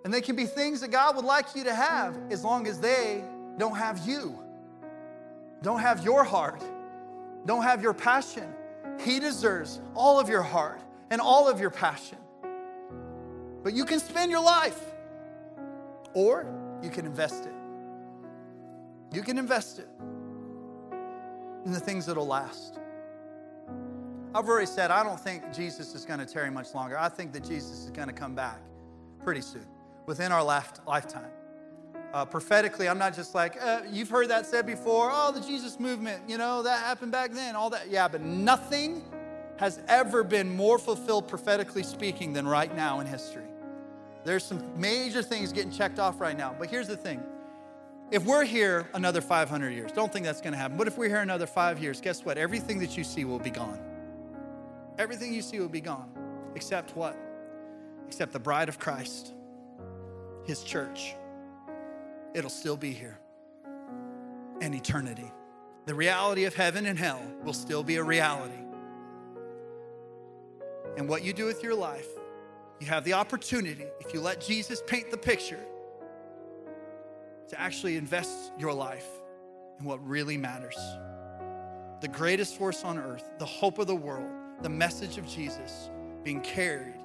And 0.03 0.13
they 0.13 0.21
can 0.21 0.35
be 0.35 0.45
things 0.45 0.81
that 0.81 0.91
God 0.91 1.15
would 1.15 1.25
like 1.25 1.55
you 1.55 1.63
to 1.63 1.73
have 1.73 2.15
as 2.29 2.43
long 2.43 2.67
as 2.67 2.79
they 2.79 3.23
don't 3.57 3.75
have 3.75 4.07
you, 4.07 4.37
don't 5.63 5.79
have 5.79 6.05
your 6.05 6.23
heart 6.23 6.61
don't 7.45 7.61
have 7.61 7.81
your 7.81 7.93
passion. 7.93 8.53
He 8.99 9.19
deserves 9.19 9.79
all 9.93 10.19
of 10.19 10.29
your 10.29 10.41
heart 10.41 10.81
and 11.09 11.21
all 11.21 11.47
of 11.47 11.59
your 11.59 11.69
passion. 11.69 12.17
But 13.65 13.73
you 13.73 13.83
can 13.83 13.99
spend 13.99 14.29
your 14.29 14.43
life, 14.43 14.79
or 16.13 16.45
you 16.83 16.91
can 16.91 17.07
invest 17.07 17.47
it. 17.47 17.53
You 19.11 19.23
can 19.23 19.39
invest 19.39 19.79
it 19.79 19.87
in 21.65 21.71
the 21.71 21.79
things 21.79 22.05
that'll 22.05 22.27
last. 22.27 22.77
I've 24.35 24.47
already 24.47 24.67
said 24.67 24.91
I 24.91 25.01
don't 25.01 25.19
think 25.19 25.51
Jesus 25.51 25.95
is 25.95 26.05
going 26.05 26.19
to 26.19 26.27
tarry 26.27 26.51
much 26.51 26.75
longer. 26.75 26.95
I 26.95 27.09
think 27.09 27.33
that 27.33 27.43
Jesus 27.43 27.85
is 27.85 27.89
going 27.89 28.07
to 28.07 28.13
come 28.13 28.35
back 28.35 28.61
pretty 29.23 29.41
soon, 29.41 29.65
within 30.05 30.31
our 30.31 30.43
lifetime. 30.43 31.31
Uh, 32.13 32.23
prophetically, 32.23 32.87
I'm 32.87 32.99
not 32.99 33.15
just 33.15 33.33
like, 33.33 33.59
uh, 33.59 33.81
you've 33.91 34.11
heard 34.11 34.29
that 34.29 34.45
said 34.45 34.67
before, 34.67 35.09
oh, 35.11 35.31
the 35.31 35.41
Jesus 35.41 35.79
movement, 35.79 36.21
you 36.29 36.37
know, 36.37 36.61
that 36.61 36.81
happened 36.81 37.11
back 37.11 37.31
then, 37.31 37.55
all 37.55 37.71
that. 37.71 37.89
Yeah, 37.89 38.09
but 38.09 38.21
nothing 38.21 39.01
has 39.57 39.79
ever 39.87 40.23
been 40.23 40.55
more 40.55 40.77
fulfilled 40.77 41.27
prophetically 41.27 41.81
speaking 41.81 42.31
than 42.31 42.47
right 42.47 42.73
now 42.75 42.99
in 42.99 43.07
history. 43.07 43.41
There's 44.25 44.43
some 44.43 44.61
major 44.79 45.21
things 45.21 45.53
getting 45.53 45.71
checked 45.71 45.99
off 45.99 46.19
right 46.19 46.37
now. 46.37 46.55
But 46.57 46.69
here's 46.69 46.87
the 46.87 46.97
thing 46.97 47.23
if 48.11 48.25
we're 48.25 48.43
here 48.43 48.89
another 48.93 49.21
500 49.21 49.69
years, 49.69 49.91
don't 49.91 50.11
think 50.11 50.25
that's 50.25 50.41
going 50.41 50.53
to 50.53 50.59
happen. 50.59 50.77
But 50.77 50.87
if 50.87 50.97
we're 50.97 51.09
here 51.09 51.21
another 51.21 51.47
five 51.47 51.79
years, 51.79 52.01
guess 52.01 52.25
what? 52.25 52.37
Everything 52.37 52.79
that 52.79 52.97
you 52.97 53.03
see 53.03 53.23
will 53.25 53.39
be 53.39 53.49
gone. 53.49 53.79
Everything 54.97 55.33
you 55.33 55.41
see 55.41 55.59
will 55.59 55.69
be 55.69 55.81
gone. 55.81 56.09
Except 56.55 56.95
what? 56.95 57.17
Except 58.07 58.33
the 58.33 58.39
bride 58.39 58.69
of 58.69 58.79
Christ, 58.79 59.33
his 60.45 60.63
church 60.63 61.15
it'll 62.35 62.49
still 62.49 62.77
be 62.77 62.91
here. 62.91 63.17
And 64.61 64.75
eternity. 64.75 65.31
The 65.85 65.95
reality 65.95 66.45
of 66.45 66.53
heaven 66.53 66.85
and 66.85 66.99
hell 66.99 67.21
will 67.43 67.53
still 67.53 67.83
be 67.83 67.95
a 67.95 68.03
reality. 68.03 68.53
And 70.97 71.07
what 71.09 71.23
you 71.23 71.33
do 71.33 71.45
with 71.45 71.63
your 71.63 71.75
life, 71.75 72.07
you 72.79 72.87
have 72.87 73.03
the 73.03 73.13
opportunity, 73.13 73.85
if 73.99 74.13
you 74.13 74.21
let 74.21 74.41
Jesus 74.41 74.81
paint 74.85 75.11
the 75.11 75.17
picture, 75.17 75.63
to 77.47 77.59
actually 77.59 77.95
invest 77.95 78.51
your 78.57 78.73
life 78.73 79.07
in 79.79 79.85
what 79.85 80.05
really 80.05 80.37
matters. 80.37 80.77
The 82.01 82.07
greatest 82.07 82.57
force 82.57 82.83
on 82.83 82.97
earth, 82.97 83.29
the 83.39 83.45
hope 83.45 83.79
of 83.79 83.87
the 83.87 83.95
world, 83.95 84.29
the 84.61 84.69
message 84.69 85.17
of 85.17 85.27
Jesus 85.27 85.89
being 86.23 86.41
carried 86.41 86.99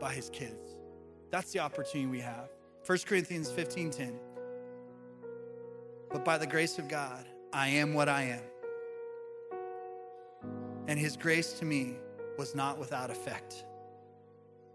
by 0.00 0.12
his 0.12 0.28
kids. 0.30 0.78
That's 1.30 1.52
the 1.52 1.60
opportunity 1.60 2.06
we 2.06 2.20
have. 2.20 2.48
1 2.84 3.06
Corinthians 3.06 3.50
15:10. 3.50 4.18
But 6.10 6.24
by 6.24 6.36
the 6.36 6.46
grace 6.46 6.78
of 6.78 6.88
God, 6.88 7.26
I 7.52 7.68
am 7.68 7.94
what 7.94 8.08
I 8.08 8.22
am. 8.22 8.42
And 10.88 10.98
his 10.98 11.16
grace 11.16 11.52
to 11.54 11.64
me 11.64 11.96
was 12.36 12.54
not 12.54 12.78
without 12.78 13.10
effect. 13.10 13.64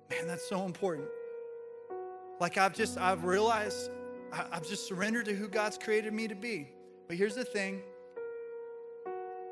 Man, 0.10 0.28
that's 0.28 0.48
so 0.48 0.66
important. 0.66 1.08
Like 2.40 2.58
I've 2.58 2.74
just, 2.74 2.98
I've 2.98 3.24
realized 3.24 3.92
I've 4.32 4.68
just 4.68 4.88
surrendered 4.88 5.26
to 5.26 5.34
who 5.34 5.48
God's 5.48 5.78
created 5.78 6.14
me 6.14 6.28
to 6.28 6.36
be. 6.36 6.70
But 7.08 7.18
here's 7.18 7.36
the 7.36 7.46
thing 7.46 7.82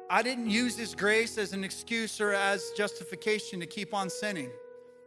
I 0.09 0.21
didn't 0.21 0.49
use 0.49 0.77
His 0.77 0.93
grace 0.93 1.37
as 1.37 1.53
an 1.53 1.63
excuse 1.63 2.21
or 2.21 2.33
as 2.33 2.71
justification 2.77 3.59
to 3.59 3.65
keep 3.65 3.93
on 3.93 4.09
sinning. 4.09 4.51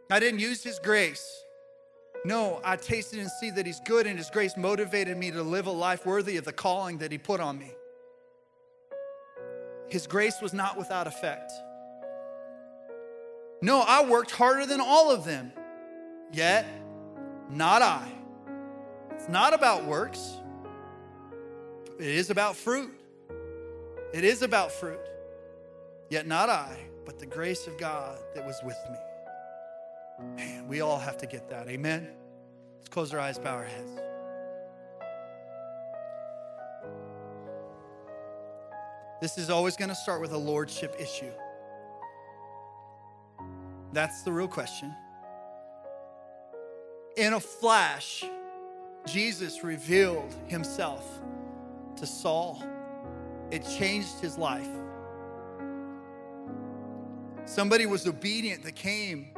I 0.09 0.19
didn't 0.19 0.39
use 0.39 0.63
His 0.63 0.79
grace. 0.79 1.43
No, 2.25 2.59
I 2.65 2.75
tasted 2.75 3.19
and 3.19 3.29
see 3.39 3.49
that 3.51 3.65
He's 3.65 3.79
good, 3.85 4.05
and 4.05 4.17
His 4.17 4.29
grace 4.29 4.57
motivated 4.57 5.17
me 5.17 5.31
to 5.31 5.41
live 5.41 5.67
a 5.67 5.71
life 5.71 6.05
worthy 6.05 6.37
of 6.37 6.45
the 6.45 6.51
calling 6.51 6.97
that 6.97 7.11
He 7.11 7.17
put 7.17 7.39
on 7.39 7.57
me. 7.57 7.71
His 9.87 10.05
grace 10.05 10.41
was 10.41 10.53
not 10.53 10.77
without 10.77 11.07
effect. 11.07 11.51
No, 13.61 13.81
I 13.81 14.05
worked 14.05 14.31
harder 14.31 14.65
than 14.65 14.79
all 14.79 15.11
of 15.11 15.25
them, 15.25 15.51
yet 16.31 16.65
not 17.49 17.81
I. 17.81 18.11
It's 19.11 19.27
not 19.27 19.53
about 19.53 19.85
works, 19.85 20.37
it 21.99 22.07
is 22.07 22.29
about 22.29 22.55
fruit. 22.55 22.93
It 24.13 24.23
is 24.23 24.41
about 24.41 24.71
fruit. 24.71 24.99
Yet 26.09 26.25
not 26.25 26.49
I, 26.49 26.77
but 27.05 27.19
the 27.19 27.25
grace 27.25 27.67
of 27.67 27.77
God 27.77 28.17
that 28.33 28.45
was 28.45 28.59
with 28.63 28.77
me. 28.89 28.97
Man, 30.35 30.67
we 30.67 30.81
all 30.81 30.97
have 30.97 31.17
to 31.17 31.27
get 31.27 31.49
that. 31.49 31.67
Amen. 31.67 32.09
Let's 32.77 32.89
close 32.89 33.13
our 33.13 33.19
eyes, 33.19 33.37
bow 33.37 33.53
our 33.53 33.65
heads. 33.65 33.91
This 39.21 39.37
is 39.37 39.49
always 39.49 39.75
going 39.75 39.89
to 39.89 39.95
start 39.95 40.21
with 40.21 40.31
a 40.31 40.37
lordship 40.37 40.95
issue. 40.97 41.31
That's 43.91 44.21
the 44.21 44.31
real 44.31 44.47
question. 44.47 44.95
In 47.17 47.33
a 47.33 47.39
flash, 47.39 48.23
Jesus 49.05 49.63
revealed 49.63 50.33
himself 50.47 51.19
to 51.95 52.05
Saul. 52.05 52.63
It 53.51 53.65
changed 53.77 54.19
his 54.19 54.37
life. 54.37 54.69
Somebody 57.45 57.87
was 57.87 58.05
obedient 58.05 58.63
that 58.63 58.75
came 58.75 59.31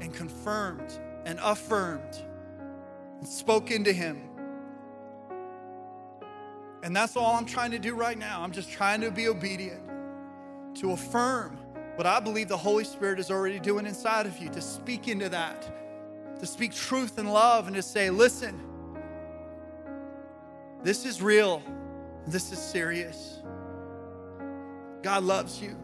and 0.00 0.12
confirmed 0.14 0.98
and 1.26 1.38
affirmed 1.42 2.16
and 3.18 3.28
spoke 3.28 3.70
into 3.70 3.92
him. 3.92 4.22
And 6.82 6.96
that's 6.96 7.14
all 7.14 7.36
I'm 7.36 7.44
trying 7.44 7.70
to 7.72 7.78
do 7.78 7.94
right 7.94 8.18
now. 8.18 8.40
I'm 8.42 8.52
just 8.52 8.70
trying 8.72 9.02
to 9.02 9.10
be 9.10 9.28
obedient, 9.28 9.82
to 10.76 10.92
affirm 10.92 11.58
what 11.96 12.06
I 12.06 12.20
believe 12.20 12.48
the 12.48 12.56
Holy 12.56 12.84
Spirit 12.84 13.18
is 13.18 13.30
already 13.30 13.60
doing 13.60 13.86
inside 13.86 14.26
of 14.26 14.38
you, 14.38 14.48
to 14.50 14.60
speak 14.60 15.08
into 15.08 15.28
that, 15.28 16.38
to 16.40 16.46
speak 16.46 16.74
truth 16.74 17.18
and 17.18 17.32
love, 17.32 17.66
and 17.66 17.76
to 17.76 17.82
say, 17.82 18.10
listen, 18.10 18.60
this 20.82 21.04
is 21.04 21.20
real, 21.20 21.62
this 22.26 22.52
is 22.52 22.58
serious. 22.58 23.40
God 25.02 25.24
loves 25.24 25.60
you, 25.60 25.76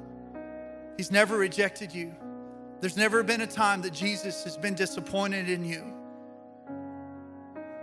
He's 0.96 1.11
never 1.11 1.36
rejected 1.36 1.94
you. 1.94 2.14
There's 2.80 2.96
never 2.96 3.22
been 3.22 3.40
a 3.40 3.46
time 3.46 3.82
that 3.82 3.92
Jesus 3.92 4.44
has 4.44 4.56
been 4.56 4.74
disappointed 4.74 5.48
in 5.48 5.64
you. 5.64 5.82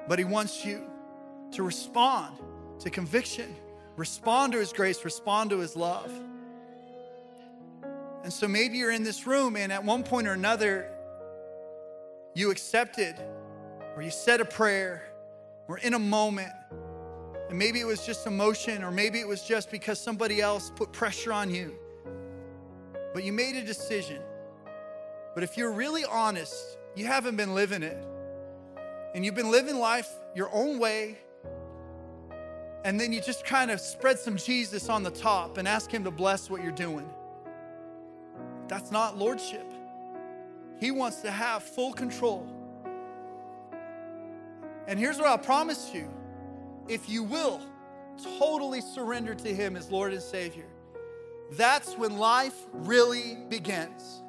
But 0.08 0.20
He 0.20 0.26
wants 0.26 0.66
you 0.66 0.84
to 1.52 1.64
respond 1.64 2.38
to 2.80 2.90
conviction, 2.90 3.56
respond 3.98 4.54
to 4.54 4.60
His 4.60 4.74
grace, 4.74 5.04
respond 5.06 5.50
to 5.52 5.60
His 5.60 5.76
love. 5.76 6.12
And 8.26 8.34
so 8.34 8.48
maybe 8.48 8.80
you're 8.80 8.90
in 8.90 9.04
this 9.04 9.28
room 9.28 9.56
and 9.56 9.72
at 9.72 9.84
one 9.84 10.02
point 10.02 10.26
or 10.26 10.34
another, 10.34 10.90
you 12.34 12.50
accepted 12.50 13.16
or 13.96 14.02
you 14.02 14.10
said 14.10 14.42
a 14.42 14.46
prayer 14.46 15.04
or 15.68 15.78
in 15.78 15.94
a 15.94 16.00
moment. 16.00 16.52
And 17.50 17.60
maybe 17.60 17.80
it 17.80 17.86
was 17.86 18.04
just 18.04 18.26
emotion 18.26 18.84
or 18.84 18.90
maybe 18.90 19.20
it 19.20 19.28
was 19.28 19.44
just 19.44 19.70
because 19.70 20.00
somebody 20.00 20.42
else 20.42 20.72
put 20.76 20.92
pressure 20.92 21.32
on 21.32 21.54
you. 21.54 21.76
But 23.14 23.24
you 23.24 23.32
made 23.32 23.58
a 23.58 23.64
decision. 23.64 24.24
But 25.36 25.44
if 25.44 25.56
you're 25.56 25.72
really 25.72 26.04
honest, 26.04 26.80
you 26.96 27.06
haven't 27.06 27.36
been 27.36 27.54
living 27.54 27.84
it. 27.84 28.04
And 29.14 29.24
you've 29.24 29.36
been 29.36 29.52
living 29.52 29.78
life 29.78 30.10
your 30.34 30.50
own 30.52 30.80
way. 30.80 31.20
And 32.86 33.00
then 33.00 33.14
you 33.14 33.22
just 33.22 33.46
kind 33.46 33.70
of 33.70 33.80
spread 33.80 34.18
some 34.18 34.36
Jesus 34.36 34.90
on 34.90 35.04
the 35.04 35.12
top 35.12 35.60
and 35.60 35.68
ask 35.68 35.92
Him 35.92 36.04
to 36.06 36.12
bless 36.12 36.50
what 36.50 36.64
you're 36.64 36.72
doing. 36.72 37.08
That's 38.68 38.92
not 38.92 39.18
lordship. 39.18 39.72
He 40.80 40.92
wants 40.92 41.22
to 41.22 41.32
have 41.32 41.64
full 41.64 41.94
control. 41.94 42.48
And 44.88 45.00
here's 45.00 45.18
what 45.18 45.28
I 45.28 45.38
promise 45.38 45.92
you 45.94 46.10
if 46.88 47.10
you 47.10 47.24
will 47.24 47.62
totally 48.40 48.82
surrender 48.82 49.34
to 49.36 49.54
Him 49.54 49.76
as 49.76 49.90
Lord 49.90 50.14
and 50.14 50.22
Savior, 50.22 50.68
that's 51.54 51.98
when 51.98 52.18
life 52.18 52.56
really 52.72 53.38
begins. 53.50 54.22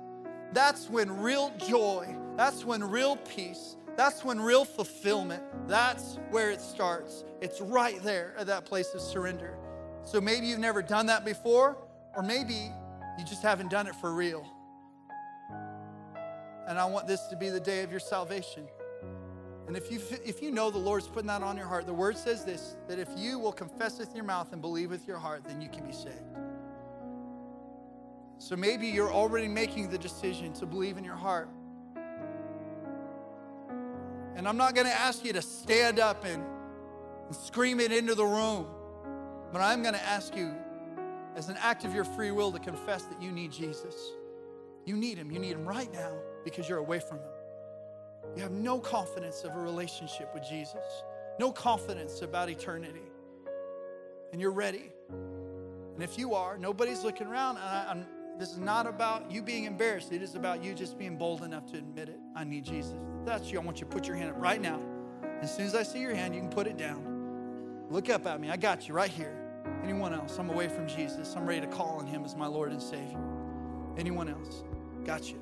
That's 0.53 0.89
when 0.89 1.21
real 1.21 1.53
joy, 1.59 2.17
that's 2.37 2.65
when 2.65 2.83
real 2.83 3.17
peace, 3.17 3.77
that's 3.97 4.25
when 4.25 4.41
real 4.41 4.65
fulfillment, 4.65 5.43
that's 5.67 6.19
where 6.31 6.51
it 6.51 6.61
starts. 6.61 7.25
It's 7.41 7.61
right 7.61 8.03
there 8.03 8.35
at 8.39 8.47
that 8.47 8.65
place 8.65 8.95
of 8.95 9.01
surrender. 9.01 9.59
So 10.05 10.21
maybe 10.21 10.47
you've 10.47 10.61
never 10.61 10.83
done 10.83 11.07
that 11.07 11.25
before, 11.25 11.77
or 12.15 12.23
maybe 12.23 12.71
you 13.19 13.25
just 13.25 13.43
haven't 13.43 13.71
done 13.71 13.87
it 13.87 13.95
for 13.97 14.15
real. 14.15 14.47
And 16.67 16.79
I 16.79 16.85
want 16.87 17.07
this 17.07 17.27
to 17.29 17.37
be 17.37 17.49
the 17.49 17.61
day 17.61 17.83
of 17.83 17.91
your 17.91 18.01
salvation. 18.01 18.67
And 19.67 19.77
if 19.77 19.91
you, 19.91 20.01
if 20.25 20.43
you 20.43 20.51
know 20.51 20.71
the 20.71 20.79
Lord's 20.79 21.09
putting 21.09 21.27
that 21.27 21.43
on 21.43 21.57
your 21.57 21.67
heart, 21.67 21.87
the 21.87 21.95
word 21.95 22.17
says 22.17 22.45
this 22.45 22.77
that 22.89 22.99
if 22.99 23.09
you 23.17 23.39
will 23.39 23.53
confess 23.53 23.99
with 23.99 24.15
your 24.15 24.25
mouth 24.25 24.53
and 24.53 24.61
believe 24.61 24.91
with 24.91 25.07
your 25.07 25.19
heart, 25.19 25.45
then 25.45 25.61
you 25.61 25.69
can 25.69 25.85
be 25.85 25.93
saved. 25.93 26.37
So 28.39 28.55
maybe 28.55 28.87
you're 28.87 29.13
already 29.13 29.49
making 29.49 29.91
the 29.91 29.99
decision 29.99 30.53
to 30.55 30.67
believe 30.67 30.99
in 30.99 31.05
your 31.05 31.17
heart. 31.17 31.49
And 34.37 34.47
I'm 34.47 34.59
not 34.59 34.75
going 34.75 34.87
to 34.87 34.93
ask 34.93 35.25
you 35.25 35.33
to 35.33 35.43
stand 35.43 35.99
up 35.99 36.25
and, 36.25 36.45
and 37.27 37.35
scream 37.35 37.81
it 37.81 37.91
into 37.91 38.15
the 38.15 38.25
room, 38.25 38.67
but 39.53 39.63
I'm 39.63 39.83
going 39.83 39.95
to 39.95 40.05
ask 40.05 40.37
you 40.37 40.55
as 41.37 41.51
an 41.51 41.57
act 41.61 41.85
of 41.85 41.95
your 41.95 42.05
free 42.05 42.31
will 42.31 42.51
to 42.51 42.59
confess 42.59 43.05
that 43.05 43.23
you 43.23 43.31
need 43.31 43.53
Jesus. 43.53 43.95
You 44.87 44.97
need 44.97 45.19
him. 45.19 45.31
You 45.31 45.39
need 45.39 45.53
him 45.53 45.67
right 45.67 45.93
now 45.93 46.13
because 46.45 46.69
you're 46.69 46.79
away 46.79 46.99
from 46.99 47.19
him. 47.19 47.29
You 48.35 48.43
have 48.43 48.53
no 48.53 48.81
confidence 48.81 49.45
of 49.45 49.55
a 49.55 49.61
relationship 49.61 50.33
with 50.35 50.43
Jesus, 50.49 50.83
no 51.39 51.53
confidence 51.53 52.23
about 52.23 52.49
eternity. 52.49 53.03
And 54.33 54.41
you're 54.41 54.51
ready. 54.51 54.91
And 55.11 56.03
if 56.03 56.19
you 56.19 56.35
are, 56.35 56.59
nobody's 56.59 57.05
looking 57.05 57.27
around. 57.27 57.59
I, 57.59 57.97
this 58.39 58.51
is 58.51 58.59
not 58.59 58.87
about 58.87 59.31
you 59.31 59.43
being 59.43 59.65
embarrassed. 59.65 60.13
It 60.13 60.23
is 60.23 60.35
about 60.35 60.63
you 60.63 60.75
just 60.75 60.99
being 60.99 61.17
bold 61.17 61.43
enough 61.43 61.71
to 61.73 61.79
admit 61.79 62.09
it. 62.09 62.19
I 62.35 62.45
need 62.45 62.65
Jesus. 62.65 62.95
If 63.21 63.27
that's 63.27 63.51
you. 63.51 63.61
I 63.61 63.63
want 63.63 63.81
you 63.81 63.87
to 63.87 63.93
put 63.93 64.07
your 64.07 64.17
hand 64.17 64.31
up 64.31 64.41
right 64.41 64.61
now. 64.61 64.81
As 65.41 65.55
soon 65.55 65.67
as 65.67 65.75
I 65.75 65.83
see 65.83 66.01
your 66.01 66.15
hand, 66.15 66.35
you 66.35 66.41
can 66.41 66.51
put 66.51 66.67
it 66.67 66.77
down. 66.77 67.87
Look 67.89 68.11
up 68.11 68.27
at 68.27 68.41
me. 68.41 68.51
I 68.51 68.57
got 68.57 68.89
you 68.89 68.95
right 68.95 69.11
here. 69.11 69.46
Anyone 69.87 70.13
else? 70.13 70.37
I'm 70.37 70.51
away 70.51 70.67
from 70.67 70.89
Jesus. 70.89 71.37
I'm 71.37 71.47
ready 71.47 71.61
to 71.61 71.69
call 71.69 71.99
on 72.01 72.09
him 72.09 72.25
as 72.25 72.35
my 72.35 72.49
Lord 72.49 72.73
and 72.73 72.83
Savior. 72.83 73.21
Anyone 73.97 74.29
else? 74.29 74.65
Got 75.05 75.31
you. 75.31 75.39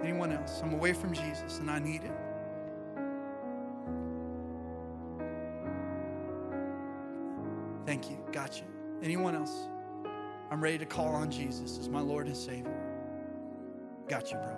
Anyone 0.00 0.30
else? 0.30 0.60
I'm 0.62 0.72
away 0.72 0.92
from 0.92 1.12
Jesus 1.12 1.58
and 1.58 1.68
I 1.68 1.80
need 1.80 2.04
him. 2.04 2.14
Thank 7.84 8.08
you. 8.08 8.18
Got 8.30 8.58
you. 8.58 8.66
Anyone 9.02 9.34
else? 9.34 9.66
I'm 10.52 10.62
ready 10.62 10.78
to 10.78 10.86
call 10.86 11.08
on 11.08 11.28
Jesus 11.28 11.76
as 11.76 11.88
my 11.88 12.00
Lord 12.00 12.28
and 12.28 12.36
Savior. 12.36 12.80
Got 14.06 14.30
you, 14.30 14.36
bro. 14.36 14.56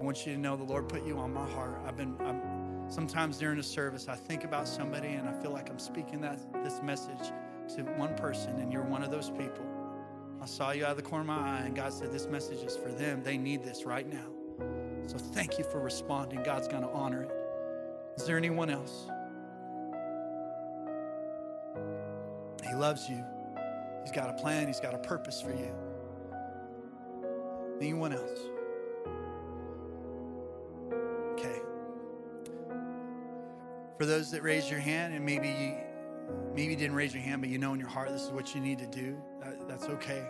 I 0.00 0.02
want 0.02 0.26
you 0.26 0.34
to 0.34 0.40
know 0.40 0.56
the 0.56 0.64
Lord 0.64 0.88
put 0.88 1.06
you 1.06 1.16
on 1.18 1.32
my 1.32 1.48
heart. 1.48 1.80
I've 1.86 1.96
been, 1.96 2.16
I'm, 2.18 2.42
sometimes 2.90 3.38
during 3.38 3.58
a 3.58 3.62
service, 3.62 4.08
I 4.08 4.16
think 4.16 4.44
about 4.44 4.68
somebody 4.68 5.08
and 5.08 5.28
I 5.28 5.32
feel 5.32 5.52
like 5.52 5.70
I'm 5.70 5.78
speaking 5.78 6.20
that 6.20 6.38
this 6.62 6.82
message 6.82 7.32
to 7.76 7.82
one 7.82 8.14
person, 8.16 8.56
and 8.58 8.72
you're 8.72 8.82
one 8.82 9.02
of 9.02 9.10
those 9.10 9.30
people. 9.30 9.64
I 10.42 10.46
saw 10.46 10.72
you 10.72 10.84
out 10.84 10.92
of 10.92 10.96
the 10.96 11.02
corner 11.02 11.20
of 11.20 11.26
my 11.28 11.58
eye, 11.58 11.62
and 11.64 11.76
God 11.76 11.92
said, 11.92 12.10
This 12.10 12.26
message 12.26 12.58
is 12.64 12.76
for 12.76 12.90
them. 12.90 13.22
They 13.22 13.38
need 13.38 13.62
this 13.62 13.84
right 13.84 14.10
now. 14.10 14.26
So 15.06 15.18
thank 15.18 15.58
you 15.58 15.64
for 15.64 15.80
responding. 15.80 16.42
God's 16.42 16.66
going 16.66 16.82
to 16.82 16.88
honor 16.90 17.22
it. 17.22 17.30
Is 18.16 18.26
there 18.26 18.36
anyone 18.36 18.70
else? 18.70 19.06
He 22.68 22.74
loves 22.74 23.08
you. 23.08 23.22
He's 24.02 24.12
got 24.12 24.30
a 24.30 24.34
plan, 24.34 24.66
He's 24.66 24.80
got 24.80 24.94
a 24.94 24.98
purpose 24.98 25.40
for 25.40 25.52
you. 25.52 25.72
Anyone 27.80 28.12
else? 28.12 28.40
For 34.00 34.06
those 34.06 34.30
that 34.30 34.42
raise 34.42 34.70
your 34.70 34.80
hand, 34.80 35.12
and 35.12 35.26
maybe 35.26 35.48
you, 35.48 35.74
maybe 36.54 36.72
you 36.72 36.76
didn't 36.78 36.96
raise 36.96 37.12
your 37.12 37.22
hand, 37.22 37.42
but 37.42 37.50
you 37.50 37.58
know 37.58 37.74
in 37.74 37.80
your 37.80 37.90
heart 37.90 38.08
this 38.08 38.22
is 38.22 38.30
what 38.30 38.54
you 38.54 38.60
need 38.62 38.78
to 38.78 38.86
do, 38.86 39.14
that, 39.42 39.68
that's 39.68 39.84
okay. 39.88 40.24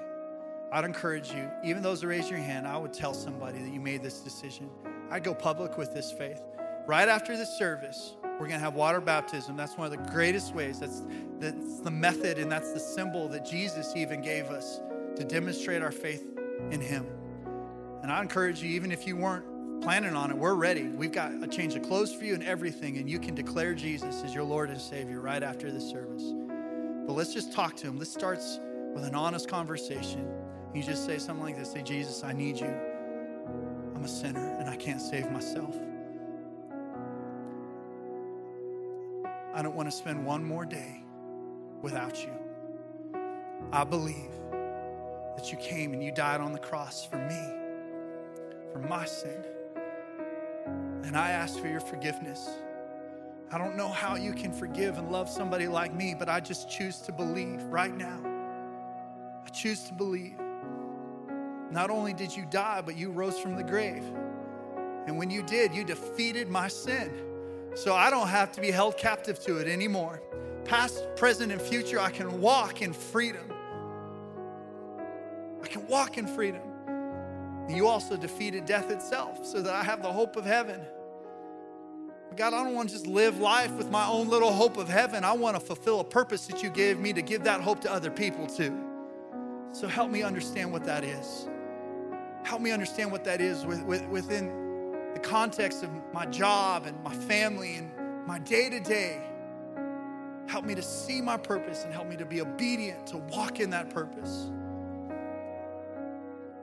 I'd 0.72 0.84
encourage 0.84 1.30
you, 1.30 1.48
even 1.62 1.80
those 1.80 2.00
that 2.00 2.08
raise 2.08 2.28
your 2.28 2.40
hand, 2.40 2.66
I 2.66 2.76
would 2.76 2.92
tell 2.92 3.14
somebody 3.14 3.60
that 3.60 3.72
you 3.72 3.78
made 3.78 4.02
this 4.02 4.22
decision. 4.22 4.68
I'd 5.08 5.22
go 5.22 5.32
public 5.32 5.78
with 5.78 5.94
this 5.94 6.10
faith. 6.10 6.42
Right 6.88 7.08
after 7.08 7.36
this 7.36 7.56
service, 7.56 8.16
we're 8.24 8.48
going 8.48 8.58
to 8.58 8.58
have 8.58 8.74
water 8.74 9.00
baptism. 9.00 9.56
That's 9.56 9.78
one 9.78 9.84
of 9.84 9.92
the 9.92 10.10
greatest 10.10 10.52
ways. 10.52 10.80
That's, 10.80 11.04
that's 11.38 11.78
the 11.78 11.92
method 11.92 12.38
and 12.38 12.50
that's 12.50 12.72
the 12.72 12.80
symbol 12.80 13.28
that 13.28 13.46
Jesus 13.46 13.92
even 13.94 14.20
gave 14.20 14.46
us 14.46 14.80
to 15.14 15.22
demonstrate 15.22 15.80
our 15.80 15.92
faith 15.92 16.26
in 16.72 16.80
Him. 16.80 17.06
And 18.02 18.10
I 18.10 18.20
encourage 18.20 18.64
you, 18.64 18.70
even 18.70 18.90
if 18.90 19.06
you 19.06 19.16
weren't 19.16 19.46
planning 19.80 20.14
on 20.14 20.30
it, 20.30 20.36
we're 20.36 20.54
ready. 20.54 20.88
We've 20.88 21.12
got 21.12 21.32
a 21.42 21.46
change 21.46 21.74
of 21.74 21.82
clothes 21.82 22.12
for 22.12 22.24
you 22.24 22.34
and 22.34 22.42
everything, 22.42 22.98
and 22.98 23.08
you 23.08 23.18
can 23.18 23.34
declare 23.34 23.74
Jesus 23.74 24.22
as 24.22 24.34
your 24.34 24.44
Lord 24.44 24.70
and 24.70 24.80
Savior 24.80 25.20
right 25.20 25.42
after 25.42 25.70
this 25.70 25.88
service. 25.88 26.32
But 27.06 27.14
let's 27.14 27.32
just 27.32 27.52
talk 27.52 27.76
to 27.76 27.88
Him. 27.88 27.98
This 27.98 28.12
starts 28.12 28.60
with 28.94 29.04
an 29.04 29.14
honest 29.14 29.48
conversation. 29.48 30.28
You 30.74 30.82
just 30.82 31.04
say 31.04 31.18
something 31.18 31.44
like 31.44 31.56
this 31.56 31.72
Say, 31.72 31.82
Jesus, 31.82 32.22
I 32.22 32.32
need 32.32 32.58
you. 32.58 32.72
I'm 33.94 34.04
a 34.04 34.08
sinner 34.08 34.56
and 34.58 34.68
I 34.68 34.76
can't 34.76 35.00
save 35.00 35.30
myself. 35.30 35.76
I 39.52 39.62
don't 39.62 39.74
want 39.74 39.90
to 39.90 39.96
spend 39.96 40.24
one 40.24 40.44
more 40.44 40.64
day 40.64 41.02
without 41.82 42.22
you. 42.22 42.32
I 43.72 43.84
believe 43.84 44.30
that 45.36 45.50
you 45.50 45.58
came 45.58 45.92
and 45.92 46.02
you 46.02 46.12
died 46.12 46.40
on 46.40 46.52
the 46.52 46.58
cross 46.58 47.04
for 47.04 47.18
me, 47.18 48.72
for 48.72 48.78
my 48.88 49.04
sin. 49.04 49.44
And 51.04 51.16
I 51.16 51.30
ask 51.30 51.58
for 51.58 51.68
your 51.68 51.80
forgiveness. 51.80 52.48
I 53.52 53.58
don't 53.58 53.76
know 53.76 53.88
how 53.88 54.14
you 54.14 54.32
can 54.32 54.52
forgive 54.52 54.98
and 54.98 55.10
love 55.10 55.28
somebody 55.28 55.66
like 55.66 55.92
me, 55.92 56.14
but 56.16 56.28
I 56.28 56.38
just 56.38 56.70
choose 56.70 56.98
to 56.98 57.12
believe 57.12 57.62
right 57.64 57.94
now. 57.94 58.20
I 59.44 59.48
choose 59.48 59.82
to 59.84 59.92
believe. 59.92 60.38
Not 61.70 61.90
only 61.90 62.12
did 62.12 62.36
you 62.36 62.46
die, 62.50 62.80
but 62.80 62.96
you 62.96 63.10
rose 63.10 63.38
from 63.38 63.56
the 63.56 63.64
grave. 63.64 64.04
And 65.06 65.18
when 65.18 65.30
you 65.30 65.42
did, 65.42 65.74
you 65.74 65.84
defeated 65.84 66.48
my 66.48 66.68
sin. 66.68 67.10
So 67.74 67.94
I 67.94 68.10
don't 68.10 68.28
have 68.28 68.52
to 68.52 68.60
be 68.60 68.70
held 68.70 68.96
captive 68.96 69.40
to 69.44 69.58
it 69.58 69.66
anymore. 69.66 70.22
Past, 70.64 71.04
present, 71.16 71.50
and 71.50 71.60
future, 71.60 71.98
I 71.98 72.10
can 72.10 72.40
walk 72.40 72.82
in 72.82 72.92
freedom. 72.92 73.52
I 75.62 75.66
can 75.66 75.86
walk 75.86 76.18
in 76.18 76.26
freedom. 76.26 76.62
You 77.74 77.86
also 77.86 78.16
defeated 78.16 78.66
death 78.66 78.90
itself 78.90 79.44
so 79.44 79.62
that 79.62 79.74
I 79.74 79.82
have 79.82 80.02
the 80.02 80.12
hope 80.12 80.36
of 80.36 80.44
heaven. 80.44 80.80
God, 82.36 82.54
I 82.54 82.62
don't 82.62 82.74
want 82.74 82.90
to 82.90 82.94
just 82.94 83.06
live 83.06 83.38
life 83.38 83.72
with 83.72 83.90
my 83.90 84.06
own 84.06 84.28
little 84.28 84.52
hope 84.52 84.76
of 84.76 84.88
heaven. 84.88 85.24
I 85.24 85.32
want 85.32 85.56
to 85.56 85.60
fulfill 85.60 86.00
a 86.00 86.04
purpose 86.04 86.46
that 86.46 86.62
you 86.62 86.70
gave 86.70 86.98
me 86.98 87.12
to 87.12 87.22
give 87.22 87.44
that 87.44 87.60
hope 87.60 87.80
to 87.80 87.92
other 87.92 88.10
people 88.10 88.46
too. 88.46 88.78
So 89.72 89.88
help 89.88 90.10
me 90.10 90.22
understand 90.22 90.72
what 90.72 90.84
that 90.84 91.04
is. 91.04 91.48
Help 92.44 92.60
me 92.62 92.70
understand 92.70 93.12
what 93.12 93.24
that 93.24 93.40
is 93.40 93.66
within 93.66 94.46
the 95.12 95.20
context 95.20 95.82
of 95.82 95.90
my 96.12 96.24
job 96.26 96.86
and 96.86 97.02
my 97.02 97.14
family 97.14 97.76
and 97.76 97.90
my 98.26 98.38
day 98.38 98.70
to 98.70 98.80
day. 98.80 99.20
Help 100.46 100.64
me 100.64 100.74
to 100.74 100.82
see 100.82 101.20
my 101.20 101.36
purpose 101.36 101.84
and 101.84 101.92
help 101.92 102.08
me 102.08 102.16
to 102.16 102.24
be 102.24 102.40
obedient, 102.40 103.06
to 103.08 103.18
walk 103.18 103.60
in 103.60 103.70
that 103.70 103.90
purpose 103.90 104.50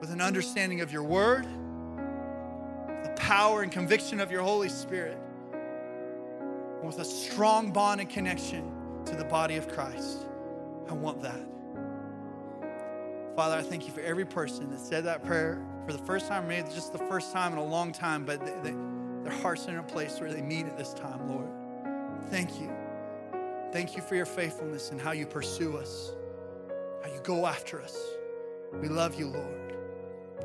with 0.00 0.10
an 0.10 0.20
understanding 0.20 0.80
of 0.80 0.92
your 0.92 1.02
word, 1.02 1.46
the 3.02 3.12
power 3.16 3.62
and 3.62 3.72
conviction 3.72 4.20
of 4.20 4.30
your 4.30 4.42
Holy 4.42 4.68
Spirit, 4.68 5.18
and 5.52 6.86
with 6.86 6.98
a 6.98 7.04
strong 7.04 7.72
bond 7.72 8.00
and 8.00 8.08
connection 8.08 8.72
to 9.04 9.16
the 9.16 9.24
body 9.24 9.56
of 9.56 9.68
Christ. 9.68 10.26
I 10.88 10.92
want 10.92 11.20
that. 11.22 11.40
Father, 13.36 13.56
I 13.56 13.62
thank 13.62 13.86
you 13.86 13.92
for 13.92 14.00
every 14.00 14.24
person 14.24 14.70
that 14.70 14.80
said 14.80 15.04
that 15.04 15.24
prayer 15.24 15.64
for 15.86 15.92
the 15.92 16.04
first 16.04 16.28
time, 16.28 16.48
maybe 16.48 16.68
just 16.68 16.92
the 16.92 16.98
first 16.98 17.32
time 17.32 17.52
in 17.52 17.58
a 17.58 17.64
long 17.64 17.92
time, 17.92 18.24
but 18.24 18.44
they, 18.44 18.70
they, 18.70 18.76
their 19.22 19.32
hearts 19.40 19.66
are 19.68 19.70
in 19.70 19.78
a 19.78 19.82
place 19.82 20.20
where 20.20 20.32
they 20.32 20.42
meet 20.42 20.66
at 20.66 20.76
this 20.76 20.92
time, 20.92 21.28
Lord. 21.28 21.48
Thank 22.30 22.60
you. 22.60 22.70
Thank 23.72 23.96
you 23.96 24.02
for 24.02 24.14
your 24.16 24.26
faithfulness 24.26 24.90
and 24.90 25.00
how 25.00 25.12
you 25.12 25.26
pursue 25.26 25.76
us, 25.76 26.12
how 27.02 27.12
you 27.12 27.20
go 27.22 27.46
after 27.46 27.80
us. 27.80 27.96
We 28.80 28.88
love 28.88 29.14
you, 29.18 29.28
Lord. 29.28 29.57